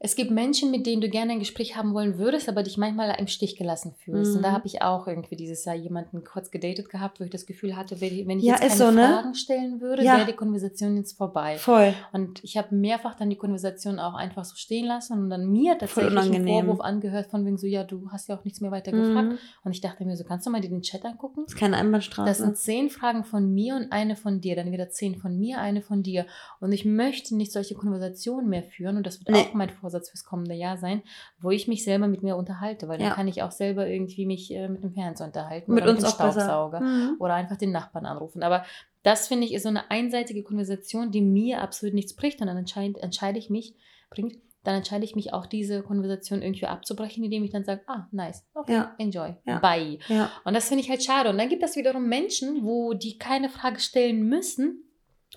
es 0.00 0.14
gibt 0.14 0.30
Menschen, 0.30 0.70
mit 0.70 0.86
denen 0.86 1.00
du 1.00 1.08
gerne 1.08 1.32
ein 1.32 1.38
Gespräch 1.40 1.76
haben 1.76 1.92
wollen 1.92 2.18
würdest, 2.18 2.48
aber 2.48 2.62
dich 2.62 2.76
manchmal 2.76 3.16
im 3.18 3.26
Stich 3.26 3.56
gelassen 3.56 3.94
fühlst. 3.98 4.36
Und 4.36 4.42
da 4.42 4.50
Mhm. 4.50 4.54
habe 4.54 4.66
ich 4.66 4.80
auch 4.82 5.06
irgendwie 5.08 5.34
dieses 5.36 5.64
Jahr 5.64 5.74
jemanden 5.74 6.22
kurz 6.22 6.50
gedatet 6.50 6.88
gehabt, 6.88 7.18
wo 7.18 7.24
ich 7.24 7.30
das 7.30 7.46
Gefühl 7.46 7.76
hatte, 7.76 8.00
wenn 8.00 8.12
ich 8.16 8.26
wenn 8.26 8.38
ich 8.38 8.44
Ja, 8.44 8.52
jetzt 8.60 8.60
keine 8.60 8.74
so, 8.76 8.90
ne? 8.92 9.06
Fragen 9.08 9.34
stellen 9.34 9.80
würde, 9.80 10.04
Ja. 10.04 10.16
wäre 10.18 10.26
die 10.26 10.34
Konversation 10.34 10.96
jetzt 10.96 11.16
vorbei. 11.16 11.56
Voll. 11.58 11.94
Und 12.12 12.42
ich 12.44 12.56
habe 12.56 12.74
mehrfach 12.74 13.16
dann 13.16 13.28
die 13.30 13.36
Konversation 13.36 13.98
auch 13.98 14.14
einfach 14.14 14.44
so 14.44 14.54
stehen 14.56 14.86
lassen 14.86 15.14
und 15.14 15.30
dann 15.30 15.48
mir 15.50 15.76
tatsächlich 15.78 16.16
einen. 16.18 16.46
Vorwurf 16.46 16.80
angehört 16.80 17.26
von 17.26 17.44
wegen 17.44 17.58
so, 17.58 17.66
ja, 17.66 17.82
du 17.84 18.08
hast 18.10 18.28
ja 18.28 18.36
auch 18.38 18.44
nichts 18.44 18.60
mehr 18.60 18.70
weiter 18.70 18.92
gefragt. 18.92 19.28
Mhm. 19.32 19.38
Und 19.64 19.72
ich 19.72 19.80
dachte 19.80 20.04
mir 20.04 20.16
so, 20.16 20.24
kannst 20.24 20.46
du 20.46 20.50
mal 20.50 20.60
dir 20.60 20.68
den 20.70 20.82
Chat 20.82 21.04
angucken? 21.04 21.42
Das 21.44 21.54
ist 21.54 21.58
keine 21.58 21.76
Einbahnstraße. 21.76 22.28
Das 22.28 22.38
sind 22.38 22.56
zehn 22.56 22.88
Fragen 22.90 23.24
von 23.24 23.52
mir 23.52 23.74
und 23.74 23.90
eine 23.90 24.14
von 24.16 24.40
dir. 24.40 24.54
Dann 24.54 24.70
wieder 24.70 24.90
zehn 24.90 25.16
von 25.16 25.36
mir, 25.38 25.58
eine 25.60 25.82
von 25.82 26.02
dir. 26.04 26.26
Und 26.60 26.70
ich 26.72 26.84
möchte 26.84 27.34
nicht 27.36 27.52
solche 27.52 27.74
Konversationen 27.74 28.48
mehr 28.48 28.62
führen. 28.62 28.96
Und 28.96 29.06
das 29.06 29.18
wird 29.20 29.30
Nee. 29.30 29.42
auch 29.42 29.54
mein 29.54 29.70
Vorsatz 29.90 30.10
fürs 30.10 30.24
kommende 30.24 30.54
Jahr 30.54 30.76
sein, 30.76 31.02
wo 31.40 31.50
ich 31.50 31.68
mich 31.68 31.84
selber 31.84 32.08
mit 32.08 32.22
mir 32.22 32.36
unterhalte. 32.36 32.88
Weil 32.88 32.98
dann 32.98 33.08
Ja. 33.08 33.14
kann 33.14 33.28
ich 33.28 33.42
auch 33.42 33.50
selber 33.52 33.86
irgendwie 33.88 34.26
mich 34.26 34.50
äh, 34.54 34.68
mit 34.68 34.82
dem 34.82 34.92
Fernseher 34.92 35.26
unterhalten. 35.26 35.72
mit 35.72 35.82
oder 35.84 35.92
uns 35.92 36.02
mit 36.02 36.10
dem. 36.10 36.14
Staubsauger. 36.14 36.80
Mhm. 36.80 37.16
Oder 37.18 37.34
einfach 37.34 37.56
den 37.56 37.72
Nachbarn 37.72 38.06
anrufen. 38.06 38.42
Aber 38.42 38.64
das 39.02 39.28
finde 39.28 39.46
ich 39.46 39.54
ist 39.54 39.62
so 39.62 39.68
eine 39.68 39.90
einseitige 39.90 40.42
Konversation, 40.42 41.10
die 41.10 41.22
mir 41.22 41.62
absolut 41.62 41.94
nichts 41.94 42.14
bringt. 42.14 42.40
Und 42.40 42.48
dann 42.48 42.56
entscheide, 42.58 43.00
entscheide 43.00 43.38
ich 43.38 43.48
mich, 43.48 43.74
bringt, 44.10 44.36
dann 44.64 44.74
entscheide 44.74 45.04
ich 45.04 45.14
mich 45.14 45.32
auch, 45.32 45.46
diese 45.46 45.82
Konversation 45.82 46.42
irgendwie 46.42 46.66
abzubrechen, 46.66 47.24
indem 47.24 47.44
ich 47.44 47.50
dann 47.52 47.64
sage, 47.64 47.82
ah, 47.86 48.06
nice, 48.10 48.44
okay, 48.54 48.72
Ja. 48.74 48.94
enjoy, 48.98 49.34
Ja. 49.46 49.60
bye. 49.60 49.98
Ja. 50.08 50.30
Und 50.44 50.52
das 50.54 50.68
finde 50.68 50.82
ich 50.82 50.90
halt 50.90 51.02
schade. 51.02 51.30
Und 51.30 51.38
dann 51.38 51.48
gibt 51.48 51.62
es 51.62 51.76
wiederum 51.76 52.06
Menschen, 52.08 52.64
wo 52.64 52.92
die 52.92 53.16
keine 53.18 53.48
Frage 53.48 53.78
stellen 53.80 54.24
müssen 54.24 54.84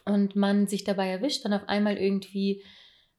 und 0.06 0.36
man 0.36 0.68
sich 0.68 0.84
dabei 0.84 1.10
erwischt, 1.10 1.46
dann 1.46 1.54
auf 1.54 1.70
einmal 1.70 1.98
irgendwie, 1.98 2.64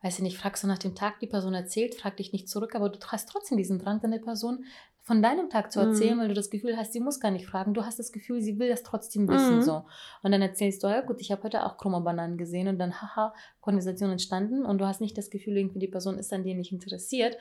weiß 0.03 0.17
ich 0.17 0.23
nicht, 0.23 0.37
fragst 0.39 0.63
du 0.65 0.67
nach 0.67 0.79
dem 0.79 0.95
Tag, 0.95 1.21
die 1.21 1.27
Person 1.27 1.55
erzählt, 1.55 1.95
frag 1.95 2.17
dich 2.17 2.33
nicht 2.33 2.49
zurück, 2.49 2.75
aber 2.75 2.89
du 2.89 2.99
hast 3.07 3.29
trotzdem 3.29 3.57
diesen 3.59 3.79
Drang, 3.79 4.01
deine 4.01 4.19
Person 4.19 4.65
von 5.05 5.21
deinem 5.21 5.51
Tag 5.51 5.73
zu 5.73 5.81
erzählen, 5.81 6.17
Mhm. 6.17 6.21
weil 6.21 6.29
du 6.29 6.35
das 6.35 6.49
Gefühl 6.51 6.77
hast, 6.77 6.93
sie 6.93 7.01
muss 7.01 7.19
gar 7.19 7.31
nicht 7.33 7.47
fragen. 7.47 7.75
Du 7.75 7.85
hast 7.85 7.99
das 7.99 8.13
Gefühl, 8.13 8.41
sie 8.41 8.59
will 8.61 8.69
das 8.69 8.85
trotzdem 8.85 9.29
wissen. 9.29 9.57
Mhm. 9.57 9.63
So. 9.63 9.85
Und 10.23 10.31
dann 10.33 10.43
erzählst 10.43 10.83
du, 10.83 10.87
ja 10.89 11.01
gut, 11.01 11.21
ich 11.21 11.33
habe 11.33 11.43
heute 11.43 11.65
auch 11.67 11.77
krumme 11.77 12.01
Bananen 12.01 12.37
gesehen 12.39 12.69
und 12.69 12.79
dann, 12.79 13.01
haha, 13.03 13.35
Konversation 13.61 14.11
entstanden 14.11 14.65
und 14.65 14.79
du 14.79 14.87
hast 14.87 15.01
nicht 15.01 15.19
das 15.19 15.31
Gefühl, 15.31 15.57
irgendwie 15.57 15.81
die 15.81 15.89
Person 15.89 16.19
ist 16.19 16.33
an 16.33 16.45
dir 16.45 16.55
nicht 16.55 16.71
interessiert. 16.73 17.37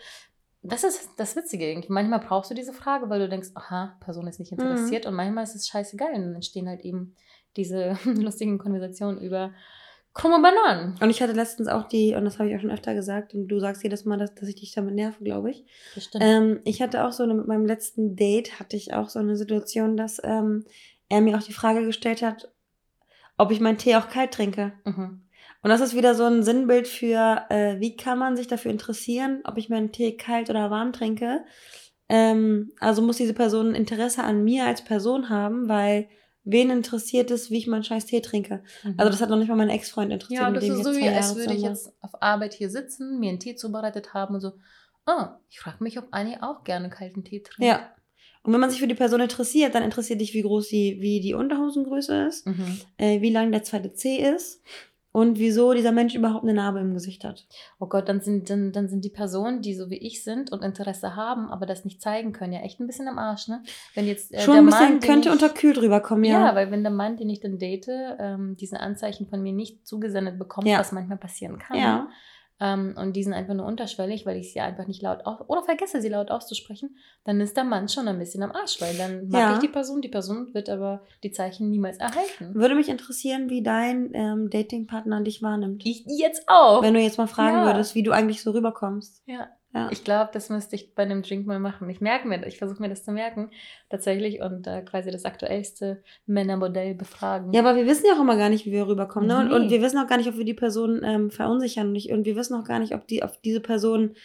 Das 0.63 0.83
ist 0.83 1.09
das 1.17 1.35
Witzige 1.35 1.67
irgendwie. 1.69 1.91
Manchmal 1.91 2.19
brauchst 2.19 2.49
du 2.51 2.55
diese 2.55 2.73
Frage, 2.73 3.09
weil 3.09 3.19
du 3.19 3.29
denkst, 3.29 3.49
aha, 3.55 3.95
Person 3.99 4.27
ist 4.27 4.39
nicht 4.39 4.51
Mhm. 4.51 4.59
interessiert 4.59 5.05
und 5.05 5.13
manchmal 5.15 5.43
ist 5.43 5.55
es 5.55 5.67
scheißegal 5.67 6.13
und 6.13 6.21
dann 6.21 6.35
entstehen 6.35 6.67
halt 6.67 6.81
eben 6.81 7.15
diese 7.57 7.93
lustigen 8.05 8.57
Konversationen 8.57 9.19
über 9.21 9.51
krumme 10.13 10.41
Bananen. 10.41 10.97
Und 10.99 11.09
ich 11.09 11.21
hatte 11.21 11.33
letztens 11.33 11.67
auch 11.67 11.87
die, 11.87 12.15
und 12.15 12.25
das 12.25 12.39
habe 12.39 12.49
ich 12.49 12.55
auch 12.55 12.61
schon 12.61 12.71
öfter 12.71 12.93
gesagt, 12.93 13.33
und 13.33 13.47
du 13.47 13.59
sagst 13.59 13.83
jedes 13.83 14.05
Mal, 14.05 14.17
dass, 14.17 14.35
dass 14.35 14.49
ich 14.49 14.55
dich 14.55 14.73
damit 14.73 14.95
nerve, 14.95 15.23
glaube 15.23 15.51
ich. 15.51 15.65
Bestimmt. 15.95 16.23
Ähm, 16.25 16.59
ich 16.65 16.81
hatte 16.81 17.05
auch 17.05 17.11
so 17.11 17.23
eine, 17.23 17.33
mit 17.33 17.47
meinem 17.47 17.65
letzten 17.65 18.15
Date 18.15 18.59
hatte 18.59 18.75
ich 18.75 18.93
auch 18.93 19.09
so 19.09 19.19
eine 19.19 19.37
Situation, 19.37 19.95
dass 19.95 20.21
ähm, 20.23 20.65
er 21.09 21.21
mir 21.21 21.37
auch 21.37 21.43
die 21.43 21.53
Frage 21.53 21.85
gestellt 21.85 22.21
hat, 22.21 22.51
ob 23.37 23.51
ich 23.51 23.59
meinen 23.59 23.77
Tee 23.77 23.95
auch 23.95 24.09
kalt 24.09 24.31
trinke. 24.31 24.73
mhm. 24.85 25.21
Und 25.63 25.69
das 25.69 25.81
ist 25.81 25.95
wieder 25.95 26.15
so 26.15 26.25
ein 26.25 26.41
Sinnbild 26.41 26.87
für, 26.87 27.45
äh, 27.49 27.79
wie 27.79 27.95
kann 27.95 28.17
man 28.17 28.35
sich 28.35 28.47
dafür 28.47 28.71
interessieren, 28.71 29.41
ob 29.43 29.59
ich 29.59 29.69
meinen 29.69 29.91
Tee 29.91 30.17
kalt 30.17 30.49
oder 30.49 30.71
warm 30.71 30.91
trinke. 30.91 31.45
Ähm, 32.09 32.71
also 32.79 33.03
muss 33.03 33.17
diese 33.17 33.35
Person 33.35 33.75
Interesse 33.75 34.23
an 34.23 34.43
mir 34.43 34.65
als 34.65 34.83
Person 34.83 35.29
haben, 35.29 35.69
weil 35.69 36.09
wen 36.43 36.69
interessiert 36.69 37.31
es, 37.31 37.49
wie 37.51 37.57
ich 37.57 37.67
meinen 37.67 37.83
scheiß 37.83 38.05
Tee 38.05 38.21
trinke. 38.21 38.63
Mhm. 38.83 38.95
Also 38.97 39.11
das 39.11 39.21
hat 39.21 39.29
noch 39.29 39.37
nicht 39.37 39.47
mal 39.49 39.55
mein 39.55 39.69
Ex-Freund 39.69 40.11
interessiert. 40.11 40.41
ja, 40.41 40.51
das 40.51 40.63
ist 40.63 40.77
ich 40.77 40.83
so 40.83 40.95
wie, 40.95 41.07
als 41.07 41.35
würde 41.35 41.53
ich 41.53 41.61
jetzt 41.61 41.93
auf 42.01 42.21
Arbeit 42.21 42.53
hier 42.53 42.69
sitzen, 42.69 43.19
mir 43.19 43.29
einen 43.29 43.39
Tee 43.39 43.55
zubereitet 43.55 44.13
haben 44.13 44.35
und 44.35 44.41
so, 44.41 44.53
ah, 45.05 45.39
ich 45.49 45.59
frage 45.59 45.83
mich, 45.83 45.97
ob 45.97 46.07
Annie 46.11 46.41
auch 46.41 46.63
gerne 46.63 46.89
kalten 46.89 47.23
Tee 47.23 47.41
trinkt. 47.41 47.63
Ja. 47.71 47.91
Und 48.43 48.53
wenn 48.53 48.59
man 48.59 48.71
sich 48.71 48.79
für 48.79 48.87
die 48.87 48.95
Person 48.95 49.21
interessiert, 49.21 49.75
dann 49.75 49.83
interessiert 49.83 50.19
dich, 50.19 50.33
wie 50.33 50.41
groß 50.41 50.67
die, 50.69 50.97
wie 50.99 51.19
die 51.19 51.35
Unterhosengröße 51.35 52.25
ist, 52.25 52.47
Mhm. 52.47 52.81
äh, 52.97 53.21
wie 53.21 53.29
lang 53.29 53.51
der 53.51 53.61
zweite 53.63 53.93
C 53.93 54.15
ist 54.17 54.61
und 55.13 55.37
wieso 55.39 55.73
dieser 55.73 55.91
Mensch 55.91 56.15
überhaupt 56.15 56.43
eine 56.43 56.53
Narbe 56.53 56.79
im 56.79 56.93
Gesicht 56.93 57.23
hat. 57.23 57.45
Oh 57.79 57.87
Gott, 57.87 58.07
dann 58.07 58.21
sind, 58.21 58.49
dann, 58.49 58.71
dann 58.71 58.87
sind 58.87 59.03
die 59.03 59.09
Personen, 59.09 59.61
die 59.61 59.73
so 59.73 59.89
wie 59.89 59.97
ich 59.97 60.23
sind 60.23 60.51
und 60.51 60.63
Interesse 60.63 61.15
haben, 61.15 61.49
aber 61.49 61.65
das 61.65 61.83
nicht 61.83 62.01
zeigen 62.01 62.31
können, 62.31 62.53
ja 62.53 62.61
echt 62.61 62.79
ein 62.79 62.87
bisschen 62.87 63.07
am 63.07 63.17
Arsch, 63.19 63.47
ne? 63.47 63.61
Wenn 63.93 64.07
jetzt 64.07 64.33
äh, 64.33 64.39
Schon 64.39 64.55
ein 64.55 64.65
bisschen 64.65 64.89
Mann, 64.93 64.99
könnte 65.01 65.27
ich, 65.29 65.33
unterkühlt 65.33 65.77
rüberkommen, 65.79 66.23
ja. 66.23 66.47
ja. 66.47 66.55
weil 66.55 66.71
wenn 66.71 66.83
der 66.83 66.91
Mann, 66.93 67.17
den 67.17 67.29
ich 67.29 67.41
dann 67.41 67.57
date, 67.59 67.89
ähm, 67.89 68.55
diesen 68.55 68.77
Anzeichen 68.77 69.27
von 69.27 69.41
mir 69.41 69.53
nicht 69.53 69.85
zugesendet 69.85 70.39
bekommt, 70.39 70.67
Ja. 70.67 70.79
was 70.79 70.91
manchmal 70.91 71.17
passieren 71.17 71.59
kann, 71.59 71.77
Ja. 71.77 72.07
Ähm, 72.61 72.93
und 72.97 73.13
die 73.13 73.23
sind 73.23 73.33
einfach 73.33 73.53
nur 73.55 73.65
unterschwellig, 73.65 74.25
weil 74.25 74.37
ich 74.37 74.53
sie 74.53 74.59
einfach 74.61 74.87
nicht 74.87 75.01
laut 75.01 75.25
aus 75.25 75.39
oder 75.49 75.63
vergesse, 75.63 75.99
sie 76.01 76.07
laut 76.09 76.31
auszusprechen, 76.31 76.95
dann 77.25 77.41
ist 77.41 77.57
der 77.57 77.63
Mann 77.65 77.89
schon 77.89 78.07
ein 78.07 78.19
bisschen 78.19 78.43
am 78.43 78.51
Arsch, 78.51 78.79
weil 78.79 78.95
dann 78.97 79.27
mag 79.29 79.41
Ja. 79.41 79.53
ich 79.53 79.59
die 79.59 79.67
Person, 79.67 80.01
die 80.01 80.07
Person 80.09 80.53
wird 80.53 80.69
aber 80.69 81.01
die 81.23 81.31
Zeichen 81.31 81.69
niemals 81.71 81.97
erhalten. 81.97 82.53
Würde 82.53 82.75
mich 82.75 82.87
interessieren, 82.87 83.49
wie 83.49 83.63
dein 83.63 84.11
ähm, 84.13 84.49
Datingpartner 84.49 85.21
dich 85.21 85.41
wahrnimmt. 85.41 85.81
Ich 85.85 86.05
jetzt 86.07 86.43
auch. 86.47 86.81
Wenn 86.83 86.93
du 86.93 86.99
jetzt 87.01 87.17
mal 87.17 87.27
fragen 87.27 87.57
Ja. 87.57 87.65
würdest, 87.65 87.95
wie 87.95 88.03
du 88.03 88.11
eigentlich 88.11 88.41
so 88.43 88.51
rüberkommst. 88.51 89.23
Ja. 89.25 89.49
Ja. 89.73 89.87
Ich 89.89 90.03
glaube, 90.03 90.31
das 90.33 90.49
müsste 90.49 90.75
ich 90.75 90.95
bei 90.95 91.03
einem 91.03 91.21
Drink 91.21 91.47
mal 91.47 91.59
machen. 91.59 91.89
Ich 91.89 92.01
merke 92.01 92.27
mir, 92.27 92.45
ich 92.45 92.57
versuche 92.57 92.81
mir 92.81 92.89
das 92.89 93.05
zu 93.05 93.11
merken, 93.13 93.51
tatsächlich, 93.89 94.41
und 94.41 94.67
äh, 94.67 94.81
quasi 94.81 95.11
das 95.11 95.23
aktuellste 95.23 96.03
Männermodell 96.25 96.93
befragen. 96.93 97.53
Ja, 97.53 97.61
aber 97.61 97.75
wir 97.77 97.85
wissen 97.87 98.05
ja 98.05 98.15
auch 98.15 98.19
immer 98.21 98.35
gar 98.35 98.49
nicht, 98.49 98.65
wie 98.65 98.71
wir 98.73 98.85
rüberkommen. 98.87 99.29
Ne? 99.29 99.37
Und, 99.39 99.47
Nee. 99.47 99.55
und 99.55 99.69
wir 99.69 99.81
wissen 99.81 99.97
auch 99.97 100.07
gar 100.07 100.17
nicht, 100.17 100.27
ob 100.27 100.37
wir 100.37 100.43
die 100.45 100.53
Person 100.53 101.01
ähm, 101.05 101.31
verunsichern. 101.31 101.87
Und, 101.89 101.95
ich, 101.95 102.11
und 102.11 102.25
wir 102.25 102.35
wissen 102.35 102.53
auch 102.55 102.65
gar 102.65 102.79
nicht, 102.79 102.93
ob, 102.93 103.07
die, 103.07 103.23
ob 103.23 103.41
diese 103.43 103.61
Person, 103.61 104.15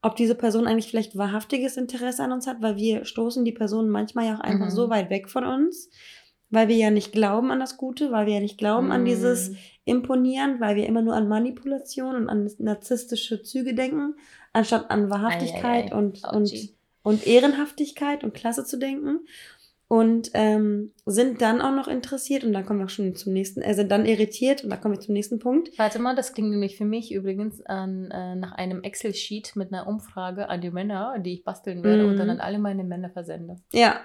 ob 0.00 0.16
diese 0.16 0.34
Person 0.34 0.66
eigentlich 0.66 0.88
vielleicht 0.88 1.16
wahrhaftiges 1.18 1.76
Interesse 1.76 2.22
an 2.22 2.32
uns 2.32 2.46
hat, 2.46 2.62
weil 2.62 2.76
wir 2.76 3.04
stoßen 3.04 3.44
die 3.44 3.52
Person 3.52 3.90
manchmal 3.90 4.26
ja 4.26 4.36
auch 4.36 4.40
einfach 4.40 4.66
Mhm. 4.66 4.70
so 4.70 4.88
weit 4.88 5.10
weg 5.10 5.28
von 5.28 5.44
uns, 5.44 5.90
weil 6.50 6.68
wir 6.68 6.76
ja 6.76 6.90
nicht 6.90 7.12
glauben 7.12 7.50
an 7.50 7.60
das 7.60 7.76
Gute, 7.76 8.12
weil 8.12 8.26
wir 8.26 8.34
ja 8.34 8.40
nicht 8.40 8.58
glauben 8.58 8.92
an 8.92 9.04
dieses 9.04 9.50
Mm. 9.50 9.54
Imponieren, 9.88 10.58
weil 10.60 10.74
wir 10.74 10.84
immer 10.86 11.00
nur 11.02 11.14
an 11.14 11.28
Manipulation 11.28 12.16
und 12.16 12.28
an 12.28 12.50
narzisstische 12.58 13.42
Züge 13.42 13.72
denken, 13.74 14.14
anstatt 14.52 14.90
an 14.90 15.10
Wahrhaftigkeit 15.10 15.86
Ei, 15.86 15.88
ei, 15.88 15.92
ei. 15.92 15.96
und, 15.96 16.24
Ouchie. 16.24 16.74
und, 17.02 17.14
und 17.14 17.26
Ehrenhaftigkeit 17.26 18.24
und 18.24 18.34
Klasse 18.34 18.64
zu 18.64 18.78
denken. 18.78 19.20
und 19.88 20.30
ähm, 20.34 20.90
sind 21.04 21.40
dann 21.40 21.60
auch 21.60 21.70
noch 21.72 21.86
interessiert 21.86 22.42
und 22.42 22.52
dann 22.52 22.66
kommen 22.66 22.80
wir 22.80 22.86
auch 22.86 22.90
schon 22.90 23.14
zum 23.14 23.32
nächsten, 23.32 23.62
äh, 23.62 23.72
sind 23.74 23.92
dann 23.92 24.04
irritiert 24.06 24.64
und 24.64 24.70
da 24.70 24.76
kommen 24.76 24.94
wir 24.94 25.00
zum 25.00 25.14
nächsten 25.14 25.38
Punkt. 25.38 25.70
Warte 25.78 26.00
mal, 26.00 26.16
das 26.16 26.32
klingt 26.32 26.50
nämlich 26.50 26.76
für 26.76 26.84
mich 26.84 27.12
übrigens 27.12 27.64
an, 27.66 28.10
äh, 28.10 28.34
nach 28.34 28.50
einem 28.52 28.82
Excel-Sheet 28.82 29.54
mit 29.54 29.72
einer 29.72 29.86
Umfrage 29.86 30.48
an 30.48 30.60
die 30.60 30.72
Männer, 30.72 31.20
die 31.20 31.34
ich 31.34 31.44
basteln 31.44 31.84
werde 31.84 32.02
Mhm. 32.02 32.08
und 32.10 32.16
dann 32.16 32.30
an 32.30 32.40
alle 32.40 32.58
meine 32.58 32.82
Männer 32.82 33.10
versende. 33.10 33.54
Ja, 33.72 34.00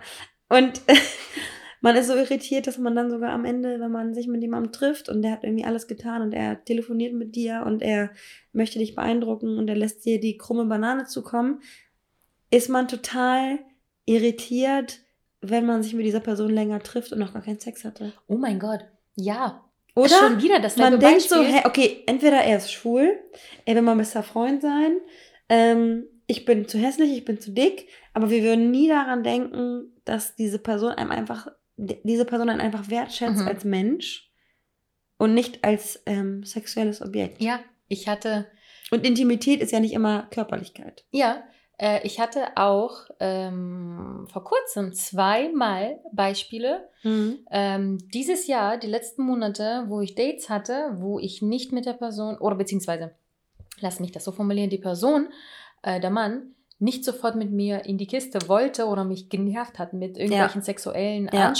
und 0.50 0.80
man 1.82 1.96
ist 1.96 2.08
so 2.08 2.16
irritiert, 2.16 2.68
dass 2.68 2.78
man 2.78 2.96
dann 2.96 3.10
sogar 3.10 3.32
am 3.32 3.44
Ende, 3.44 3.80
wenn 3.80 3.92
man 3.92 4.14
sich 4.14 4.28
mit 4.28 4.42
jemandem 4.42 4.72
trifft 4.72 5.10
und 5.10 5.24
der 5.24 5.32
hat 5.32 5.44
irgendwie 5.44 5.66
alles 5.66 5.88
getan 5.88 6.22
und 6.22 6.34
er 6.34 6.64
telefoniert 6.64 7.14
mit 7.14 7.36
dir 7.36 7.64
und 7.66 7.82
er 7.82 8.12
möchte 8.54 8.80
dich 8.80 8.96
beeindrucken 8.96 9.58
und 9.58 9.68
er 9.68 9.76
lässt 9.76 10.06
dir 10.06 10.20
die 10.20 10.38
krumme 10.38 10.66
Banane 10.66 11.06
zukommen, 11.06 11.62
ist 12.52 12.70
man 12.70 12.88
total 12.88 13.60
irritiert, 14.06 15.00
wenn 15.42 15.66
man 15.66 15.82
sich 15.82 15.94
mit 15.94 16.06
dieser 16.06 16.20
Person 16.20 16.52
länger 16.52 16.80
trifft 16.82 17.12
und 17.12 17.20
noch 17.20 17.34
gar 17.34 17.42
keinen 17.42 17.60
Sex 17.60 17.84
hatte. 17.84 18.14
Oh 18.28 18.38
mein 18.38 18.60
Gott, 18.60 18.86
ja. 19.16 19.66
Oder? 19.96 20.10
Schon 20.10 20.42
wieder 20.42 20.60
das 20.60 20.78
man 20.78 21.00
denkt 21.00 21.24
so, 21.24 21.42
hä, 21.42 21.62
okay, 21.66 22.04
entweder 22.06 22.38
er 22.38 22.58
ist 22.58 22.72
schwul, 22.72 23.20
er 23.66 23.76
will 23.76 23.82
mal 23.82 23.96
bester 23.96 24.24
Freund 24.24 24.62
sein, 24.62 24.98
ähm, 25.50 26.06
ich 26.28 26.46
bin 26.46 26.68
zu 26.68 26.78
hässlich, 26.78 27.12
ich 27.12 27.26
bin 27.26 27.42
zu 27.42 27.52
dick, 27.52 27.90
aber 28.14 28.30
wir 28.30 28.42
würden 28.42 28.72
nie 28.72 28.88
daran 28.88 29.24
denken, 29.24 29.92
dass 30.06 30.36
diese 30.36 30.60
Person 30.60 30.92
einem 30.92 31.12
einfach, 31.12 31.52
diese 32.04 32.26
Person 32.26 32.50
einen 32.50 32.62
einfach 32.62 32.90
wertschätzt 32.90 33.42
Mhm. 33.42 33.48
als 33.48 33.64
Mensch 33.64 34.32
und 35.18 35.34
nicht 35.34 35.64
als 35.64 36.02
ähm, 36.06 36.44
sexuelles 36.44 37.02
Objekt. 37.02 37.42
Ja, 37.42 37.60
ich 37.88 38.08
hatte, 38.08 38.48
Und 38.92 39.06
Intimität 39.06 39.62
ist 39.62 39.72
ja 39.72 39.80
nicht 39.80 39.94
immer 39.94 40.28
Körperlichkeit. 40.32 41.06
ja, 41.12 41.44
äh, 41.80 42.06
ich 42.06 42.20
hatte 42.20 42.56
auch 42.58 43.08
ähm, 43.20 44.28
vor 44.32 44.44
kurzem 44.44 44.94
zweimal 44.94 46.00
Beispiele, 46.12 46.88
ähm, 47.04 47.98
dieses 48.14 48.46
Jahr, 48.48 48.78
die 48.78 48.88
letzten 48.88 49.24
Monate, 49.24 49.86
wo 49.88 50.02
ich 50.02 50.14
Dates 50.14 50.50
hatte, 50.50 50.92
wo 50.98 51.18
ich 51.18 51.42
nicht 51.42 51.72
mit 51.72 51.86
der 51.88 51.94
Person, 51.94 52.38
oder 52.38 52.56
beziehungsweise, 52.56 53.16
lass 53.80 54.00
mich 54.00 54.12
das 54.12 54.24
so 54.26 54.32
formulieren, 54.32 54.70
die 54.70 54.78
Person, 54.78 55.30
äh, 55.82 56.00
der 56.00 56.12
Mann, 56.12 56.54
nicht 56.82 57.06
sofort 57.06 57.36
mit 57.36 57.52
mir 57.52 57.86
in 57.86 57.98
die 57.98 58.08
Kiste 58.08 58.48
wollte 58.50 58.86
oder 58.88 59.04
mich 59.04 59.30
genervt 59.30 59.80
hat 59.80 59.94
mit 59.94 60.18
irgendwelchen 60.18 60.62
sexuellen 60.62 61.30
Ja. 61.32 61.54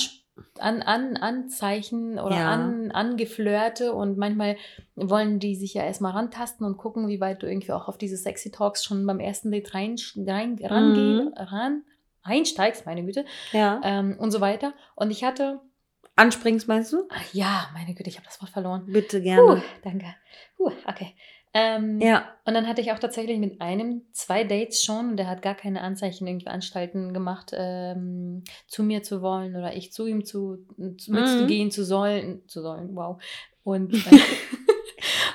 An, 0.60 0.82
an, 0.82 1.18
Anzeichen 1.18 2.18
oder 2.18 2.36
Ja. 2.38 2.50
an, 2.52 2.90
angeflirte 2.92 3.94
und 3.94 4.18
manchmal 4.18 4.56
wollen 4.96 5.40
die 5.40 5.56
sich 5.56 5.74
ja 5.74 5.84
erstmal 5.84 6.14
rantasten 6.14 6.66
und 6.66 6.78
gucken, 6.78 7.08
wie 7.08 7.20
weit 7.22 7.44
du 7.44 7.48
irgendwie 7.48 7.74
auch 7.74 7.88
auf 7.88 7.98
diese 7.98 8.18
Sexy 8.18 8.50
Talks 8.52 8.84
schon 8.84 9.06
beim 9.06 9.20
ersten 9.20 9.52
Date 9.52 9.74
rein, 9.76 9.96
rein, 10.16 10.58
rangeh- 10.58 11.26
Mhm. 11.26 11.34
ran, 11.36 11.84
einsteigst, 12.24 12.86
meine 12.86 13.04
Güte, 13.06 13.26
Ja. 13.52 13.82
ähm, 13.84 14.16
und 14.20 14.32
so 14.32 14.42
weiter. 14.42 14.74
Und 14.96 15.12
ich 15.12 15.24
hatte 15.24 15.60
Anspringst 16.18 16.68
meinst 16.68 16.92
du? 16.92 17.08
Ach 17.10 17.34
ja, 17.34 17.70
meine 17.74 17.94
Güte, 17.96 18.10
ich 18.10 18.18
habe 18.18 18.26
das 18.28 18.42
Wort 18.42 18.52
verloren. 18.52 18.84
Bitte 18.86 19.20
Puh, 19.20 19.24
gerne. 19.24 19.64
danke. 19.84 20.06
Puh, 20.58 20.72
okay. 20.86 21.16
Ähm, 21.54 22.00
Ja. 22.02 22.24
Und 22.46 22.54
dann 22.54 22.68
hatte 22.68 22.82
ich 22.82 22.92
auch 22.92 23.00
tatsächlich 23.00 23.38
mit 23.38 23.60
einem 23.62 24.04
zwei 24.14 24.44
Dates 24.46 24.84
schon 24.84 25.10
und 25.12 25.18
der 25.18 25.28
hat 25.28 25.42
gar 25.42 25.56
keine 25.56 25.82
Anzeichen 25.82 26.26
irgendwie 26.28 26.48
Anstalten 26.48 27.14
gemacht, 27.14 27.52
ähm, 27.54 28.44
zu 28.68 28.84
mir 28.84 29.04
zu 29.04 29.22
wollen 29.22 29.56
oder 29.56 29.76
ich 29.76 29.92
zu 29.92 30.08
ihm 30.08 30.24
zu, 30.26 30.60
zu 30.98 31.12
Mhm. 31.12 31.20
mitzugehen 31.20 31.72
zu 31.72 31.84
sollen, 31.84 32.42
zu 32.48 32.62
sollen, 32.62 32.96
wow. 32.96 33.22
Und, 33.64 33.94
äh, 34.12 34.20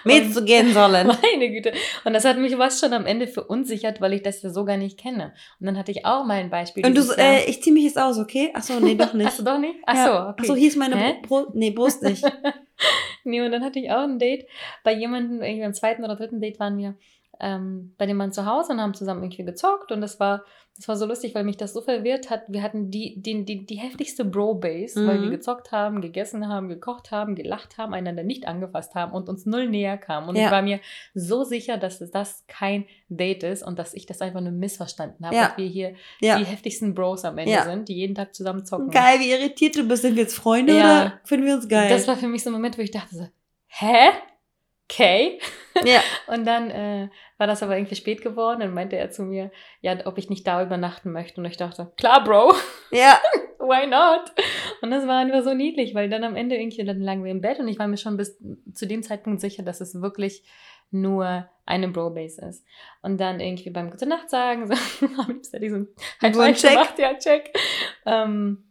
Mitzugehen 0.05 0.73
sollen. 0.73 1.07
meine 1.23 1.51
Güte. 1.51 1.73
Und 2.05 2.13
das 2.13 2.25
hat 2.25 2.39
mich 2.39 2.57
was 2.57 2.79
schon 2.81 2.93
am 2.93 3.07
Ende 3.07 3.27
verunsichert, 3.27 4.01
weil 4.01 4.13
ich 4.13 4.23
das 4.23 4.41
ja 4.43 4.51
so 4.51 4.65
gar 4.65 4.77
nicht 4.77 4.99
kenne. 4.99 5.33
Und 5.59 5.67
dann 5.67 5.77
hatte 5.77 5.91
ich 5.91 6.07
auch 6.07 6.25
mal 6.25 6.35
ein 6.35 6.49
Beispiel. 6.51 6.87
Und 6.87 6.97
du, 6.97 7.03
so, 7.03 7.13
äh, 7.15 7.45
ich 7.51 7.61
zieh 7.63 7.73
mich 7.73 7.85
jetzt 7.85 7.99
aus, 7.99 8.17
okay? 8.19 8.51
Achso, 8.55 8.79
nee, 8.81 8.95
doch 8.95 9.13
nicht. 9.15 9.27
Hast 9.27 9.41
du 9.41 9.43
doch 9.43 9.59
nicht? 9.59 9.75
Ach 9.85 9.95
Ja. 9.95 10.05
so, 10.05 10.31
okay. 10.31 10.43
Achso, 10.43 10.55
hier 10.55 10.69
ist 10.69 10.77
meine? 10.77 11.17
Brust. 11.23 11.49
Nee, 11.55 11.71
Brust 11.73 12.03
nicht. 12.03 12.25
Nee, 13.27 13.43
und 13.43 13.53
dann 13.53 13.65
hatte 13.65 13.79
ich 13.79 13.91
auch 13.91 14.05
ein 14.05 14.19
Date. 14.19 14.47
Bei 14.85 14.93
jemandem, 14.93 15.43
irgendwie 15.43 15.65
am 15.65 15.75
zweiten 15.75 16.05
oder 16.05 16.17
dritten 16.17 16.41
Date 16.41 16.59
waren 16.61 16.79
wir 16.79 16.95
ähm, 17.41 17.95
bei 17.99 18.07
dem 18.07 18.17
Mann 18.17 18.33
zu 18.33 18.47
Hause 18.47 18.73
und 18.73 18.81
haben 18.81 18.95
zusammen 18.95 19.23
irgendwie 19.23 19.45
gezockt 19.45 19.93
und 19.93 20.01
das 20.01 20.19
war, 20.21 20.45
das 20.77 20.89
war 20.89 20.97
so 20.97 21.07
lustig, 21.07 21.35
weil 21.35 21.45
mich 21.45 21.57
das 21.57 21.73
so 21.73 21.81
verwirrt 21.81 22.29
hat. 22.29 22.43
Wir 22.49 22.63
hatten 22.63 22.91
die, 22.91 23.21
die, 23.23 23.45
die, 23.47 23.65
die 23.65 23.77
heftigste 23.77 24.27
Bro-Base, 24.27 25.07
weil 25.07 25.19
Mhm. 25.19 25.23
wir 25.23 25.31
gezockt 25.31 25.73
haben, 25.73 26.03
gegessen 26.03 26.49
haben, 26.49 26.69
gekocht 26.69 27.11
haben, 27.11 27.35
gelacht 27.35 27.79
haben, 27.79 27.95
einander 27.95 28.23
nicht 28.25 28.47
angefasst 28.47 28.95
haben 28.95 29.13
und 29.13 29.31
uns 29.31 29.47
null 29.47 29.69
näher 29.71 29.97
kamen. 29.97 30.29
Und 30.29 30.37
Ja. 30.37 30.45
ich 30.47 30.51
war 30.51 30.61
mir 30.61 30.81
so 31.15 31.45
sicher, 31.45 31.79
dass 31.79 31.99
das 32.11 32.45
kein 32.47 32.85
Date 33.09 33.43
ist 33.43 33.63
und 33.63 33.79
dass 33.79 33.95
ich 33.95 34.05
das 34.05 34.21
einfach 34.21 34.43
nur 34.43 34.53
missverstanden 34.53 35.25
habe 35.25 35.35
Ja. 35.37 35.49
und 35.51 35.57
wir 35.57 35.67
hier 35.67 35.95
Ja. 36.21 36.39
die 36.39 36.45
heftigsten 36.45 36.95
Bros 36.95 37.25
am 37.25 37.39
Ende 37.39 37.63
sind, 37.63 37.89
die 37.89 37.95
jeden 37.95 38.15
Tag 38.15 38.35
zusammen 38.35 38.67
zocken. 38.67 38.91
Geil, 38.91 39.19
wie 39.21 39.31
irritiert 39.31 39.77
du 39.77 39.89
bist. 39.89 40.03
Sind 40.03 40.17
wir 40.17 40.25
jetzt 40.25 40.37
Freunde 40.37 40.77
Ja. 40.77 40.85
oder 40.85 41.21
finden 41.25 41.47
wir 41.47 41.55
uns 41.55 41.69
geil? 41.69 41.89
Das 41.89 42.07
war 42.07 42.17
für 42.17 42.29
mich 42.29 42.43
so 42.43 42.51
ein 42.51 42.53
Moment, 42.53 42.77
wo 42.77 42.83
ich 42.83 42.91
dachte 42.91 43.15
so, 43.15 43.27
hä? 43.69 44.11
Okay. 44.89 45.41
ja. 45.85 46.01
Und 46.33 46.47
dann 46.47 46.71
äh, 46.71 47.09
war 47.39 47.47
das 47.47 47.63
aber 47.63 47.77
irgendwie 47.77 47.97
spät 47.97 48.23
geworden. 48.23 48.61
Dann 48.61 48.75
meinte 48.75 48.97
er 48.97 49.11
zu 49.11 49.23
mir, 49.23 49.51
ja, 49.81 49.97
ob 50.07 50.17
ich 50.19 50.31
nicht 50.31 50.47
da 50.47 50.63
übernachten 50.63 51.13
möchte. 51.13 51.41
Und 51.41 51.47
ich 51.47 51.57
dachte, 51.57 51.93
klar, 51.97 52.23
Bro, 52.23 52.55
ja. 52.93 53.19
why 53.59 53.87
not? 53.87 54.33
Und 54.83 54.91
das 54.91 55.07
war 55.07 55.19
einfach 55.19 55.43
so 55.43 55.55
niedlich, 55.55 55.95
weil 55.95 56.09
dann 56.09 56.25
am 56.25 56.37
Ende 56.37 56.57
irgendwie, 56.57 56.85
dann 56.85 57.01
lagen 57.01 57.25
wir 57.25 57.33
im 57.33 57.41
Bett 57.41 57.59
und 57.59 57.69
ich 57.69 57.79
war 57.79 57.89
mir 57.89 57.97
schon 57.97 58.17
bis 58.17 58.39
zu 58.73 58.87
dem 58.87 59.03
Zeitpunkt 59.03 59.41
sicher, 59.41 59.63
dass 59.63 59.81
es 59.81 60.01
wirklich 60.01 60.45
nur 60.93 61.49
eine 61.65 61.89
Bro-Base 61.89 62.41
ist. 62.47 62.65
Und 63.03 63.19
dann 63.21 63.41
irgendwie 63.41 63.71
beim 63.71 63.91
Gute 63.91 64.07
Nacht 64.07 64.31
sagen, 64.31 64.67
so, 64.73 64.75
am 65.19 65.29
liebsten 65.29 65.57
hätte 65.57 65.67
ich 65.67 65.73
so 65.73 65.87
ein 66.21 66.35
Five 66.35 66.61
Check. 66.61 66.71
gemacht, 66.71 66.99
ja, 66.99 67.15
check. 67.15 67.53
Ähm, 68.05 68.66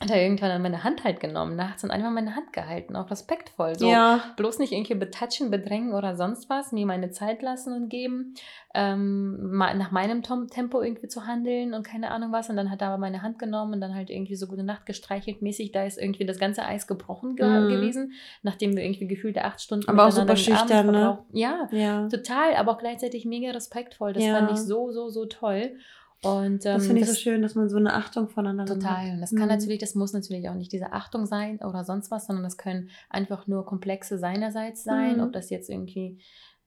hat 0.00 0.10
er 0.10 0.22
irgendwann 0.22 0.50
dann 0.50 0.62
meine 0.62 0.84
Hand 0.84 1.02
halt 1.02 1.18
genommen 1.18 1.56
nachts 1.56 1.82
und 1.82 1.90
einfach 1.90 2.10
meine 2.12 2.36
Hand 2.36 2.52
gehalten, 2.52 2.94
auch 2.94 3.10
respektvoll. 3.10 3.76
So, 3.76 3.90
Ja. 3.90 4.22
bloß 4.36 4.60
nicht 4.60 4.72
irgendwie 4.72 4.94
betatschen, 4.94 5.50
bedrängen 5.50 5.92
oder 5.92 6.14
sonst 6.16 6.48
was, 6.48 6.70
mir 6.70 6.86
meine 6.86 7.10
Zeit 7.10 7.42
lassen 7.42 7.72
und 7.74 7.88
geben, 7.88 8.34
ähm, 8.74 9.50
nach 9.58 9.90
meinem 9.90 10.22
Tom 10.22 10.46
Tempo 10.46 10.80
irgendwie 10.82 11.08
zu 11.08 11.26
handeln 11.26 11.74
und 11.74 11.82
keine 11.84 12.12
Ahnung 12.12 12.30
was. 12.30 12.48
Und 12.48 12.54
dann 12.56 12.70
hat 12.70 12.80
er 12.80 12.88
aber 12.88 12.98
meine 12.98 13.22
Hand 13.22 13.40
genommen 13.40 13.74
und 13.74 13.80
dann 13.80 13.92
halt 13.96 14.08
irgendwie 14.08 14.36
so 14.36 14.46
gute 14.46 14.62
Nacht 14.62 14.86
gestreichelt 14.86 15.42
mäßig. 15.42 15.72
Da 15.72 15.82
ist 15.84 15.98
irgendwie 15.98 16.26
das 16.26 16.38
ganze 16.38 16.64
Eis 16.64 16.86
gebrochen 16.86 17.34
ge 17.34 17.48
Mhm. 17.48 17.68
gewesen, 17.68 18.12
nachdem 18.42 18.76
wir 18.76 18.84
irgendwie 18.84 19.08
gefühlte 19.08 19.42
acht 19.44 19.60
Stunden 19.60 19.88
Aber 19.90 20.06
auch 20.06 20.12
super 20.12 20.36
schüchtern, 20.36 20.92
ne? 20.92 21.18
Ja, 21.32 21.68
Ja. 21.72 22.06
total, 22.08 22.54
aber 22.54 22.70
auch 22.72 22.78
gleichzeitig 22.78 23.24
mega 23.24 23.50
respektvoll. 23.50 24.12
Das 24.12 24.22
Ja. 24.24 24.34
fand 24.36 24.50
ich 24.52 24.58
so, 24.62 24.92
so, 24.92 25.08
so 25.08 25.26
toll. 25.26 25.76
Und 26.22 26.66
ähm, 26.66 26.74
Das 26.74 26.86
finde 26.86 27.02
ich 27.02 27.06
so 27.08 27.14
schön, 27.14 27.42
dass 27.42 27.54
man 27.54 27.68
so 27.68 27.76
eine 27.76 27.94
Achtung 27.94 28.28
voneinander 28.28 28.74
Total. 28.74 29.06
hat. 29.06 29.12
Und 29.14 29.20
das 29.20 29.30
kann 29.30 29.42
Mhm. 29.42 29.48
natürlich, 29.48 29.78
das 29.78 29.94
muss 29.94 30.12
natürlich 30.12 30.48
auch 30.48 30.54
nicht 30.54 30.72
diese 30.72 30.92
Achtung 30.92 31.26
sein 31.26 31.58
oder 31.60 31.84
sonst 31.84 32.10
was, 32.10 32.26
sondern 32.26 32.42
das 32.42 32.56
können 32.56 32.90
einfach 33.08 33.46
nur 33.46 33.64
Komplexe 33.64 34.18
seinerseits 34.18 34.82
sein, 34.82 35.18
Mhm. 35.18 35.22
ob 35.22 35.32
das 35.32 35.48
jetzt 35.50 35.70
irgendwie 35.70 36.18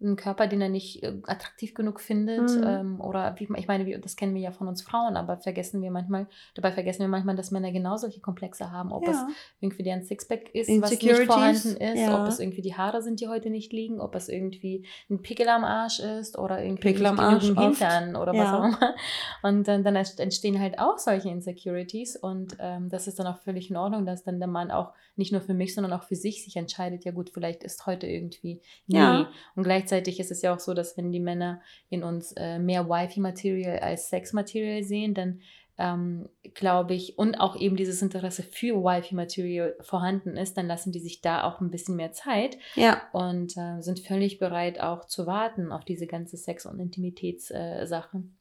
ein 0.01 0.15
Körper, 0.15 0.47
den 0.47 0.61
er 0.61 0.69
nicht 0.69 1.03
äh, 1.03 1.13
attraktiv 1.27 1.73
genug 1.73 1.99
findet 1.99 2.49
Mhm. 2.49 2.63
ähm, 2.65 3.01
oder 3.01 3.35
wie, 3.37 3.47
ich 3.55 3.67
meine, 3.67 3.85
wir, 3.85 3.99
das 3.99 4.15
kennen 4.15 4.33
wir 4.33 4.41
ja 4.41 4.51
von 4.51 4.67
uns 4.67 4.81
Frauen, 4.81 5.15
aber 5.17 5.37
vergessen 5.37 5.81
wir 5.81 5.91
manchmal, 5.91 6.27
dabei 6.55 6.71
vergessen 6.71 7.01
wir 7.01 7.07
manchmal, 7.07 7.35
dass 7.35 7.51
Männer 7.51 7.71
genau 7.71 7.97
solche 7.97 8.19
Komplexe 8.19 8.71
haben, 8.71 8.91
ob 8.91 9.07
es 9.07 9.15
Ja. 9.15 9.27
irgendwie 9.59 9.83
deren 9.83 10.03
Sixpack 10.03 10.53
ist, 10.55 10.69
was 10.81 10.91
nicht 10.91 11.03
vorhanden 11.25 11.77
ist, 11.77 11.99
ja. 11.99 12.21
ob 12.21 12.27
es 12.27 12.39
irgendwie 12.39 12.61
die 12.61 12.75
Haare 12.75 13.01
sind, 13.01 13.19
die 13.21 13.27
heute 13.27 13.49
nicht 13.49 13.71
liegen, 13.73 13.99
ob 14.01 14.15
es 14.15 14.27
irgendwie 14.27 14.85
ein 15.09 15.21
Pickel 15.21 15.47
am 15.49 15.63
Arsch 15.63 15.99
ist 15.99 16.37
oder 16.37 16.63
irgendwie 16.63 16.81
Pickel 16.81 17.05
am 17.05 17.19
Arsch. 17.19 17.45
Hintern 17.45 18.15
oder 18.15 18.31
was 18.33 18.37
Ja. 18.37 18.59
auch 18.59 18.65
immer. 18.65 18.95
Und 19.43 19.67
dann, 19.67 19.83
dann 19.83 19.95
ent- 19.95 20.19
entstehen 20.19 20.59
halt 20.59 20.79
auch 20.79 20.97
solche 20.97 21.29
Insecurities 21.29 22.15
und 22.15 22.57
ähm, 22.59 22.89
das 22.89 23.07
ist 23.07 23.19
dann 23.19 23.27
auch 23.27 23.37
völlig 23.39 23.69
in 23.69 23.77
Ordnung, 23.77 24.05
dass 24.05 24.23
dann 24.23 24.39
der 24.39 24.47
Mann 24.47 24.71
auch 24.71 24.93
nicht 25.15 25.31
nur 25.31 25.41
für 25.41 25.53
mich, 25.53 25.75
sondern 25.75 25.93
auch 25.93 26.03
für 26.03 26.15
sich 26.15 26.43
sich 26.43 26.55
entscheidet, 26.55 27.03
ja 27.05 27.11
gut, 27.11 27.29
vielleicht 27.31 27.63
ist 27.63 27.85
heute 27.85 28.07
irgendwie. 28.07 28.61
Ja. 28.87 29.29
Und 29.55 29.63
gleichzeitig 29.63 29.90
ist 29.91 30.31
es 30.31 30.41
ja 30.41 30.53
auch 30.53 30.59
so, 30.59 30.73
dass 30.73 30.97
wenn 30.97 31.11
die 31.11 31.19
Männer 31.19 31.61
in 31.89 32.03
uns 32.03 32.33
äh, 32.37 32.59
mehr 32.59 32.87
Wifi-Material 32.89 33.79
als 33.79 34.09
Sex-Material 34.09 34.83
sehen, 34.83 35.13
dann 35.13 35.41
ähm, 35.77 36.29
glaube 36.53 36.93
ich, 36.93 37.17
und 37.17 37.35
auch 37.35 37.55
eben 37.59 37.75
dieses 37.75 38.01
Interesse 38.01 38.43
für 38.43 38.75
Wifi-Material 38.83 39.75
vorhanden 39.81 40.37
ist, 40.37 40.55
dann 40.57 40.67
lassen 40.67 40.91
die 40.91 40.99
sich 40.99 41.21
da 41.21 41.43
auch 41.43 41.59
ein 41.59 41.71
bisschen 41.71 41.95
mehr 41.95 42.11
Zeit 42.11 42.57
Ja. 42.75 43.01
und 43.13 43.57
äh, 43.57 43.81
sind 43.81 43.99
völlig 43.99 44.37
bereit, 44.37 44.79
auch 44.79 45.05
zu 45.05 45.25
warten 45.25 45.71
auf 45.71 45.83
diese 45.83 46.05
ganze 46.07 46.37
Sex- 46.37 46.65
und 46.67 46.79
Intimitätssache. 46.79 48.17
und 48.17 48.33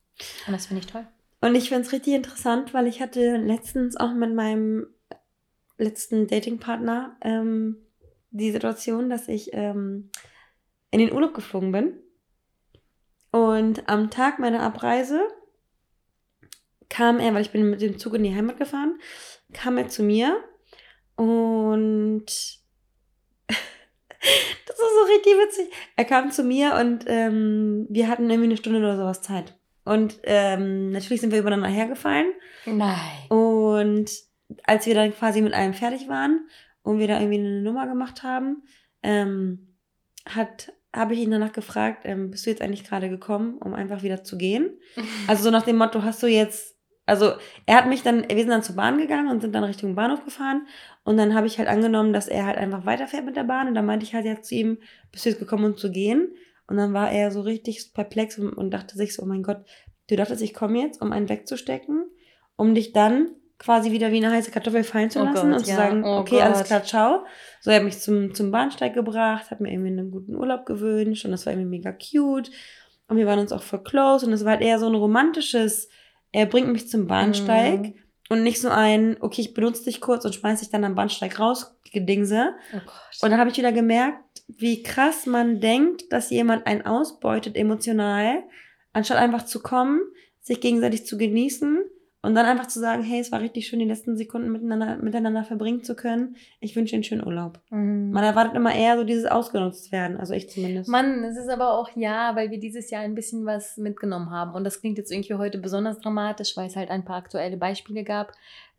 das 0.52 0.66
finde 0.66 0.82
ich 0.84 0.90
toll. 0.90 1.06
Und 1.40 1.54
ich 1.54 1.68
finde 1.70 1.84
es 1.86 1.92
richtig 1.92 2.12
interessant, 2.14 2.74
weil 2.74 2.86
ich 2.86 3.00
hatte 3.00 3.36
letztens 3.38 3.96
auch 3.96 4.12
mit 4.12 4.34
meinem 4.34 4.88
letzten 5.78 6.26
Datingpartner 6.26 7.16
ähm, 7.22 7.76
die 8.30 8.50
Situation, 8.52 9.08
dass 9.08 9.28
ich 9.28 9.50
ähm, 9.54 10.10
in 10.90 10.98
den 10.98 11.12
Urlaub 11.12 11.34
geflogen 11.34 11.72
bin. 11.72 11.98
Und 13.30 13.88
am 13.88 14.10
Tag 14.10 14.38
meiner 14.38 14.60
Abreise 14.60 15.20
kam 16.88 17.20
er, 17.20 17.32
weil 17.32 17.42
ich 17.42 17.52
bin 17.52 17.70
mit 17.70 17.80
dem 17.80 17.98
Zug 17.98 18.14
in 18.14 18.24
die 18.24 18.34
Heimat 18.34 18.58
gefahren, 18.58 18.98
kam 19.52 19.78
er 19.78 19.88
zu 19.88 20.02
mir 20.02 20.42
und 21.16 22.26
das 23.46 24.76
ist 24.76 24.94
so 24.98 25.12
richtig 25.12 25.32
witzig. 25.34 25.70
Er 25.96 26.04
kam 26.04 26.30
zu 26.30 26.42
mir 26.42 26.74
und 26.74 27.04
ähm, 27.06 27.86
wir 27.88 28.08
hatten 28.08 28.28
irgendwie 28.28 28.48
eine 28.48 28.56
Stunde 28.56 28.80
oder 28.80 28.96
sowas 28.96 29.22
Zeit. 29.22 29.56
Und 29.84 30.18
ähm, 30.24 30.90
natürlich 30.90 31.20
sind 31.20 31.32
wir 31.32 31.40
übereinander 31.40 31.68
hergefallen. 31.68 32.32
Nein. 32.66 33.28
Und 33.28 34.10
als 34.64 34.86
wir 34.86 34.94
dann 34.94 35.14
quasi 35.14 35.40
mit 35.40 35.54
allem 35.54 35.74
fertig 35.74 36.08
waren 36.08 36.48
und 36.82 36.98
wir 36.98 37.08
da 37.08 37.20
irgendwie 37.20 37.38
eine 37.38 37.62
Nummer 37.62 37.86
gemacht 37.86 38.22
haben, 38.22 38.64
ähm, 39.02 39.76
hat 40.26 40.72
habe 40.94 41.14
ich 41.14 41.20
ihn 41.20 41.30
danach 41.30 41.52
gefragt, 41.52 42.02
ähm, 42.04 42.30
bist 42.30 42.46
du 42.46 42.50
jetzt 42.50 42.62
eigentlich 42.62 42.84
gerade 42.84 43.08
gekommen, 43.08 43.58
um 43.58 43.74
einfach 43.74 44.02
wieder 44.02 44.24
zu 44.24 44.36
gehen? 44.36 44.78
Also 45.26 45.44
so 45.44 45.50
nach 45.50 45.62
dem 45.62 45.76
Motto, 45.76 46.02
hast 46.02 46.22
du 46.22 46.26
jetzt, 46.26 46.76
also 47.06 47.32
er 47.66 47.76
hat 47.76 47.88
mich 47.88 48.02
dann, 48.02 48.28
wir 48.28 48.38
sind 48.38 48.48
dann 48.48 48.62
zur 48.62 48.76
Bahn 48.76 48.98
gegangen 48.98 49.30
und 49.30 49.40
sind 49.40 49.54
dann 49.54 49.64
Richtung 49.64 49.94
Bahnhof 49.94 50.24
gefahren 50.24 50.66
und 51.04 51.16
dann 51.16 51.34
habe 51.34 51.46
ich 51.46 51.58
halt 51.58 51.68
angenommen, 51.68 52.12
dass 52.12 52.28
er 52.28 52.46
halt 52.46 52.58
einfach 52.58 52.86
weiterfährt 52.86 53.24
mit 53.24 53.36
der 53.36 53.44
Bahn 53.44 53.68
und 53.68 53.74
dann 53.74 53.86
meinte 53.86 54.04
ich 54.04 54.14
halt 54.14 54.26
ja 54.26 54.40
zu 54.40 54.54
ihm, 54.54 54.78
bist 55.12 55.24
du 55.24 55.30
jetzt 55.30 55.38
gekommen, 55.38 55.64
um 55.64 55.76
zu 55.76 55.90
gehen? 55.90 56.34
Und 56.66 56.76
dann 56.76 56.92
war 56.92 57.10
er 57.10 57.32
so 57.32 57.40
richtig 57.40 57.92
perplex 57.94 58.38
und, 58.38 58.52
und 58.52 58.70
dachte 58.70 58.96
sich 58.96 59.14
so, 59.14 59.22
oh 59.22 59.26
mein 59.26 59.42
Gott, 59.42 59.64
du 60.08 60.16
dachtest, 60.16 60.42
ich 60.42 60.54
komme 60.54 60.80
jetzt, 60.80 61.02
um 61.02 61.10
einen 61.10 61.28
wegzustecken, 61.28 62.04
um 62.56 62.74
dich 62.74 62.92
dann 62.92 63.30
quasi 63.60 63.92
wieder 63.92 64.10
wie 64.10 64.16
eine 64.16 64.34
heiße 64.34 64.50
Kartoffel 64.50 64.82
fallen 64.84 65.10
zu 65.10 65.20
oh 65.20 65.24
lassen 65.24 65.50
Gott, 65.50 65.58
und 65.58 65.64
zu 65.64 65.70
ja. 65.70 65.76
sagen, 65.76 66.02
oh 66.02 66.16
okay, 66.16 66.36
Gott. 66.36 66.44
alles 66.44 66.64
klar, 66.64 66.82
ciao. 66.82 67.26
So, 67.60 67.70
er 67.70 67.76
hat 67.76 67.84
mich 67.84 68.00
zum, 68.00 68.34
zum 68.34 68.50
Bahnsteig 68.50 68.94
gebracht, 68.94 69.50
hat 69.50 69.60
mir 69.60 69.70
irgendwie 69.70 69.90
einen 69.90 70.10
guten 70.10 70.34
Urlaub 70.34 70.64
gewünscht 70.64 71.26
und 71.26 71.30
das 71.30 71.44
war 71.44 71.52
irgendwie 71.52 71.68
mega 71.68 71.92
cute. 71.92 72.50
Und 73.06 73.18
wir 73.18 73.26
waren 73.26 73.38
uns 73.38 73.52
auch 73.52 73.62
voll 73.62 73.82
close 73.82 74.24
und 74.24 74.32
es 74.32 74.44
war 74.44 74.52
halt 74.52 74.62
eher 74.62 74.78
so 74.78 74.86
ein 74.86 74.94
romantisches, 74.94 75.90
er 76.32 76.46
bringt 76.46 76.68
mich 76.68 76.88
zum 76.88 77.06
Bahnsteig 77.06 77.80
mm. 77.80 78.32
und 78.32 78.42
nicht 78.44 78.62
so 78.62 78.70
ein, 78.70 79.18
okay, 79.20 79.42
ich 79.42 79.52
benutze 79.52 79.84
dich 79.84 80.00
kurz 80.00 80.24
und 80.24 80.34
schmeiß 80.34 80.60
dich 80.60 80.70
dann 80.70 80.84
am 80.84 80.94
Bahnsteig 80.94 81.38
raus, 81.38 81.76
Gedingse. 81.92 82.54
Oh 82.72 82.78
und 83.22 83.30
dann 83.30 83.40
habe 83.40 83.50
ich 83.50 83.58
wieder 83.58 83.72
gemerkt, 83.72 84.42
wie 84.48 84.82
krass 84.82 85.26
man 85.26 85.60
denkt, 85.60 86.10
dass 86.10 86.30
jemand 86.30 86.66
einen 86.66 86.86
ausbeutet 86.86 87.56
emotional, 87.56 88.42
anstatt 88.94 89.18
einfach 89.18 89.44
zu 89.44 89.60
kommen, 89.60 90.00
sich 90.40 90.62
gegenseitig 90.62 91.04
zu 91.04 91.18
genießen 91.18 91.84
und 92.22 92.34
dann 92.34 92.44
einfach 92.44 92.66
zu 92.66 92.80
sagen, 92.80 93.02
hey, 93.02 93.20
es 93.20 93.32
war 93.32 93.40
richtig 93.40 93.66
schön, 93.66 93.78
die 93.78 93.86
letzten 93.86 94.16
Sekunden 94.16 94.52
miteinander, 94.52 94.98
miteinander 94.98 95.42
verbringen 95.42 95.82
zu 95.82 95.94
können. 95.94 96.36
Ich 96.60 96.76
wünsche 96.76 96.94
Ihnen 96.94 97.02
schönen 97.02 97.24
Urlaub. 97.26 97.60
Mhm. 97.70 98.10
Man 98.10 98.24
erwartet 98.24 98.54
immer 98.54 98.74
eher 98.74 98.98
so 98.98 99.04
dieses 99.04 99.24
ausgenutzt 99.24 99.90
werden, 99.90 100.18
also 100.18 100.34
ich 100.34 100.50
zumindest. 100.50 100.90
Mann, 100.90 101.24
es 101.24 101.38
ist 101.38 101.48
aber 101.48 101.78
auch 101.78 101.88
ja, 101.96 102.36
weil 102.36 102.50
wir 102.50 102.58
dieses 102.58 102.90
Jahr 102.90 103.02
ein 103.02 103.14
bisschen 103.14 103.46
was 103.46 103.78
mitgenommen 103.78 104.30
haben. 104.30 104.54
Und 104.54 104.64
das 104.64 104.80
klingt 104.80 104.98
jetzt 104.98 105.10
irgendwie 105.10 105.34
heute 105.34 105.58
besonders 105.58 105.98
dramatisch, 105.98 106.56
weil 106.56 106.66
es 106.66 106.76
halt 106.76 106.90
ein 106.90 107.06
paar 107.06 107.16
aktuelle 107.16 107.56
Beispiele 107.56 108.04
gab, 108.04 108.32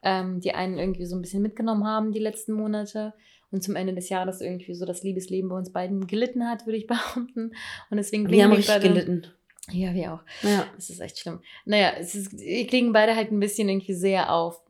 ähm, 0.03 0.39
die 0.39 0.53
einen 0.53 0.77
irgendwie 0.77 1.05
so 1.05 1.15
ein 1.15 1.21
bisschen 1.21 1.41
mitgenommen 1.41 1.85
haben 1.85 2.11
die 2.11 2.19
letzten 2.19 2.53
Monate. 2.53 3.13
Und 3.49 3.63
zum 3.63 3.75
Ende 3.75 3.93
des 3.93 4.07
Jahres 4.07 4.39
irgendwie 4.39 4.73
so 4.73 4.85
das 4.85 5.03
Liebesleben 5.03 5.49
bei 5.49 5.57
uns 5.57 5.73
beiden 5.73 6.07
gelitten 6.07 6.47
hat, 6.47 6.65
würde 6.65 6.77
ich 6.77 6.87
behaupten. 6.87 7.51
Und 7.89 7.97
deswegen 7.97 8.29
wir 8.29 8.43
haben 8.43 8.53
richtig 8.53 8.81
gelitten. 8.81 9.25
Ja, 9.69 9.93
wir 9.93 10.13
auch. 10.13 10.21
Ja. 10.41 10.67
Das 10.75 10.89
ist 10.89 10.99
echt 10.99 11.19
schlimm. 11.19 11.39
Naja, 11.65 11.93
es 11.99 12.15
ist, 12.15 12.37
wir 12.37 12.67
kriegen 12.67 12.93
beide 12.93 13.15
halt 13.15 13.31
ein 13.31 13.39
bisschen 13.39 13.69
irgendwie 13.69 13.93
sehr 13.93 14.33
auf. 14.33 14.61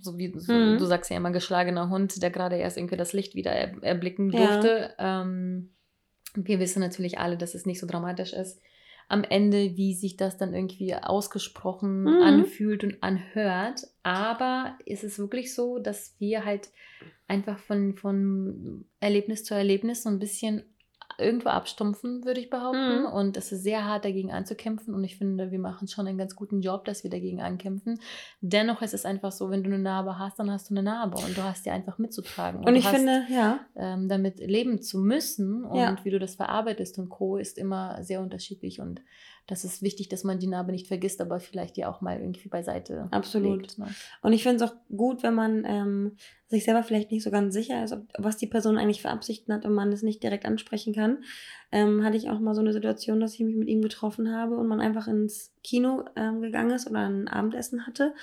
So 0.00 0.18
wie 0.18 0.32
so, 0.36 0.52
mhm. 0.52 0.78
du 0.78 0.84
sagst 0.84 1.10
ja 1.10 1.16
immer, 1.16 1.30
geschlagener 1.30 1.88
Hund, 1.88 2.22
der 2.22 2.30
gerade 2.30 2.56
erst 2.56 2.76
irgendwie 2.76 2.96
das 2.96 3.12
Licht 3.12 3.36
wieder 3.36 3.52
er, 3.52 3.80
erblicken 3.82 4.30
durfte. 4.30 4.94
Ja. 4.98 5.22
Ähm, 5.22 5.70
wir 6.34 6.58
wissen 6.58 6.80
natürlich 6.80 7.18
alle, 7.18 7.36
dass 7.36 7.54
es 7.54 7.66
nicht 7.66 7.78
so 7.78 7.86
dramatisch 7.86 8.32
ist. 8.32 8.60
Am 9.08 9.22
Ende, 9.24 9.76
wie 9.76 9.94
sich 9.94 10.16
das 10.16 10.38
dann 10.38 10.54
irgendwie 10.54 10.94
ausgesprochen 10.94 12.02
mhm. 12.02 12.22
anfühlt 12.22 12.82
und 12.82 13.02
anhört. 13.02 13.82
Aber 14.02 14.76
ist 14.86 15.04
es 15.04 15.18
wirklich 15.18 15.54
so, 15.54 15.78
dass 15.78 16.16
wir 16.18 16.44
halt 16.44 16.70
einfach 17.28 17.58
von, 17.58 17.94
von 17.94 18.84
Erlebnis 18.98 19.44
zu 19.44 19.54
Erlebnis 19.54 20.02
so 20.02 20.08
ein 20.08 20.18
bisschen 20.18 20.64
irgendwo 21.18 21.48
abstumpfen, 21.48 22.24
würde 22.24 22.40
ich 22.40 22.50
behaupten. 22.50 23.02
Mhm. 23.02 23.06
Und 23.06 23.36
es 23.36 23.52
ist 23.52 23.62
sehr 23.62 23.84
hart, 23.84 24.04
dagegen 24.04 24.32
anzukämpfen. 24.32 24.94
Und 24.94 25.04
ich 25.04 25.16
finde, 25.16 25.50
wir 25.50 25.58
machen 25.58 25.88
schon 25.88 26.06
einen 26.06 26.18
ganz 26.18 26.36
guten 26.36 26.60
Job, 26.60 26.84
dass 26.84 27.04
wir 27.04 27.10
dagegen 27.10 27.40
ankämpfen. 27.40 28.00
Dennoch 28.40 28.82
ist 28.82 28.94
es 28.94 29.04
einfach 29.04 29.32
so, 29.32 29.50
wenn 29.50 29.62
du 29.62 29.70
eine 29.70 29.78
Narbe 29.78 30.18
hast, 30.18 30.38
dann 30.38 30.50
hast 30.50 30.70
du 30.70 30.74
eine 30.74 30.82
Narbe 30.82 31.18
und 31.18 31.36
du 31.36 31.42
hast 31.42 31.66
die 31.66 31.70
einfach 31.70 31.98
mitzutragen. 31.98 32.60
Und, 32.60 32.68
und 32.68 32.76
ich 32.76 32.84
hast, 32.84 32.96
finde, 32.96 33.24
ja. 33.30 33.60
Ähm, 33.76 34.08
damit 34.08 34.38
leben 34.38 34.82
zu 34.82 34.98
müssen 34.98 35.64
und 35.64 35.78
ja. 35.78 35.96
wie 36.02 36.10
du 36.10 36.18
das 36.18 36.34
verarbeitest 36.34 36.98
und 36.98 37.08
Co. 37.08 37.36
ist 37.36 37.58
immer 37.58 38.02
sehr 38.02 38.20
unterschiedlich. 38.20 38.80
Und 38.80 39.00
das 39.46 39.64
ist 39.64 39.82
wichtig, 39.82 40.08
dass 40.08 40.24
man 40.24 40.38
die 40.38 40.46
Narbe 40.46 40.72
nicht 40.72 40.86
vergisst, 40.86 41.20
aber 41.20 41.40
vielleicht 41.40 41.76
die 41.76 41.84
auch 41.84 42.00
mal 42.00 42.20
irgendwie 42.20 42.48
beiseite 42.48 43.08
Absolut. 43.10 43.62
Legt, 43.62 43.78
ne? 43.78 43.88
Und 44.22 44.32
ich 44.32 44.42
finde 44.42 44.64
es 44.64 44.70
auch 44.70 44.74
gut, 44.94 45.22
wenn 45.22 45.34
man 45.34 45.64
ähm, 45.66 46.16
sich 46.46 46.64
selber 46.64 46.82
vielleicht 46.82 47.10
nicht 47.10 47.24
so 47.24 47.30
ganz 47.30 47.52
sicher 47.52 47.82
ist, 47.82 47.92
ob, 47.92 48.06
was 48.18 48.36
die 48.36 48.46
Person 48.46 48.78
eigentlich 48.78 49.02
für 49.02 49.10
Absichten 49.10 49.52
hat 49.52 49.64
und 49.64 49.74
man 49.74 49.92
es 49.92 50.02
nicht 50.02 50.22
direkt 50.22 50.46
ansprechen 50.46 50.94
kann. 50.94 51.24
Ähm, 51.72 52.04
hatte 52.04 52.16
ich 52.16 52.30
auch 52.30 52.38
mal 52.38 52.54
so 52.54 52.60
eine 52.60 52.72
Situation, 52.72 53.20
dass 53.20 53.34
ich 53.34 53.40
mich 53.40 53.56
mit 53.56 53.68
ihm 53.68 53.82
getroffen 53.82 54.32
habe 54.32 54.56
und 54.56 54.68
man 54.68 54.80
einfach 54.80 55.08
ins 55.08 55.52
Kino 55.64 56.04
ähm, 56.16 56.40
gegangen 56.40 56.70
ist 56.70 56.88
oder 56.88 57.08
ein 57.08 57.28
Abendessen 57.28 57.86
hatte 57.86 58.14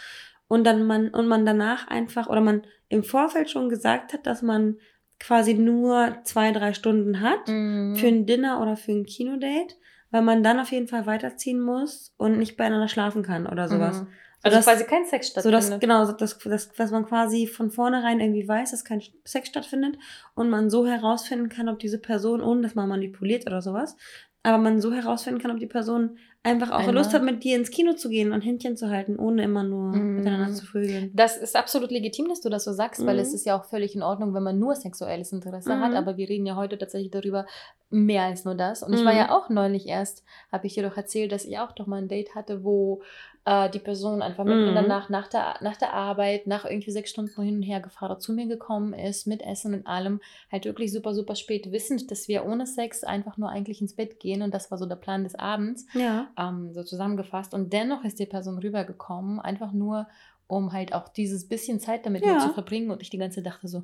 und 0.48 0.66
dann 0.66 0.86
man 0.86 1.10
und 1.10 1.28
man 1.28 1.46
danach 1.46 1.88
einfach 1.88 2.28
oder 2.28 2.42
man 2.42 2.64
im 2.90 3.04
Vorfeld 3.04 3.50
schon 3.50 3.70
gesagt 3.70 4.14
hat, 4.14 4.26
dass 4.26 4.42
man 4.42 4.78
quasi 5.20 5.54
nur 5.54 6.18
zwei, 6.24 6.52
drei 6.52 6.74
Stunden 6.74 7.22
hat 7.22 7.48
mhm. 7.48 7.96
für 7.96 8.08
ein 8.08 8.26
Dinner 8.26 8.62
oder 8.62 8.76
für 8.76 8.92
ein 8.92 9.06
Kinodate 9.06 9.76
weil 10.12 10.22
man 10.22 10.44
dann 10.44 10.60
auf 10.60 10.72
jeden 10.72 10.88
Fall 10.88 11.06
weiterziehen 11.06 11.60
muss 11.60 12.14
und 12.18 12.38
nicht 12.38 12.58
beieinander 12.58 12.88
schlafen 12.88 13.24
kann 13.24 13.48
oder 13.48 13.68
sowas. 13.68 14.02
Mhm. 14.02 14.08
Also 14.42 14.58
dass, 14.58 14.66
quasi 14.66 14.86
kein 14.86 15.06
Sex 15.06 15.28
stattfindet. 15.28 15.64
So 15.64 15.70
dass, 15.70 15.80
genau, 15.80 16.12
dass, 16.12 16.38
dass, 16.38 16.72
dass 16.72 16.92
man 16.92 17.06
quasi 17.06 17.46
von 17.46 17.72
vornherein 17.72 18.22
irgendwie 18.22 18.48
weiß, 18.48 18.72
dass 18.72 18.86
kein 18.86 19.02
Sex 19.26 19.50
stattfindet 19.50 19.98
und 20.34 20.50
man 20.50 20.70
so 20.70 20.88
herausfinden 20.88 21.50
kann, 21.50 21.68
ob 21.68 21.80
diese 21.80 22.00
Person, 22.00 22.42
ohne 22.42 22.62
dass 22.62 22.74
man 22.74 22.88
manipuliert 22.88 23.46
oder 23.46 23.62
sowas, 23.62 23.98
aber 24.44 24.58
man 24.58 24.80
so 24.80 24.94
herausfinden 24.94 25.42
kann, 25.42 25.52
ob 25.52 25.60
die 25.60 25.68
Person 25.68 26.18
einfach 26.44 26.72
auch 26.72 26.80
Einmal. 26.80 26.96
Lust 26.96 27.14
hat, 27.14 27.24
mit 27.24 27.44
dir 27.44 27.58
ins 27.58 27.70
Kino 27.70 27.94
zu 27.94 28.08
gehen 28.08 28.32
und 28.32 28.42
Händchen 28.42 28.78
zu 28.78 28.90
halten, 28.90 29.20
ohne 29.20 29.44
immer 29.44 29.64
nur 29.64 29.94
mm. 29.94 30.16
miteinander 30.16 30.54
zu 30.54 30.66
vögeln. 30.66 31.12
Das 31.14 31.36
ist 31.36 31.58
absolut 31.58 31.92
legitim, 31.92 32.30
dass 32.30 32.40
du 32.40 32.50
das 32.50 32.64
so 32.64 32.72
sagst, 32.72 33.02
mm. 33.02 33.06
weil 33.06 33.20
es 33.20 33.30
mhm. 33.30 33.36
ist 33.36 33.46
ja 33.46 33.60
auch 33.60 33.66
völlig 33.66 33.96
in 33.96 34.02
Ordnung, 34.02 34.34
wenn 34.34 34.44
man 34.44 34.58
nur 34.58 34.76
sexuelles 34.76 35.34
Interesse 35.34 35.76
mm. 35.76 35.82
hat, 35.82 35.92
mhm. 35.92 35.98
aber 35.98 36.16
wir 36.16 36.30
reden 36.30 36.46
ja 36.46 36.56
heute 36.56 36.78
tatsächlich 36.78 37.12
darüber 37.12 37.46
mehr 37.90 38.24
als 38.24 38.46
nur 38.46 38.56
das. 38.56 38.84
Und 38.84 38.94
ich 38.94 39.04
war 39.04 39.12
mhm. 39.12 39.20
ja 39.20 39.32
auch 39.32 39.50
neulich 39.50 39.88
erst, 39.88 40.24
habe 40.52 40.68
ich 40.68 40.76
dir 40.76 40.84
doch 40.84 40.96
erzählt, 40.96 41.34
dass 41.34 41.44
ich 41.44 41.60
auch 41.60 41.74
doch 41.74 41.88
mal 41.88 41.98
ein 41.98 42.08
Date 42.08 42.36
hatte, 42.36 42.64
wo 42.64 43.02
äh, 43.46 43.70
die 43.70 43.80
Person 43.80 44.22
einfach 44.22 44.46
in 44.46 44.74
der 44.74 44.82
mhm. 44.82 44.88
Nacht, 44.88 45.10
nach 45.10 45.28
der, 45.28 45.56
nach 45.62 45.78
der 45.78 45.94
Arbeit, 45.94 46.48
nach 46.48 46.66
irgendwie 46.66 46.92
sechs 46.92 47.10
Stunden 47.10 47.42
hin 47.42 47.58
und 47.58 47.64
her 47.64 47.80
gefahren, 47.80 48.20
zu 48.20 48.34
mir 48.34 48.48
gekommen 48.48 48.94
ist, 48.94 49.28
mit 49.28 49.42
Essen 49.42 49.74
und 49.74 49.88
allem, 49.88 50.20
halt 50.52 50.66
wirklich 50.66 50.92
super, 50.92 51.14
super 51.14 51.36
spät, 51.36 51.72
wissend, 51.72 52.12
dass 52.12 52.28
wir 52.28 52.46
ohne 52.46 52.68
Sex 52.68 53.04
einfach 53.04 53.38
nur 53.38 53.50
eigentlich 53.50 53.82
ins 53.82 53.96
Bett 53.96 54.20
gehen 54.20 54.42
und 54.42 54.54
das 54.54 54.72
war 54.72 54.78
so 54.78 54.86
der 54.86 54.96
Plan 54.96 55.24
des 55.24 55.36
Abends, 55.36 55.86
ja. 55.94 56.28
ähm, 56.38 56.74
so 56.74 56.84
zusammengefasst. 56.84 57.54
Und 57.54 57.74
dennoch 57.74 58.04
ist 58.04 58.20
die 58.20 58.26
Person 58.26 58.58
rübergekommen, 58.58 59.40
einfach 59.40 59.72
nur, 59.72 60.08
um 60.48 60.74
halt 60.74 60.94
auch 60.94 61.08
dieses 61.08 61.48
bisschen 61.48 61.80
Zeit 61.80 62.06
damit 62.06 62.26
ja. 62.26 62.40
zu 62.40 62.50
verbringen 62.50 62.92
und 62.92 63.02
ich 63.02 63.10
die 63.10 63.18
ganze 63.18 63.38
Zeit 63.38 63.54
dachte 63.54 63.68
so, 63.68 63.84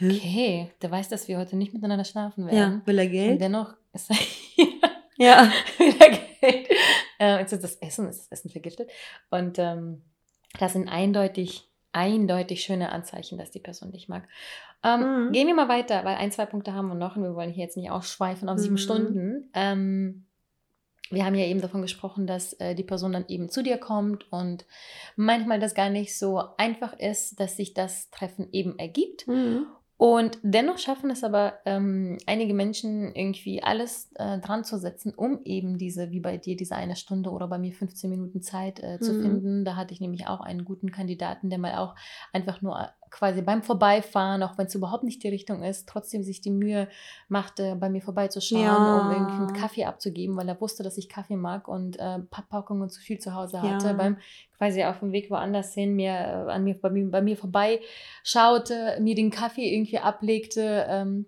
okay, 0.00 0.70
der 0.82 0.90
weiß, 0.90 1.08
dass 1.08 1.28
wir 1.28 1.38
heute 1.38 1.56
nicht 1.56 1.72
miteinander 1.72 2.04
schlafen 2.04 2.46
werden. 2.46 2.82
Ja, 2.82 2.86
will 2.86 2.98
er 2.98 3.06
Geld? 3.06 3.32
Und 3.32 3.40
dennoch 3.40 3.74
ist 3.92 4.10
er 4.10 4.16
ja, 5.16 5.52
will 5.78 5.94
er 5.98 6.08
Geld. 6.10 6.33
Äh, 7.20 7.38
jetzt 7.38 7.52
ist 7.52 7.62
das 7.62 7.76
Essen, 7.76 8.08
ist 8.08 8.22
das 8.22 8.40
Essen 8.40 8.50
vergiftet. 8.50 8.90
Und 9.30 9.58
ähm, 9.60 10.02
das 10.58 10.72
sind 10.72 10.88
eindeutig, 10.88 11.70
eindeutig 11.92 12.62
schöne 12.62 12.90
Anzeichen, 12.90 13.38
dass 13.38 13.52
die 13.52 13.60
Person 13.60 13.92
dich 13.92 14.08
mag. 14.08 14.26
Ähm, 14.82 15.26
mhm. 15.26 15.32
Gehen 15.32 15.46
wir 15.46 15.54
mal 15.54 15.68
weiter, 15.68 16.04
weil 16.04 16.16
ein, 16.16 16.32
zwei 16.32 16.46
Punkte 16.46 16.74
haben 16.74 16.88
wir 16.88 16.96
noch 16.96 17.16
und 17.16 17.22
wir 17.22 17.36
wollen 17.36 17.52
hier 17.52 17.64
jetzt 17.64 17.76
nicht 17.76 17.90
ausschweifen 17.90 18.48
auf 18.48 18.58
sieben 18.58 18.74
mhm. 18.74 18.78
Stunden. 18.78 19.50
Ähm, 19.54 20.26
wir 21.10 21.24
haben 21.24 21.34
ja 21.34 21.44
eben 21.44 21.60
davon 21.60 21.82
gesprochen, 21.82 22.26
dass 22.26 22.54
äh, 22.54 22.74
die 22.74 22.82
Person 22.82 23.12
dann 23.12 23.26
eben 23.28 23.48
zu 23.48 23.62
dir 23.62 23.78
kommt 23.78 24.30
und 24.32 24.66
manchmal 25.16 25.60
das 25.60 25.74
gar 25.74 25.90
nicht 25.90 26.18
so 26.18 26.42
einfach 26.56 26.98
ist, 26.98 27.38
dass 27.40 27.56
sich 27.56 27.74
das 27.74 28.10
Treffen 28.10 28.48
eben 28.52 28.78
ergibt. 28.78 29.26
Mhm. 29.28 29.66
Und 29.96 30.38
dennoch 30.42 30.78
schaffen 30.78 31.10
es 31.10 31.22
aber 31.22 31.60
ähm, 31.64 32.18
einige 32.26 32.52
Menschen 32.52 33.14
irgendwie 33.14 33.62
alles 33.62 34.10
äh, 34.16 34.38
dran 34.40 34.64
zu 34.64 34.76
setzen, 34.78 35.14
um 35.14 35.40
eben 35.44 35.78
diese, 35.78 36.10
wie 36.10 36.20
bei 36.20 36.36
dir, 36.36 36.56
diese 36.56 36.74
eine 36.74 36.96
Stunde 36.96 37.30
oder 37.30 37.46
bei 37.46 37.58
mir 37.58 37.72
15 37.72 38.10
Minuten 38.10 38.42
Zeit 38.42 38.82
äh, 38.82 38.98
zu 38.98 39.12
mhm. 39.12 39.22
finden. 39.22 39.64
Da 39.64 39.76
hatte 39.76 39.94
ich 39.94 40.00
nämlich 40.00 40.26
auch 40.26 40.40
einen 40.40 40.64
guten 40.64 40.90
Kandidaten, 40.90 41.48
der 41.48 41.58
mal 41.58 41.76
auch 41.76 41.94
einfach 42.32 42.60
nur 42.60 42.90
quasi 43.14 43.42
beim 43.42 43.62
Vorbeifahren, 43.62 44.42
auch 44.42 44.58
wenn 44.58 44.66
es 44.66 44.74
überhaupt 44.74 45.04
nicht 45.04 45.22
die 45.22 45.28
Richtung 45.28 45.62
ist, 45.62 45.88
trotzdem 45.88 46.24
sich 46.24 46.40
die 46.40 46.50
Mühe 46.50 46.88
machte, 47.28 47.76
bei 47.76 47.88
mir 47.88 48.02
vorbeizuschauen, 48.02 48.62
ja. 48.62 49.00
um 49.00 49.10
irgendwie 49.12 49.36
einen 49.36 49.52
Kaffee 49.52 49.84
abzugeben, 49.84 50.36
weil 50.36 50.48
er 50.48 50.60
wusste, 50.60 50.82
dass 50.82 50.98
ich 50.98 51.08
Kaffee 51.08 51.36
mag 51.36 51.68
und 51.68 51.96
äh, 52.00 52.18
Packungen 52.50 52.90
zu 52.90 53.00
viel 53.00 53.20
zu 53.20 53.32
Hause 53.34 53.62
hatte. 53.62 53.86
Ja. 53.86 53.92
Beim 53.92 54.16
quasi 54.58 54.82
auf 54.82 54.98
dem 54.98 55.12
Weg 55.12 55.30
woanders 55.30 55.72
hin 55.74 55.94
mir 55.94 56.10
äh, 56.10 56.50
an 56.50 56.64
mir 56.64 56.74
bei, 56.74 56.90
mir 56.90 57.08
bei 57.08 57.22
mir 57.22 57.36
vorbeischaute, 57.36 58.98
mir 59.00 59.14
den 59.14 59.30
Kaffee 59.30 59.72
irgendwie 59.72 60.00
ablegte. 60.00 60.84
Ähm, 60.88 61.26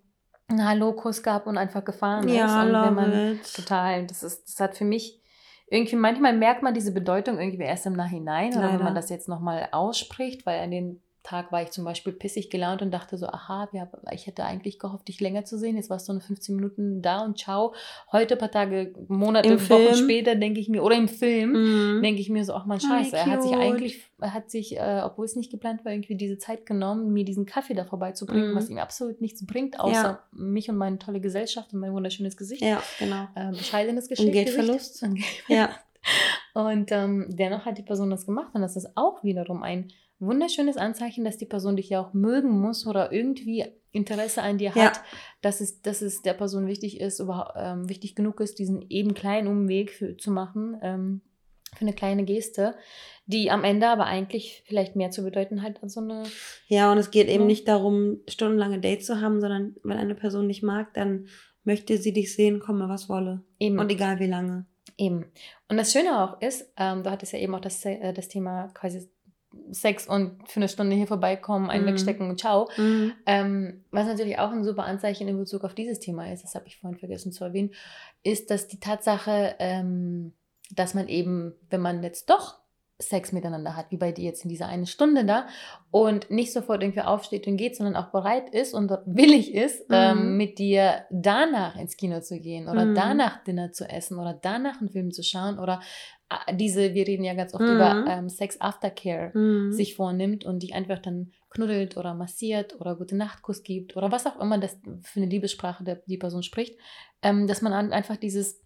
einen 0.48 0.68
Hallo-Kuss 0.68 1.24
gab 1.24 1.48
und 1.48 1.58
einfach 1.58 1.84
gefahren 1.84 2.28
ja, 2.28 2.46
ist. 2.46 2.68
Und 2.68 2.72
wenn 2.72 2.94
man 2.94 3.32
it. 3.34 3.54
total, 3.54 4.06
das 4.06 4.22
ist, 4.22 4.44
das 4.46 4.60
hat 4.60 4.76
für 4.76 4.84
mich 4.84 5.20
irgendwie, 5.68 5.96
manchmal 5.96 6.36
merkt 6.36 6.62
man 6.62 6.72
diese 6.72 6.92
Bedeutung 6.92 7.40
irgendwie 7.40 7.64
erst 7.64 7.86
im 7.86 7.94
Nachhinein, 7.94 8.56
oder 8.56 8.72
wenn 8.72 8.84
man 8.84 8.94
das 8.94 9.10
jetzt 9.10 9.28
nochmal 9.28 9.68
ausspricht, 9.72 10.46
weil 10.46 10.60
an 10.60 10.70
den 10.70 11.02
Tag 11.26 11.50
war 11.50 11.60
ich 11.60 11.72
zum 11.72 11.84
Beispiel 11.84 12.12
pissig 12.12 12.50
gelaunt 12.50 12.82
und 12.82 12.92
dachte 12.92 13.18
so, 13.18 13.26
aha, 13.26 13.68
ich 14.12 14.28
hätte 14.28 14.44
eigentlich 14.44 14.78
gehofft, 14.78 15.08
dich 15.08 15.20
länger 15.20 15.44
zu 15.44 15.58
sehen. 15.58 15.74
Jetzt 15.74 15.90
warst 15.90 16.08
du 16.08 16.12
nur 16.12 16.22
15 16.22 16.54
Minuten 16.54 17.02
da 17.02 17.24
und 17.24 17.36
ciao. 17.36 17.74
Heute, 18.12 18.34
ein 18.34 18.38
paar 18.38 18.52
Tage, 18.52 18.94
Monate, 19.08 19.48
Im 19.48 19.54
Wochen 19.68 19.82
Film. 19.82 19.94
später, 19.96 20.36
denke 20.36 20.60
ich 20.60 20.68
mir, 20.68 20.84
oder 20.84 20.94
im 20.94 21.08
Film, 21.08 21.96
mhm. 21.96 22.02
denke 22.02 22.20
ich 22.20 22.30
mir 22.30 22.44
so, 22.44 22.54
ach 22.54 22.64
man, 22.64 22.78
scheiße. 22.78 23.16
er 23.16 23.26
hat 23.26 23.42
sich 23.42 23.56
eigentlich, 23.56 24.04
er 24.20 24.34
hat 24.34 24.52
sich, 24.52 24.76
äh, 24.76 25.02
obwohl 25.04 25.24
es 25.24 25.34
nicht 25.34 25.50
geplant 25.50 25.84
war, 25.84 25.90
irgendwie 25.90 26.14
diese 26.14 26.38
Zeit 26.38 26.64
genommen, 26.64 27.12
mir 27.12 27.24
diesen 27.24 27.44
Kaffee 27.44 27.74
da 27.74 27.84
vorbeizubringen, 27.84 28.52
mhm. 28.52 28.56
was 28.56 28.70
ihm 28.70 28.78
absolut 28.78 29.20
nichts 29.20 29.44
bringt, 29.44 29.80
außer 29.80 29.92
ja. 29.92 30.22
mich 30.30 30.70
und 30.70 30.76
meine 30.76 31.00
tolle 31.00 31.20
Gesellschaft 31.20 31.74
und 31.74 31.80
mein 31.80 31.92
wunderschönes 31.92 32.36
Gesicht. 32.36 32.62
Ja, 32.62 32.80
genau. 33.00 33.26
Äh, 33.34 33.50
bescheidenes 33.50 34.08
Geschicht. 34.08 34.28
Und 34.28 34.32
Geldverlust. 34.32 35.04
ja. 35.48 35.70
Und 36.54 36.92
ähm, 36.92 37.26
dennoch 37.30 37.66
hat 37.66 37.78
die 37.78 37.82
Person 37.82 38.10
das 38.10 38.26
gemacht 38.26 38.54
und 38.54 38.62
das 38.62 38.76
ist 38.76 38.96
auch 38.96 39.24
wiederum 39.24 39.64
ein 39.64 39.88
wunderschönes 40.18 40.76
Anzeichen, 40.76 41.24
dass 41.24 41.36
die 41.36 41.46
Person 41.46 41.76
dich 41.76 41.88
ja 41.90 42.00
auch 42.00 42.14
mögen 42.14 42.50
muss 42.50 42.86
oder 42.86 43.12
irgendwie 43.12 43.64
Interesse 43.92 44.42
an 44.42 44.58
dir 44.58 44.74
hat, 44.74 44.96
ja. 44.96 45.02
dass, 45.40 45.60
es, 45.60 45.82
dass 45.82 46.02
es 46.02 46.22
der 46.22 46.34
Person 46.34 46.66
wichtig 46.66 47.00
ist, 47.00 47.18
über, 47.18 47.54
ähm, 47.56 47.88
wichtig 47.88 48.14
genug 48.14 48.40
ist, 48.40 48.58
diesen 48.58 48.84
eben 48.90 49.14
kleinen 49.14 49.48
Umweg 49.48 49.90
für, 49.90 50.16
zu 50.16 50.30
machen, 50.30 50.78
ähm, 50.82 51.20
für 51.74 51.82
eine 51.82 51.94
kleine 51.94 52.24
Geste, 52.24 52.74
die 53.26 53.50
am 53.50 53.64
Ende 53.64 53.88
aber 53.88 54.06
eigentlich 54.06 54.62
vielleicht 54.66 54.96
mehr 54.96 55.10
zu 55.10 55.22
bedeuten 55.22 55.62
hat 55.62 55.82
als 55.82 55.94
so 55.94 56.00
eine. 56.00 56.24
Ja, 56.68 56.92
und 56.92 56.98
es 56.98 57.10
geht 57.10 57.28
eben 57.28 57.46
nicht 57.46 57.68
darum, 57.68 58.20
stundenlange 58.28 58.80
Dates 58.80 59.06
zu 59.06 59.20
haben, 59.20 59.40
sondern 59.40 59.76
wenn 59.82 59.98
eine 59.98 60.14
Person 60.14 60.46
nicht 60.46 60.62
mag, 60.62 60.94
dann 60.94 61.26
möchte 61.64 61.98
sie 61.98 62.12
dich 62.12 62.34
sehen, 62.34 62.60
komme 62.60 62.88
was 62.88 63.08
wolle. 63.08 63.42
Eben. 63.58 63.78
Und 63.78 63.90
egal 63.90 64.20
wie 64.20 64.26
lange. 64.26 64.66
Eben. 64.96 65.26
Und 65.68 65.76
das 65.76 65.92
Schöne 65.92 66.22
auch 66.22 66.40
ist, 66.40 66.72
ähm, 66.76 67.02
du 67.02 67.10
hattest 67.10 67.32
ja 67.32 67.38
eben 67.38 67.54
auch 67.54 67.60
das, 67.60 67.84
äh, 67.84 68.12
das 68.12 68.28
Thema 68.28 68.68
quasi 68.68 69.10
Sex 69.70 70.06
und 70.06 70.48
für 70.48 70.60
eine 70.60 70.68
Stunde 70.68 70.96
hier 70.96 71.06
vorbeikommen, 71.06 71.70
einen 71.70 71.84
mhm. 71.84 71.88
wegstecken 71.88 72.28
und 72.28 72.40
ciao. 72.40 72.68
Mhm. 72.76 73.12
Ähm, 73.26 73.84
was 73.90 74.06
natürlich 74.06 74.38
auch 74.38 74.50
ein 74.50 74.64
super 74.64 74.84
Anzeichen 74.84 75.28
in 75.28 75.38
Bezug 75.38 75.64
auf 75.64 75.74
dieses 75.74 76.00
Thema 76.00 76.32
ist, 76.32 76.44
das 76.44 76.54
habe 76.54 76.66
ich 76.66 76.78
vorhin 76.78 76.98
vergessen 76.98 77.32
zu 77.32 77.44
erwähnen, 77.44 77.70
ist, 78.22 78.50
dass 78.50 78.68
die 78.68 78.80
Tatsache, 78.80 79.56
ähm, 79.58 80.32
dass 80.70 80.94
man 80.94 81.08
eben, 81.08 81.54
wenn 81.70 81.80
man 81.80 82.02
jetzt 82.02 82.30
doch 82.30 82.58
Sex 82.98 83.32
miteinander 83.32 83.76
hat, 83.76 83.90
wie 83.90 83.98
bei 83.98 84.10
dir 84.10 84.24
jetzt 84.24 84.44
in 84.44 84.48
dieser 84.48 84.68
eine 84.68 84.86
Stunde 84.86 85.26
da 85.26 85.46
und 85.90 86.30
nicht 86.30 86.52
sofort 86.52 86.82
irgendwie 86.82 87.02
aufsteht 87.02 87.46
und 87.46 87.58
geht, 87.58 87.76
sondern 87.76 87.94
auch 87.94 88.10
bereit 88.10 88.48
ist 88.48 88.72
und 88.72 88.90
willig 89.04 89.54
ist, 89.54 89.90
mhm. 89.90 89.94
ähm, 89.94 90.36
mit 90.38 90.58
dir 90.58 91.04
danach 91.10 91.76
ins 91.76 91.98
Kino 91.98 92.20
zu 92.20 92.40
gehen 92.40 92.68
oder 92.68 92.86
mhm. 92.86 92.94
danach 92.94 93.44
Dinner 93.44 93.72
zu 93.72 93.84
essen 93.84 94.18
oder 94.18 94.32
danach 94.32 94.80
einen 94.80 94.88
Film 94.88 95.12
zu 95.12 95.22
schauen 95.22 95.58
oder 95.58 95.80
diese, 96.52 96.94
wir 96.94 97.06
reden 97.06 97.24
ja 97.24 97.34
ganz 97.34 97.54
oft 97.54 97.62
mhm. 97.62 97.74
über 97.76 98.04
ähm, 98.08 98.28
Sex 98.28 98.60
Aftercare, 98.60 99.30
mhm. 99.36 99.72
sich 99.72 99.94
vornimmt 99.94 100.44
und 100.44 100.62
dich 100.62 100.74
einfach 100.74 100.98
dann 100.98 101.32
knuddelt 101.50 101.96
oder 101.96 102.14
massiert 102.14 102.80
oder 102.80 102.96
gute 102.96 103.16
Nachtkuss 103.16 103.62
gibt 103.62 103.96
oder 103.96 104.10
was 104.10 104.26
auch 104.26 104.40
immer 104.40 104.58
das 104.58 104.76
für 105.02 105.20
eine 105.20 105.30
Liebessprache 105.30 105.84
der, 105.84 106.02
die 106.06 106.18
Person 106.18 106.42
spricht, 106.42 106.78
ähm, 107.22 107.46
dass 107.46 107.62
man 107.62 107.72
einfach 107.72 108.16
dieses 108.16 108.60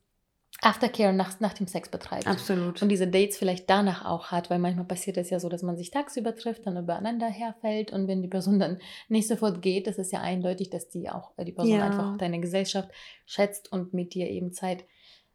Aftercare 0.63 1.13
nach, 1.13 1.39
nach 1.41 1.55
dem 1.55 1.67
Sex 1.67 1.89
betreibt. 1.89 2.27
Absolut. 2.27 2.83
Und 2.83 2.89
diese 2.89 3.07
Dates 3.07 3.39
vielleicht 3.39 3.71
danach 3.71 4.05
auch 4.05 4.31
hat, 4.31 4.51
weil 4.51 4.59
manchmal 4.59 4.85
passiert 4.85 5.17
es 5.17 5.31
ja 5.31 5.39
so, 5.41 5.49
dass 5.49 5.63
man 5.63 5.77
sich 5.77 5.91
tagsüber 5.91 6.37
trifft, 6.37 6.67
dann 6.67 6.77
übereinander 6.77 7.29
herfällt 7.29 7.93
und 7.93 8.09
wenn 8.09 8.21
die 8.21 8.29
Person 8.29 8.59
dann 8.59 8.79
nicht 9.09 9.29
sofort 9.29 9.63
geht, 9.63 9.87
das 9.87 9.99
ist 9.99 10.13
ja 10.13 10.21
eindeutig, 10.21 10.71
dass 10.71 10.89
die 10.89 11.09
auch 11.09 11.33
äh, 11.37 11.45
die 11.45 11.53
Person 11.53 11.77
ja. 11.77 11.87
einfach 11.87 12.17
deine 12.19 12.41
Gesellschaft 12.41 12.91
schätzt 13.27 13.73
und 13.73 13.95
mit 13.95 14.15
dir 14.15 14.29
eben 14.29 14.53
Zeit 14.53 14.85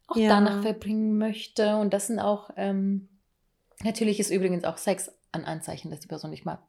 auch 0.08 0.16
ja. 0.16 0.28
danach 0.28 0.62
verbringen 0.62 1.18
möchte. 1.18 1.76
Und 1.76 1.92
das 1.92 2.06
sind 2.06 2.18
auch, 2.18 2.50
ähm, 2.56 3.08
natürlich 3.82 4.20
ist 4.20 4.30
übrigens 4.30 4.64
auch 4.64 4.76
Sex 4.76 5.10
ein 5.32 5.44
Anzeichen, 5.44 5.90
dass 5.90 6.00
die 6.00 6.08
Person 6.08 6.30
nicht 6.30 6.44
mag. 6.44 6.60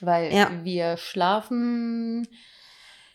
Weil 0.00 0.32
ja. 0.32 0.50
wir 0.62 0.96
schlafen. 0.96 2.26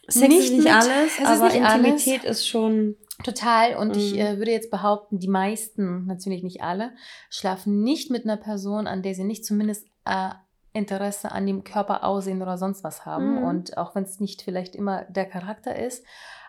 Sex 0.08 0.28
nicht 0.28 0.40
ist 0.40 0.52
nicht 0.52 0.64
mit, 0.64 0.74
alles, 0.74 1.12
aber 1.24 1.46
nicht 1.46 1.56
Intimität 1.56 2.26
alles. 2.26 2.40
ist 2.40 2.48
schon 2.48 2.96
Total. 3.24 3.76
Und 3.76 3.96
mhm. 3.96 4.02
ich 4.02 4.20
äh, 4.20 4.38
würde 4.38 4.52
jetzt 4.52 4.72
behaupten, 4.72 5.20
die 5.20 5.28
meisten, 5.28 6.06
natürlich 6.06 6.44
nicht 6.44 6.62
alle, 6.62 6.92
schlafen 7.30 7.82
nicht 7.84 8.12
mit 8.12 8.26
einer 8.26 8.38
Person, 8.38 8.88
an 8.88 9.04
der 9.04 9.16
sie 9.16 9.24
nicht 9.24 9.46
zumindest 9.46 9.88
äh, 10.06 10.30
Interesse 10.74 11.32
an 11.32 11.48
dem 11.48 11.64
Körper 11.64 12.04
aussehen 12.04 12.42
oder 12.42 12.58
sonst 12.58 12.84
was 12.84 13.06
haben. 13.06 13.40
Mhm. 13.40 13.44
Und 13.44 13.78
auch 13.78 13.96
wenn 13.96 14.04
es 14.04 14.20
nicht 14.20 14.42
vielleicht 14.42 14.76
immer 14.76 15.06
der 15.06 15.26
Charakter 15.26 15.76
ist, 15.76 16.06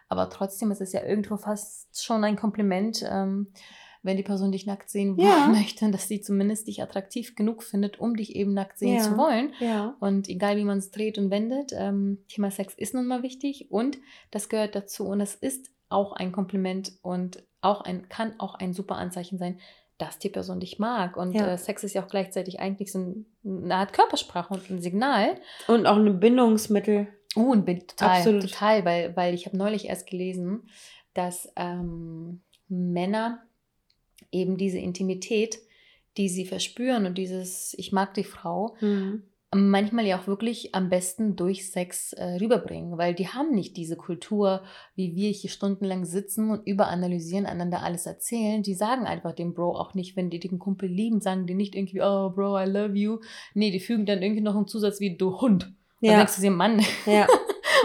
aber 0.09 0.31
trotzdem 0.31 0.71
ist 0.71 0.81
es 0.81 0.93
ja 0.93 1.03
irgendwo 1.03 1.37
fast 1.37 2.03
schon 2.03 2.25
ein 2.25 2.37
Kompliment, 2.37 3.05
ähm, 3.09 3.53
wenn 4.03 4.17
die 4.17 4.23
Person 4.23 4.53
dich 4.53 4.67
nackt 4.67 4.89
sehen 4.89 5.17
ja. 5.19 5.49
möchte, 5.53 5.91
dass 5.91 6.09
sie 6.09 6.21
zumindest 6.21 6.69
dich 6.69 6.83
attraktiv 6.83 7.35
genug 7.35 7.63
findet, 7.63 7.99
um 7.99 8.17
dich 8.17 8.37
eben 8.37 8.55
nackt 8.55 8.79
sehen 8.79 8.97
ja. 8.97 9.03
zu 9.03 9.17
wollen. 9.17 9.53
Ja. 9.59 9.97
Und 10.01 10.29
egal 10.29 10.57
wie 10.57 10.65
man 10.65 10.79
es 10.79 10.91
dreht 10.91 11.19
und 11.19 11.31
wendet, 11.31 11.73
ähm, 11.77 12.25
Thema 12.29 12.51
Sex 12.51 12.75
ist 12.75 12.95
nun 12.95 13.07
mal 13.07 13.23
wichtig 13.23 13.71
und 13.71 13.99
das 14.31 14.49
gehört 14.49 14.75
dazu 14.75 15.07
und 15.07 15.21
es 15.21 15.35
ist 15.35 15.71
auch 15.89 16.13
ein 16.13 16.33
Kompliment 16.33 16.93
und 17.03 17.43
auch 17.61 17.81
ein, 17.81 18.09
kann 18.09 18.39
auch 18.39 18.55
ein 18.55 18.73
super 18.73 18.97
Anzeichen 18.97 19.39
sein, 19.39 19.61
dass 19.99 20.19
die 20.19 20.29
Person 20.29 20.61
dich 20.61 20.79
mag. 20.79 21.17
Und 21.17 21.33
ja. 21.33 21.47
äh, 21.47 21.59
Sex 21.59 21.83
ist 21.85 21.95
ja 21.95 22.05
auch 22.05 22.09
gleichzeitig 22.09 22.61
eigentlich 22.61 22.93
so 22.93 22.99
ein, 22.99 23.27
eine 23.45 23.75
Art 23.77 23.93
Körpersprache 23.93 24.53
und 24.53 24.71
ein 24.71 24.81
Signal. 24.81 25.37
Und 25.69 25.87
auch 25.87 25.97
ein 25.97 26.21
Bindungsmittel. 26.21 27.09
Oh, 27.37 27.53
ein 27.53 27.65
Bild, 27.65 27.89
total, 27.89 28.19
Absolut. 28.19 28.43
total, 28.43 28.85
weil, 28.85 29.17
weil 29.17 29.35
ich 29.35 29.47
habe 29.47 29.57
neulich 29.57 29.87
erst 29.87 30.09
gelesen, 30.09 30.69
dass 31.15 31.53
ähm, 31.57 32.41
Männer 32.69 33.43
eben 34.33 34.57
diese 34.57 34.79
Intimität, 34.79 35.59
die 36.17 36.29
sie 36.29 36.47
verspüren 36.47 37.07
und 37.07 37.19
dieses 37.19 37.75
Ich 37.79 37.93
mag 37.93 38.15
die 38.15 38.25
Frau, 38.25 38.77
mhm 38.81 39.23
manchmal 39.55 40.07
ja 40.07 40.19
auch 40.19 40.27
wirklich 40.27 40.75
am 40.75 40.89
besten 40.89 41.37
durch 41.37 41.71
Sex 41.71 42.13
äh, 42.13 42.37
rüberbringen, 42.37 42.99
weil 42.99 43.15
die 43.15 43.29
haben 43.29 43.55
nicht 43.55 43.77
diese 43.77 43.97
Kultur, 43.97 44.63
wie 44.95 45.15
wir 45.15 45.31
hier 45.31 45.51
stundenlang 45.51 46.05
sitzen 46.05 46.51
und 46.51 46.67
überanalysieren, 46.67 47.47
einander 47.47 47.83
alles 47.83 48.07
erzählen. 48.07 48.63
Die 48.63 48.75
sagen 48.75 49.07
einfach 49.07 49.33
dem 49.33 49.55
Bro 49.55 49.77
auch 49.77 49.95
nicht, 49.95 50.17
wenn 50.17 50.31
die 50.31 50.41
den 50.41 50.59
Kumpel 50.59 50.89
lieben, 50.89 51.21
sagen 51.21 51.47
die 51.47 51.55
nicht 51.55 51.75
irgendwie, 51.75 52.03
oh 52.03 52.31
Bro, 52.31 52.61
I 52.61 52.67
love 52.67 52.95
you. 52.95 53.21
Nee, 53.55 53.71
die 53.71 53.81
fügen 53.81 54.07
dann 54.07 54.23
irgendwie 54.23 54.43
noch 54.43 54.57
einen 54.57 54.67
Zusatz 54.67 55.01
wie 55.01 55.17
du 55.17 55.41
Hund. 55.41 55.73
Ja. 56.01 56.11
Dann 56.11 56.21
denkst 56.21 56.37
du 56.37 56.43
dir, 56.43 56.51
Mann. 56.51 56.85
Ja. 57.07 57.27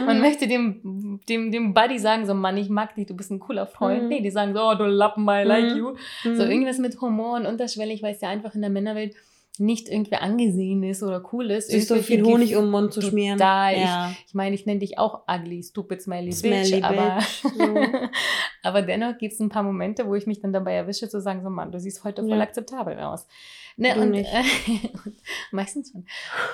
Man 0.06 0.18
mhm. 0.18 0.22
möchte 0.22 0.48
dem, 0.48 1.20
dem, 1.28 1.52
dem 1.52 1.74
Buddy 1.74 2.00
sagen, 2.00 2.26
so 2.26 2.34
Mann, 2.34 2.58
ich 2.58 2.70
mag 2.70 2.96
dich, 2.96 3.08
du 3.08 3.16
bist 3.16 3.32
ein 3.32 3.40
cooler 3.40 3.68
Freund. 3.68 4.04
Mhm. 4.04 4.10
Nee, 4.10 4.22
die 4.22 4.32
sagen 4.32 4.54
so, 4.54 4.62
oh, 4.62 4.76
du 4.76 4.86
Lappen, 4.86 5.24
I 5.24 5.44
like 5.44 5.72
mhm. 5.72 5.78
you. 5.78 5.96
So 6.24 6.30
mhm. 6.30 6.52
irgendwas 6.52 6.78
mit 6.78 7.00
Humor 7.02 7.36
und 7.36 7.46
unterschwellig, 7.46 8.02
weil 8.02 8.16
es 8.16 8.22
ja 8.22 8.30
einfach 8.30 8.56
in 8.56 8.62
der 8.62 8.70
Männerwelt 8.70 9.16
nicht 9.58 9.90
irgendwie 9.90 10.16
angesehen 10.16 10.82
ist 10.84 11.04
oder 11.04 11.24
cool 11.34 11.52
ist. 11.52 11.70
Sich 11.70 11.86
so 11.86 11.96
viel 11.96 12.24
Honig 12.24 12.56
um 12.56 12.66
den 12.66 12.72
Mund 12.72 12.94
zu 12.94 13.02
schmieren. 13.02 13.38
Da, 13.38 13.70
ja. 13.70 14.10
ich, 14.10 14.28
ich 14.28 14.34
meine, 14.34 14.56
ich 14.56 14.66
nenne 14.66 14.80
dich 14.80 14.98
auch 14.98 15.24
ugly, 15.28 15.62
stupid, 15.62 16.02
smelly, 16.02 16.32
smelly 16.32 16.72
bitch, 16.72 16.84
aber, 16.84 17.20
so. 17.42 17.76
aber 18.64 18.82
dennoch 18.82 19.18
gibt 19.18 19.34
es 19.34 19.40
ein 19.40 19.50
paar 19.50 19.64
Momente, 19.64 20.08
wo 20.08 20.16
ich 20.16 20.26
mich 20.26 20.40
dann 20.40 20.54
dabei 20.54 20.74
erwische, 20.74 21.10
zu 21.10 21.20
sagen, 21.20 21.44
so 21.44 21.50
Mann, 21.50 21.72
du 21.72 21.80
siehst 21.80 22.04
heute 22.04 22.22
voll 22.24 22.38
ja. 22.38 22.44
akzeptabel 22.44 22.98
aus. 23.00 23.28
Ne, 23.76 23.96
und, 23.96 24.14
äh, 24.14 24.26
meistens 25.52 25.92
schon. 25.92 26.06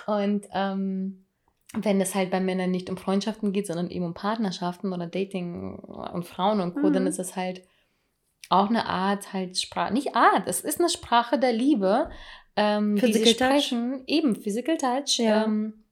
Und 0.08 0.48
ähm, 0.54 1.27
wenn 1.74 2.00
es 2.00 2.16
halt 2.16 2.32
bei 2.32 2.40
Männern 2.40 2.72
nicht 2.72 2.90
um 2.90 2.98
Freundschaften 2.98 3.52
geht, 3.52 3.68
sondern 3.68 3.90
eben 3.90 4.06
um 4.06 4.14
Partnerschaften 4.14 4.94
oder 4.94 5.08
Dating 5.08 5.76
und 5.76 6.26
Frauen 6.26 6.62
und 6.62 6.76
Co., 6.76 6.90
mhm. 6.90 6.94
dann 6.94 7.08
ist 7.08 7.20
es 7.20 7.36
halt 7.36 7.64
auch 8.50 8.70
eine 8.70 8.86
Art 8.86 9.34
halt 9.34 9.60
Sprache, 9.60 9.94
nicht 9.94 10.16
Art, 10.16 10.48
es 10.48 10.62
ist 10.62 10.80
eine 10.80 10.90
Sprache 10.90 11.38
der 11.38 11.52
Liebe, 11.52 12.10
ähm, 12.56 12.98
Physical 12.98 13.24
die 13.24 13.28
sie 13.28 13.36
sprechen, 13.36 13.92
Touch. 13.92 14.04
eben 14.08 14.36
Physical 14.36 14.78
Touch, 14.78 15.18
ja. 15.20 15.44
ähm, 15.44 15.84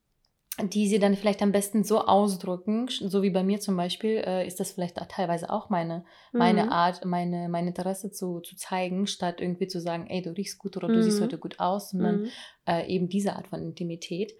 die 0.62 0.88
sie 0.88 0.98
dann 0.98 1.14
vielleicht 1.16 1.42
am 1.42 1.52
besten 1.52 1.84
so 1.84 2.00
ausdrücken, 2.00 2.88
so 2.88 3.22
wie 3.22 3.28
bei 3.28 3.42
mir 3.42 3.60
zum 3.60 3.76
Beispiel, 3.76 4.22
äh, 4.26 4.46
ist 4.46 4.58
das 4.58 4.72
vielleicht 4.72 4.98
auch 4.98 5.06
teilweise 5.06 5.50
auch 5.50 5.68
meine, 5.68 6.04
mhm. 6.32 6.38
meine 6.38 6.72
Art, 6.72 7.04
meine, 7.04 7.50
mein 7.50 7.66
Interesse 7.66 8.10
zu, 8.10 8.40
zu 8.40 8.56
zeigen, 8.56 9.06
statt 9.06 9.42
irgendwie 9.42 9.66
zu 9.66 9.80
sagen, 9.80 10.06
ey, 10.08 10.22
du 10.22 10.30
riechst 10.30 10.58
gut 10.58 10.78
oder 10.78 10.88
mhm. 10.88 10.94
du 10.94 11.02
siehst 11.02 11.20
mhm. 11.20 11.24
heute 11.24 11.38
gut 11.38 11.60
aus, 11.60 11.90
sondern 11.90 12.22
mhm. 12.22 12.28
äh, 12.66 12.86
eben 12.86 13.08
diese 13.10 13.36
Art 13.36 13.48
von 13.48 13.62
Intimität. 13.62 14.32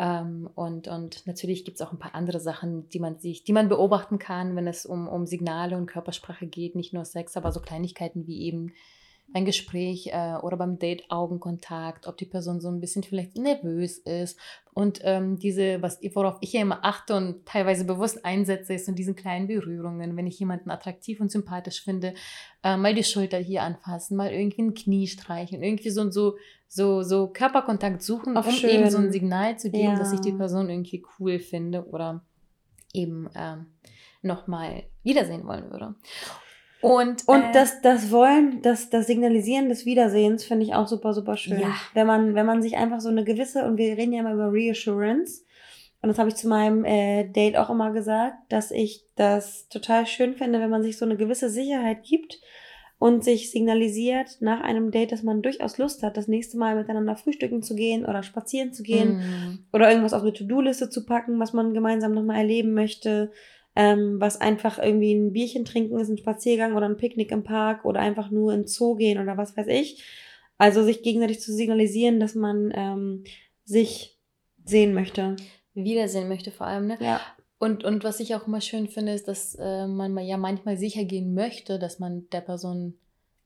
Ähm, 0.00 0.48
und, 0.54 0.88
und 0.88 1.26
natürlich 1.26 1.66
gibt 1.66 1.74
es 1.78 1.86
auch 1.86 1.92
ein 1.92 1.98
paar 1.98 2.14
andere 2.14 2.40
Sachen, 2.40 2.88
die 2.88 2.98
man 2.98 3.18
sich, 3.18 3.44
die 3.44 3.52
man 3.52 3.68
beobachten 3.68 4.18
kann, 4.18 4.56
wenn 4.56 4.66
es 4.66 4.86
um, 4.86 5.06
um 5.06 5.26
Signale 5.26 5.76
und 5.76 5.84
Körpersprache 5.84 6.46
geht, 6.46 6.74
nicht 6.74 6.94
nur 6.94 7.04
Sex, 7.04 7.36
aber 7.36 7.52
so 7.52 7.60
Kleinigkeiten 7.60 8.26
wie 8.26 8.40
eben 8.40 8.72
ein 9.32 9.44
Gespräch 9.44 10.08
äh, 10.08 10.34
oder 10.42 10.56
beim 10.56 10.78
Date 10.78 11.04
Augenkontakt, 11.08 12.06
ob 12.06 12.16
die 12.16 12.26
Person 12.26 12.60
so 12.60 12.68
ein 12.68 12.80
bisschen 12.80 13.02
vielleicht 13.02 13.36
nervös 13.36 13.98
ist. 13.98 14.38
Und 14.72 15.00
ähm, 15.04 15.38
diese, 15.38 15.82
was, 15.82 16.00
worauf 16.14 16.38
ich 16.40 16.52
ja 16.52 16.62
immer 16.62 16.84
achte 16.84 17.16
und 17.16 17.46
teilweise 17.46 17.84
bewusst 17.84 18.24
einsetze, 18.24 18.74
ist 18.74 18.88
in 18.88 18.94
diesen 18.94 19.14
kleinen 19.14 19.46
Berührungen, 19.46 20.16
wenn 20.16 20.26
ich 20.26 20.38
jemanden 20.38 20.70
attraktiv 20.70 21.20
und 21.20 21.30
sympathisch 21.30 21.82
finde, 21.82 22.14
äh, 22.62 22.76
mal 22.76 22.94
die 22.94 23.04
Schulter 23.04 23.38
hier 23.38 23.62
anfassen, 23.62 24.16
mal 24.16 24.32
irgendwie 24.32 24.62
ein 24.62 24.74
Knie 24.74 25.06
streichen, 25.06 25.62
irgendwie 25.62 25.90
so, 25.90 26.10
so, 26.10 26.36
so, 26.68 27.02
so 27.02 27.28
Körperkontakt 27.28 28.02
suchen, 28.02 28.36
Auch 28.36 28.46
um 28.46 28.52
schön. 28.52 28.70
eben 28.70 28.90
so 28.90 28.98
ein 28.98 29.12
Signal 29.12 29.58
zu 29.58 29.70
geben, 29.70 29.92
ja. 29.92 29.98
dass 29.98 30.12
ich 30.12 30.20
die 30.20 30.32
Person 30.32 30.70
irgendwie 30.70 31.04
cool 31.18 31.38
finde 31.38 31.86
oder 31.86 32.24
eben 32.92 33.28
ähm, 33.34 33.66
nochmal 34.22 34.84
wiedersehen 35.02 35.46
wollen 35.46 35.70
würde. 35.70 35.94
Und, 36.82 37.28
und 37.28 37.42
äh, 37.42 37.52
das, 37.52 37.80
das 37.82 38.10
Wollen, 38.10 38.62
das, 38.62 38.88
das 38.88 39.06
Signalisieren 39.06 39.68
des 39.68 39.84
Wiedersehens 39.84 40.44
finde 40.44 40.64
ich 40.64 40.74
auch 40.74 40.88
super, 40.88 41.12
super 41.12 41.36
schön. 41.36 41.60
Ja. 41.60 41.74
Wenn 41.94 42.06
man, 42.06 42.34
wenn 42.34 42.46
man 42.46 42.62
sich 42.62 42.76
einfach 42.76 43.00
so 43.00 43.10
eine 43.10 43.24
gewisse, 43.24 43.64
und 43.64 43.76
wir 43.76 43.96
reden 43.96 44.12
ja 44.12 44.20
immer 44.20 44.32
über 44.32 44.52
Reassurance, 44.52 45.44
und 46.02 46.08
das 46.08 46.18
habe 46.18 46.30
ich 46.30 46.36
zu 46.36 46.48
meinem 46.48 46.84
äh, 46.84 47.24
Date 47.24 47.58
auch 47.58 47.68
immer 47.68 47.92
gesagt, 47.92 48.34
dass 48.48 48.70
ich 48.70 49.04
das 49.16 49.68
total 49.68 50.06
schön 50.06 50.34
finde, 50.34 50.58
wenn 50.60 50.70
man 50.70 50.82
sich 50.82 50.96
so 50.96 51.04
eine 51.04 51.16
gewisse 51.16 51.50
Sicherheit 51.50 52.02
gibt 52.04 52.40
und 52.98 53.22
sich 53.22 53.50
signalisiert 53.50 54.38
nach 54.40 54.62
einem 54.62 54.90
Date, 54.90 55.12
dass 55.12 55.22
man 55.22 55.42
durchaus 55.42 55.76
Lust 55.76 56.02
hat, 56.02 56.16
das 56.16 56.28
nächste 56.28 56.56
Mal 56.56 56.76
miteinander 56.76 57.16
frühstücken 57.16 57.62
zu 57.62 57.74
gehen 57.74 58.06
oder 58.06 58.22
spazieren 58.22 58.72
zu 58.72 58.82
gehen 58.82 59.18
mm. 59.18 59.58
oder 59.72 59.88
irgendwas 59.88 60.12
auf 60.12 60.22
eine 60.22 60.32
To-Do-Liste 60.32 60.88
zu 60.88 61.04
packen, 61.04 61.38
was 61.38 61.52
man 61.52 61.74
gemeinsam 61.74 62.12
nochmal 62.12 62.36
erleben 62.36 62.72
möchte 62.72 63.30
ähm, 63.76 64.16
was 64.18 64.40
einfach 64.40 64.78
irgendwie 64.78 65.12
ein 65.14 65.32
Bierchen 65.32 65.64
trinken 65.64 65.98
ist, 65.98 66.08
ein 66.08 66.18
Spaziergang 66.18 66.74
oder 66.74 66.86
ein 66.86 66.96
Picknick 66.96 67.30
im 67.30 67.44
Park 67.44 67.84
oder 67.84 68.00
einfach 68.00 68.30
nur 68.30 68.52
ins 68.52 68.74
Zoo 68.74 68.96
gehen 68.96 69.20
oder 69.20 69.36
was 69.36 69.56
weiß 69.56 69.66
ich. 69.68 70.04
Also 70.58 70.84
sich 70.84 71.02
gegenseitig 71.02 71.40
zu 71.40 71.52
signalisieren, 71.52 72.20
dass 72.20 72.34
man 72.34 72.72
ähm, 72.74 73.24
sich 73.64 74.18
sehen 74.64 74.92
möchte. 74.92 75.36
Wiedersehen 75.74 76.28
möchte 76.28 76.50
vor 76.50 76.66
allem, 76.66 76.88
ne? 76.88 76.98
Ja. 77.00 77.20
Und, 77.58 77.84
und 77.84 78.04
was 78.04 78.20
ich 78.20 78.34
auch 78.34 78.46
immer 78.46 78.60
schön 78.60 78.88
finde, 78.88 79.12
ist, 79.12 79.28
dass 79.28 79.54
äh, 79.54 79.86
man 79.86 80.16
ja 80.18 80.36
manchmal 80.36 80.76
sicher 80.78 81.04
gehen 81.04 81.34
möchte, 81.34 81.78
dass 81.78 81.98
man 81.98 82.28
der 82.30 82.40
Person 82.40 82.94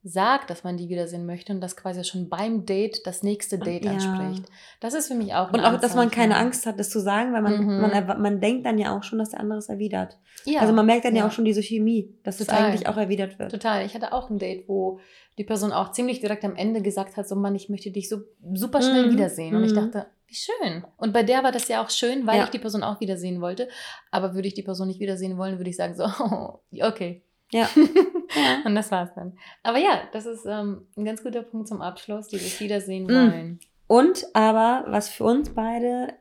sagt, 0.06 0.50
dass 0.50 0.64
man 0.64 0.76
die 0.76 0.90
wiedersehen 0.90 1.24
möchte 1.24 1.52
und 1.54 1.62
das 1.62 1.76
quasi 1.76 2.04
schon 2.04 2.28
beim 2.28 2.66
Date 2.66 3.06
das 3.06 3.22
nächste 3.22 3.58
Date 3.58 3.86
ja. 3.86 3.92
anspricht. 3.92 4.44
Das 4.80 4.92
ist 4.92 5.08
für 5.08 5.14
mich 5.14 5.34
auch 5.34 5.50
Und 5.50 5.60
auch, 5.60 5.80
dass 5.80 5.94
man 5.94 6.10
keine 6.10 6.36
Angst 6.36 6.66
hat, 6.66 6.78
das 6.78 6.90
zu 6.90 7.00
sagen, 7.00 7.32
weil 7.32 7.40
man, 7.40 7.64
mhm. 7.64 7.80
man, 7.80 8.20
man 8.20 8.40
denkt 8.40 8.66
dann 8.66 8.76
ja 8.76 8.94
auch 8.94 9.02
schon, 9.02 9.18
dass 9.18 9.30
der 9.30 9.40
andere 9.40 9.58
es 9.58 9.70
erwidert. 9.70 10.18
Ja. 10.44 10.60
Also 10.60 10.74
man 10.74 10.84
merkt 10.84 11.06
dann 11.06 11.16
ja, 11.16 11.22
ja 11.22 11.28
auch 11.28 11.32
schon 11.32 11.46
diese 11.46 11.62
Chemie, 11.62 12.14
dass 12.22 12.40
es 12.40 12.50
eigentlich 12.50 12.86
auch 12.86 12.98
erwidert 12.98 13.38
wird. 13.38 13.50
Total. 13.50 13.86
Ich 13.86 13.94
hatte 13.94 14.12
auch 14.12 14.28
ein 14.28 14.38
Date, 14.38 14.68
wo 14.68 15.00
die 15.38 15.44
Person 15.44 15.72
auch 15.72 15.90
ziemlich 15.92 16.20
direkt 16.20 16.44
am 16.44 16.54
Ende 16.54 16.82
gesagt 16.82 17.16
hat, 17.16 17.26
so 17.26 17.34
Mann, 17.34 17.54
ich 17.54 17.70
möchte 17.70 17.90
dich 17.90 18.10
so 18.10 18.18
super 18.52 18.82
schnell 18.82 19.06
mhm. 19.06 19.12
wiedersehen. 19.12 19.56
Und 19.56 19.64
ich 19.64 19.72
mhm. 19.72 19.90
dachte, 19.90 20.06
wie 20.26 20.34
schön. 20.34 20.84
Und 20.98 21.14
bei 21.14 21.22
der 21.22 21.42
war 21.42 21.50
das 21.50 21.68
ja 21.68 21.82
auch 21.82 21.88
schön, 21.88 22.26
weil 22.26 22.38
ja. 22.38 22.44
ich 22.44 22.50
die 22.50 22.58
Person 22.58 22.82
auch 22.82 23.00
wiedersehen 23.00 23.40
wollte. 23.40 23.68
Aber 24.10 24.34
würde 24.34 24.48
ich 24.48 24.54
die 24.54 24.62
Person 24.62 24.88
nicht 24.88 25.00
wiedersehen 25.00 25.38
wollen, 25.38 25.58
würde 25.58 25.70
ich 25.70 25.76
sagen 25.76 25.94
so, 25.94 26.04
okay. 26.80 27.22
Ja. 27.54 27.68
Und 28.64 28.74
das 28.74 28.90
war's 28.90 29.10
dann. 29.14 29.38
Aber 29.62 29.78
ja, 29.78 30.02
das 30.12 30.26
ist 30.26 30.44
ähm, 30.44 30.88
ein 30.96 31.04
ganz 31.04 31.22
guter 31.22 31.42
Punkt 31.42 31.68
zum 31.68 31.80
Abschluss, 31.80 32.26
dieses 32.26 32.58
Wiedersehen 32.58 33.04
mm. 33.04 33.08
wollen. 33.08 33.60
Und 33.86 34.26
aber, 34.32 34.84
was 34.88 35.08
für 35.08 35.22
uns 35.22 35.50
beide, 35.50 36.14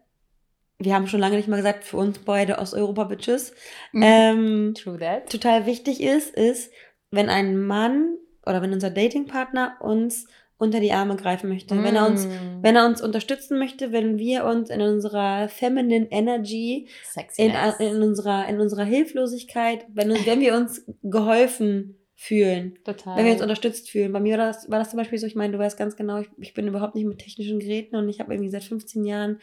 wir 0.77 0.93
haben 0.93 1.07
schon 1.07 1.19
lange 1.19 1.37
nicht 1.37 1.47
mal 1.47 1.57
gesagt, 1.57 1.85
für 1.85 1.97
uns 1.97 2.19
beide 2.19 2.59
aus 2.59 2.75
Europa-Bitches, 2.75 3.53
mm. 3.93 4.03
ähm, 4.03 4.73
True 4.75 4.99
that. 4.99 5.31
total 5.31 5.65
wichtig 5.65 6.03
ist, 6.03 6.35
ist, 6.35 6.71
wenn 7.09 7.29
ein 7.29 7.57
Mann 7.57 8.15
oder 8.45 8.61
wenn 8.61 8.73
unser 8.73 8.91
Datingpartner 8.91 9.77
uns 9.79 10.27
unter 10.63 10.79
die 10.79 10.91
Arme 10.91 11.15
greifen 11.15 11.49
möchte. 11.49 11.75
Mm. 11.75 11.83
Wenn 11.83 11.95
er 11.95 12.07
uns, 12.07 12.25
mm. 12.25 12.29
wenn 12.61 12.75
er 12.75 12.85
uns 12.85 13.01
unterstützen 13.01 13.59
möchte, 13.59 13.91
wenn 13.91 14.17
wir 14.17 14.45
uns 14.45 14.69
in 14.69 14.81
unserer 14.81 15.49
feminine 15.49 16.07
Energy, 16.09 16.87
in, 17.37 17.51
in, 17.79 18.01
unserer, 18.01 18.47
in 18.47 18.59
unserer 18.59 18.85
Hilflosigkeit, 18.85 19.85
wenn, 19.93 20.09
wenn 20.25 20.39
wir 20.39 20.55
uns 20.55 20.85
geholfen 21.03 21.97
fühlen. 22.15 22.77
Total. 22.85 23.17
Wenn 23.17 23.25
wir 23.25 23.33
uns 23.33 23.41
unterstützt 23.41 23.89
fühlen. 23.89 24.13
Bei 24.13 24.21
mir 24.21 24.37
war 24.37 24.47
das, 24.47 24.69
war 24.69 24.79
das 24.79 24.91
zum 24.91 24.97
Beispiel 24.97 25.19
so, 25.19 25.27
ich 25.27 25.35
meine, 25.35 25.51
du 25.51 25.59
weißt 25.59 25.77
ganz 25.77 25.97
genau, 25.97 26.19
ich, 26.19 26.29
ich 26.37 26.53
bin 26.53 26.67
überhaupt 26.67 26.95
nicht 26.95 27.05
mit 27.05 27.19
technischen 27.19 27.59
Geräten 27.59 27.97
und 27.97 28.07
ich 28.07 28.21
habe 28.21 28.33
irgendwie 28.33 28.49
seit 28.49 28.63
15 28.63 29.03
Jahren 29.03 29.39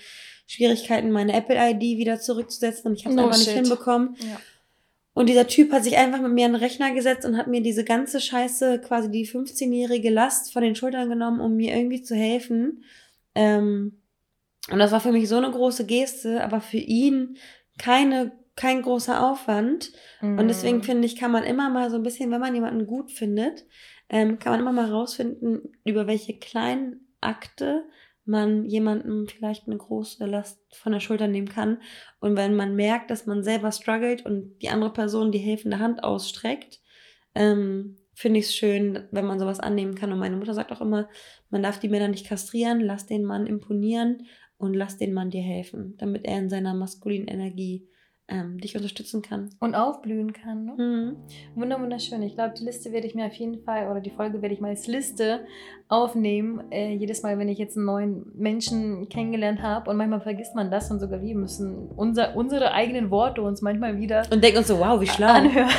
Schwierigkeiten, 0.47 1.11
meine 1.11 1.35
Apple-ID 1.35 1.99
wieder 1.99 2.19
zurückzusetzen 2.19 2.91
und 2.91 2.99
ich 2.99 3.05
habe 3.05 3.15
es 3.15 3.17
no 3.17 3.27
einfach 3.27 3.39
shit. 3.39 3.49
nicht 3.49 3.69
hinbekommen. 3.69 4.17
Ja. 4.21 4.41
Und 5.21 5.29
dieser 5.29 5.47
Typ 5.47 5.71
hat 5.71 5.85
sich 5.85 5.99
einfach 5.99 6.19
mit 6.23 6.33
mir 6.33 6.47
an 6.47 6.53
den 6.53 6.63
Rechner 6.63 6.95
gesetzt 6.95 7.27
und 7.27 7.37
hat 7.37 7.47
mir 7.47 7.61
diese 7.61 7.85
ganze 7.85 8.23
Scheiße, 8.23 8.81
quasi 8.81 9.11
die 9.11 9.29
15-jährige 9.29 10.09
Last 10.09 10.51
von 10.51 10.63
den 10.63 10.75
Schultern 10.75 11.11
genommen, 11.11 11.43
um 11.43 11.57
mir 11.57 11.77
irgendwie 11.77 12.01
zu 12.01 12.15
helfen. 12.15 12.85
Ähm, 13.35 14.01
und 14.71 14.79
das 14.79 14.93
war 14.93 15.01
für 15.01 15.13
mich 15.13 15.29
so 15.29 15.37
eine 15.37 15.51
große 15.51 15.85
Geste, 15.85 16.43
aber 16.43 16.63
für 16.63 16.79
ihn 16.79 17.37
keine, 17.77 18.33
kein 18.57 18.81
großer 18.81 19.31
Aufwand. 19.31 19.93
Mhm. 20.23 20.39
Und 20.39 20.49
deswegen 20.49 20.79
mhm. 20.79 20.85
finde 20.85 21.05
ich, 21.05 21.17
kann 21.17 21.33
man 21.33 21.45
immer 21.45 21.69
mal 21.69 21.91
so 21.91 21.97
ein 21.97 22.03
bisschen, 22.03 22.31
wenn 22.31 22.41
man 22.41 22.55
jemanden 22.55 22.87
gut 22.87 23.13
findet, 23.13 23.67
ähm, 24.09 24.39
kann 24.39 24.53
man 24.53 24.61
immer 24.61 24.73
mal 24.73 24.91
rausfinden, 24.91 25.77
über 25.85 26.07
welche 26.07 26.39
kleinen 26.39 27.13
Akte 27.21 27.85
man 28.31 28.65
jemandem 28.65 29.27
vielleicht 29.27 29.67
eine 29.67 29.77
große 29.77 30.25
Last 30.25 30.61
von 30.73 30.93
der 30.93 31.01
Schulter 31.01 31.27
nehmen 31.27 31.49
kann. 31.49 31.79
Und 32.21 32.37
wenn 32.37 32.55
man 32.55 32.77
merkt, 32.77 33.11
dass 33.11 33.27
man 33.27 33.43
selber 33.43 33.73
struggelt 33.73 34.25
und 34.25 34.59
die 34.63 34.69
andere 34.71 34.93
Person 34.93 35.33
die 35.33 35.39
helfende 35.39 35.81
Hand 35.81 36.05
ausstreckt, 36.05 36.81
ähm, 37.35 37.97
finde 38.15 38.41
ich 38.41 38.47
es 38.47 38.55
schön, 38.55 39.05
wenn 39.11 39.27
man 39.27 39.39
sowas 39.39 39.61
annehmen 39.61 39.95
kann. 39.95 40.13
Und 40.13 40.19
meine 40.19 40.37
Mutter 40.37 40.55
sagt 40.55 40.73
auch 40.73 40.81
immer, 40.81 41.09
man 41.51 41.63
darf 41.63 41.81
die 41.81 41.89
Männer 41.89 42.09
nicht 42.09 42.27
kastrieren, 42.27 42.81
lass 42.81 43.07
den 43.07 43.25
Mann 43.25 43.47
imponieren 43.47 44.27
und 44.57 44.75
lass 44.75 44.97
den 44.97 45.13
Mann 45.13 45.31
dir 45.31 45.43
helfen, 45.43 45.97
damit 45.99 46.25
er 46.25 46.39
in 46.39 46.51
seiner 46.51 46.75
maskulinen 46.75 47.29
Energie 47.29 47.89
ähm, 48.31 48.59
dich 48.59 48.77
unterstützen 48.77 49.23
kann. 49.23 49.51
Und 49.59 49.75
aufblühen 49.75 50.33
kann. 50.33 50.65
Ne? 50.65 50.75
Mhm. 50.77 51.17
Wunder, 51.61 51.81
wunderschön. 51.81 52.23
Ich 52.23 52.35
glaube, 52.35 52.55
die 52.59 52.65
Liste 52.65 52.93
werde 52.93 53.07
ich 53.07 53.15
mir 53.15 53.27
auf 53.27 53.35
jeden 53.35 53.63
Fall, 53.63 53.91
oder 53.91 54.01
die 54.01 54.11
Folge 54.11 54.41
werde 54.41 54.55
ich 54.55 54.61
mal 54.61 54.69
als 54.69 54.87
Liste 54.87 55.41
aufnehmen. 55.89 56.71
Äh, 56.71 56.95
jedes 56.95 57.23
Mal, 57.23 57.39
wenn 57.39 57.49
ich 57.49 57.59
jetzt 57.59 57.77
einen 57.77 57.87
neuen 57.87 58.27
Menschen 58.35 59.09
kennengelernt 59.09 59.61
habe. 59.61 59.91
Und 59.91 59.97
manchmal 59.97 60.21
vergisst 60.21 60.55
man 60.55 60.71
das 60.71 60.91
und 60.91 61.01
sogar 61.01 61.21
wir 61.21 61.35
müssen 61.35 61.89
unser, 61.97 62.37
unsere 62.37 62.73
eigenen 62.73 63.11
Worte 63.11 63.43
uns 63.43 63.61
manchmal 63.61 63.99
wieder. 63.99 64.23
Und 64.33 64.43
denken 64.43 64.59
uns 64.59 64.69
so, 64.69 64.79
wow, 64.79 65.01
wie 65.01 65.07
schlau. 65.07 65.29
Anhören. 65.29 65.71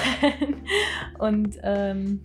und 1.19 1.57
ähm, 1.63 2.21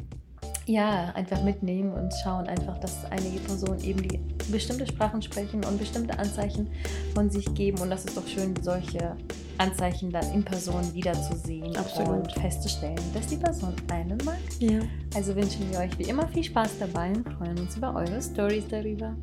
ja, 0.66 1.12
einfach 1.14 1.42
mitnehmen 1.42 1.92
und 1.92 2.12
schauen 2.22 2.46
einfach, 2.48 2.78
dass 2.78 3.04
einige 3.10 3.38
Personen 3.38 3.80
eben 3.84 4.02
die 4.02 4.20
bestimmte 4.50 4.86
Sprachen 4.86 5.22
sprechen 5.22 5.64
und 5.64 5.78
bestimmte 5.78 6.18
Anzeichen 6.18 6.68
von 7.14 7.30
sich 7.30 7.52
geben. 7.54 7.78
Und 7.80 7.90
das 7.90 8.04
ist 8.04 8.16
doch 8.16 8.26
schön, 8.26 8.54
solche 8.62 9.16
Anzeichen 9.58 10.10
dann 10.10 10.30
in 10.32 10.44
Person 10.44 10.92
wiederzusehen 10.92 11.76
Absolut. 11.76 12.24
und 12.24 12.32
festzustellen, 12.32 12.98
dass 13.14 13.28
die 13.28 13.36
Person 13.36 13.74
einen 13.92 14.18
mag. 14.24 14.38
Ja. 14.58 14.80
Also 15.14 15.34
wünschen 15.36 15.70
wir 15.70 15.78
euch 15.78 15.96
wie 15.98 16.04
immer 16.04 16.26
viel 16.28 16.44
Spaß 16.44 16.78
dabei 16.80 17.12
und 17.12 17.28
freuen 17.34 17.58
uns 17.58 17.76
über 17.76 17.94
eure 17.94 18.20
Stories 18.20 18.66
darüber. 18.68 19.14